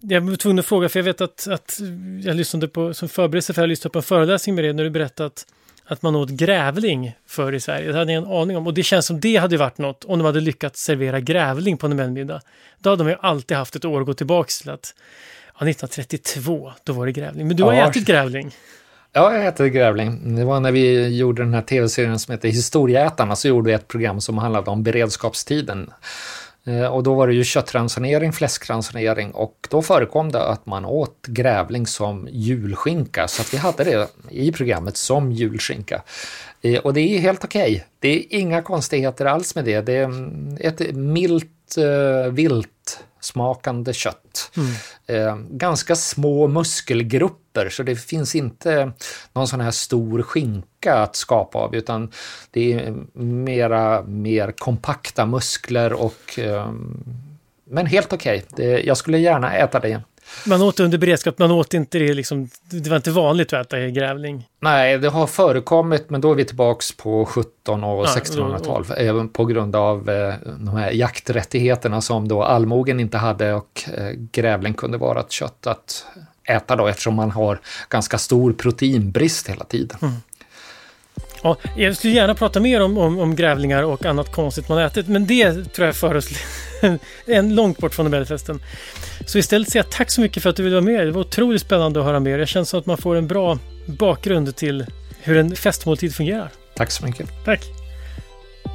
Jag 0.00 0.20
var 0.20 0.36
tvungen 0.36 0.58
att 0.58 0.66
fråga, 0.66 0.88
för 0.88 0.98
jag 0.98 1.04
vet 1.04 1.20
att, 1.20 1.46
att 1.46 1.80
jag 2.22 2.36
lyssnade 2.36 2.68
på, 2.68 2.94
som 2.94 3.08
förberedelse 3.08 3.54
för 3.54 3.62
att 3.62 3.64
jag 3.64 3.68
lyssnade 3.68 3.92
på 3.92 3.98
en 3.98 4.02
föreläsning 4.02 4.54
med 4.54 4.64
dig 4.64 4.72
när 4.72 4.84
du 4.84 4.90
berättade 4.90 5.26
att 5.26 5.46
att 5.84 6.02
man 6.02 6.16
åt 6.16 6.30
grävling 6.30 7.16
för 7.26 7.54
i 7.54 7.60
Sverige. 7.60 7.92
Det 7.92 7.98
hade 7.98 8.12
jag 8.12 8.22
en 8.22 8.32
aning 8.32 8.56
om. 8.56 8.66
Och 8.66 8.74
det 8.74 8.82
känns 8.82 9.06
som 9.06 9.20
det 9.20 9.36
hade 9.36 9.56
varit 9.56 9.78
något 9.78 10.04
om 10.04 10.18
de 10.18 10.24
hade 10.24 10.40
lyckats 10.40 10.82
servera 10.82 11.20
grävling 11.20 11.76
på 11.76 11.86
en 11.86 11.90
Nobelmiddag. 11.90 12.40
Då 12.78 12.90
hade 12.90 13.04
de 13.04 13.10
ju 13.10 13.16
alltid 13.20 13.56
haft 13.56 13.76
ett 13.76 13.84
år 13.84 14.00
att 14.00 14.06
gå 14.06 14.14
tillbaka 14.14 14.50
till 14.60 14.70
att 14.70 14.94
ja, 15.46 15.68
1932, 15.68 16.72
då 16.84 16.92
var 16.92 17.06
det 17.06 17.12
grävling. 17.12 17.48
Men 17.48 17.56
du 17.56 17.62
har 17.62 17.72
ja. 17.72 17.90
ätit 17.90 18.06
grävling? 18.06 18.54
Ja, 19.12 19.34
jag 19.34 19.46
äter 19.46 19.66
grävling. 19.66 20.36
Det 20.36 20.44
var 20.44 20.60
när 20.60 20.72
vi 20.72 21.16
gjorde 21.16 21.42
den 21.42 21.54
här 21.54 21.62
tv-serien 21.62 22.18
som 22.18 22.32
heter 22.32 22.48
Historieätarna 22.48 23.36
så 23.36 23.48
gjorde 23.48 23.66
vi 23.66 23.72
ett 23.72 23.88
program 23.88 24.20
som 24.20 24.38
handlade 24.38 24.70
om 24.70 24.82
beredskapstiden. 24.82 25.90
Eh, 26.64 26.86
och 26.86 27.02
då 27.02 27.14
var 27.14 27.26
det 27.26 27.34
ju 27.34 27.44
köttransonering, 27.44 28.32
fläskransonering 28.32 29.30
och 29.30 29.68
då 29.70 29.82
förekom 29.82 30.32
det 30.32 30.44
att 30.44 30.66
man 30.66 30.84
åt 30.84 31.26
grävling 31.26 31.86
som 31.86 32.28
julskinka. 32.30 33.28
Så 33.28 33.42
att 33.42 33.54
vi 33.54 33.58
hade 33.58 33.84
det 33.84 34.08
i 34.30 34.52
programmet 34.52 34.96
som 34.96 35.32
julskinka. 35.32 36.02
Eh, 36.62 36.80
och 36.80 36.94
det 36.94 37.00
är 37.00 37.18
helt 37.18 37.44
okej. 37.44 37.72
Okay. 37.72 37.80
Det 37.98 38.08
är 38.08 38.24
inga 38.28 38.62
konstigheter 38.62 39.24
alls 39.24 39.54
med 39.54 39.64
det. 39.64 39.80
Det 39.80 39.92
är 39.92 40.04
mm, 40.04 40.56
ett 40.60 40.94
milt, 40.94 41.76
uh, 41.78 42.32
vilt 42.32 43.04
smakande 43.24 43.92
kött. 43.92 44.50
Mm. 44.56 44.72
Eh, 45.06 45.36
ganska 45.50 45.96
små 45.96 46.48
muskelgrupper 46.48 47.68
så 47.70 47.82
det 47.82 47.96
finns 47.96 48.34
inte 48.34 48.92
någon 49.32 49.48
sån 49.48 49.60
här 49.60 49.70
stor 49.70 50.22
skinka 50.22 50.94
att 50.94 51.16
skapa 51.16 51.58
av 51.58 51.74
utan 51.74 52.10
det 52.50 52.72
är 52.72 52.94
mera 53.18 54.02
mer 54.02 54.52
kompakta 54.52 55.26
muskler 55.26 55.92
och 55.92 56.38
eh, 56.38 56.72
men 57.64 57.86
helt 57.86 58.12
okej. 58.12 58.44
Okay. 58.52 58.86
Jag 58.86 58.96
skulle 58.96 59.18
gärna 59.18 59.56
äta 59.56 59.80
det. 59.80 60.02
Man 60.46 60.62
åt 60.62 60.80
under 60.80 60.98
beredskap, 60.98 61.38
man 61.38 61.50
åt 61.50 61.74
inte 61.74 61.98
det 61.98 62.14
liksom, 62.14 62.48
det 62.70 62.90
var 62.90 62.96
inte 62.96 63.10
vanligt 63.10 63.52
att 63.52 63.66
äta 63.66 63.88
grävling? 63.88 64.48
Nej, 64.60 64.98
det 64.98 65.08
har 65.08 65.26
förekommit, 65.26 66.10
men 66.10 66.20
då 66.20 66.30
är 66.30 66.34
vi 66.34 66.44
tillbaks 66.44 66.96
på 66.96 67.24
17 67.26 67.84
och 67.84 68.06
1600-tal, 68.06 68.86
även 68.96 69.28
på 69.28 69.44
grund 69.44 69.76
av 69.76 70.10
eh, 70.10 70.34
de 70.44 70.76
här 70.76 70.90
jakträttigheterna 70.90 72.00
som 72.00 72.28
då 72.28 72.42
allmogen 72.42 73.00
inte 73.00 73.18
hade 73.18 73.52
och 73.52 73.84
eh, 73.96 74.10
grävling 74.32 74.74
kunde 74.74 74.98
vara 74.98 75.20
ett 75.20 75.32
kött 75.32 75.66
att 75.66 76.06
äta 76.44 76.76
då 76.76 76.86
eftersom 76.86 77.14
man 77.14 77.30
har 77.30 77.60
ganska 77.88 78.18
stor 78.18 78.52
proteinbrist 78.52 79.48
hela 79.48 79.64
tiden. 79.64 79.98
Mm. 80.02 80.14
Ja, 81.42 81.56
jag 81.76 81.96
skulle 81.96 82.12
gärna 82.12 82.34
prata 82.34 82.60
mer 82.60 82.82
om, 82.82 82.98
om, 82.98 83.18
om, 83.18 83.36
grävlingar 83.36 83.82
och 83.82 84.04
annat 84.04 84.32
konstigt 84.32 84.68
man 84.68 84.78
ätit, 84.78 85.08
men 85.08 85.26
det 85.26 85.64
tror 85.64 85.86
jag 85.86 85.96
för 85.96 86.14
oss 86.14 86.28
en 87.26 87.54
långt 87.54 87.78
bort 87.78 87.94
från 87.94 88.06
Nobelfesten. 88.06 88.62
Så 89.26 89.38
istället 89.38 89.70
säger 89.70 89.84
jag 89.84 89.92
tack 89.92 90.10
så 90.10 90.20
mycket 90.20 90.42
för 90.42 90.50
att 90.50 90.56
du 90.56 90.62
ville 90.62 90.76
vara 90.76 90.84
med. 90.84 91.06
Det 91.06 91.10
var 91.10 91.20
otroligt 91.20 91.60
spännande 91.60 92.00
att 92.00 92.06
höra 92.06 92.20
mer. 92.20 92.38
Det 92.38 92.46
känns 92.46 92.68
som 92.68 92.80
att 92.80 92.86
man 92.86 92.96
får 92.96 93.16
en 93.16 93.26
bra 93.26 93.58
bakgrund 93.86 94.56
till 94.56 94.86
hur 95.22 95.36
en 95.36 95.56
festmåltid 95.56 96.14
fungerar. 96.14 96.50
Tack 96.74 96.90
så 96.90 97.06
mycket. 97.06 97.28
Tack. 97.44 97.64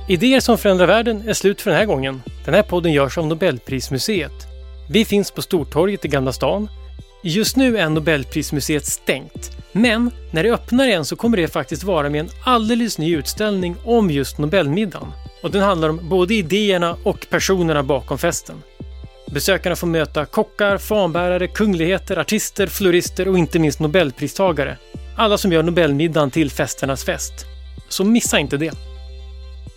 Idéer 0.10 0.40
som 0.40 0.58
förändrar 0.58 0.88
världen 0.88 1.30
är 1.30 1.34
slut 1.34 1.62
för 1.62 1.72
den 1.72 1.80
här 1.80 1.86
gången. 1.86 2.22
Den 2.46 2.54
här 2.54 2.64
podden 2.64 2.94
görs 2.94 3.18
av 3.18 3.28
Nobelprismuseet. 3.28 4.48
Vi 4.90 5.06
finns 5.06 5.32
på 5.32 5.42
Stortorget 5.42 6.06
i 6.06 6.08
Gamla 6.08 6.34
stan. 6.34 6.70
Just 7.24 7.56
nu 7.56 7.78
är 7.78 7.90
Nobelprismuseet 7.90 8.86
stängt. 8.86 9.58
Men 9.72 10.12
när 10.32 10.44
det 10.44 10.54
öppnar 10.54 10.88
igen 10.88 11.06
så 11.06 11.16
kommer 11.16 11.38
det 11.38 11.48
faktiskt 11.48 11.84
vara 11.84 12.10
med 12.10 12.22
en 12.22 12.30
alldeles 12.44 12.98
ny 12.98 13.16
utställning 13.16 13.76
om 13.84 14.12
just 14.12 14.38
Nobelmiddagen. 14.38 15.12
Och 15.42 15.52
den 15.52 15.62
handlar 15.62 15.90
om 15.90 16.10
både 16.10 16.34
idéerna 16.34 16.98
och 17.04 17.28
personerna 17.30 17.84
bakom 17.84 18.18
festen. 18.18 18.64
Besökarna 19.32 19.76
får 19.76 19.88
möta 19.88 20.26
kockar, 20.26 20.78
fanbärare, 20.78 21.48
kungligheter, 21.48 22.20
artister, 22.20 22.68
florister 22.68 23.28
och 23.28 23.38
inte 23.38 23.60
minst 23.60 23.80
nobelpristagare. 23.80 24.78
Alla 25.18 25.38
som 25.38 25.52
gör 25.52 25.64
Nobelmiddagen 25.64 26.32
till 26.32 26.52
festernas 26.52 27.04
fest. 27.04 27.34
Så 27.90 28.04
missa 28.04 28.40
inte 28.40 28.58
det! 28.58 28.72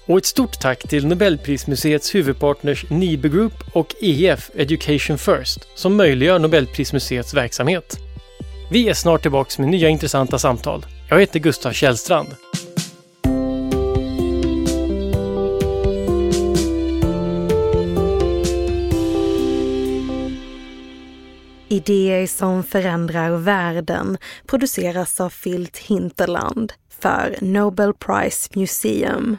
Och 0.07 0.19
ett 0.19 0.27
stort 0.27 0.61
tack 0.61 0.89
till 0.89 1.07
Nobelprismuseets 1.07 2.15
huvudpartners 2.15 2.91
Nibe 2.91 3.29
Group 3.29 3.53
och 3.73 3.95
EF 4.01 4.51
Education 4.55 5.19
First 5.19 5.69
som 5.75 5.97
möjliggör 5.97 6.39
Nobelprismuseets 6.39 7.35
verksamhet. 7.35 7.99
Vi 8.71 8.89
är 8.89 8.95
snart 8.95 9.23
tillbaka 9.23 9.63
med 9.63 9.71
nya 9.71 9.89
intressanta 9.89 10.39
samtal. 10.39 10.87
Jag 11.09 11.21
heter 11.21 11.41
Gustav 11.41 11.73
Källstrand. 11.73 12.29
Idéer 21.73 22.27
som 22.27 22.65
förändrar 22.65 23.31
världen 23.31 24.19
produceras 24.47 25.21
av 25.21 25.31
Filt 25.31 25.79
Hinterland 25.79 26.73
för 27.01 27.37
Nobel 27.41 27.95
Prize 27.95 28.51
Museum. 28.55 29.37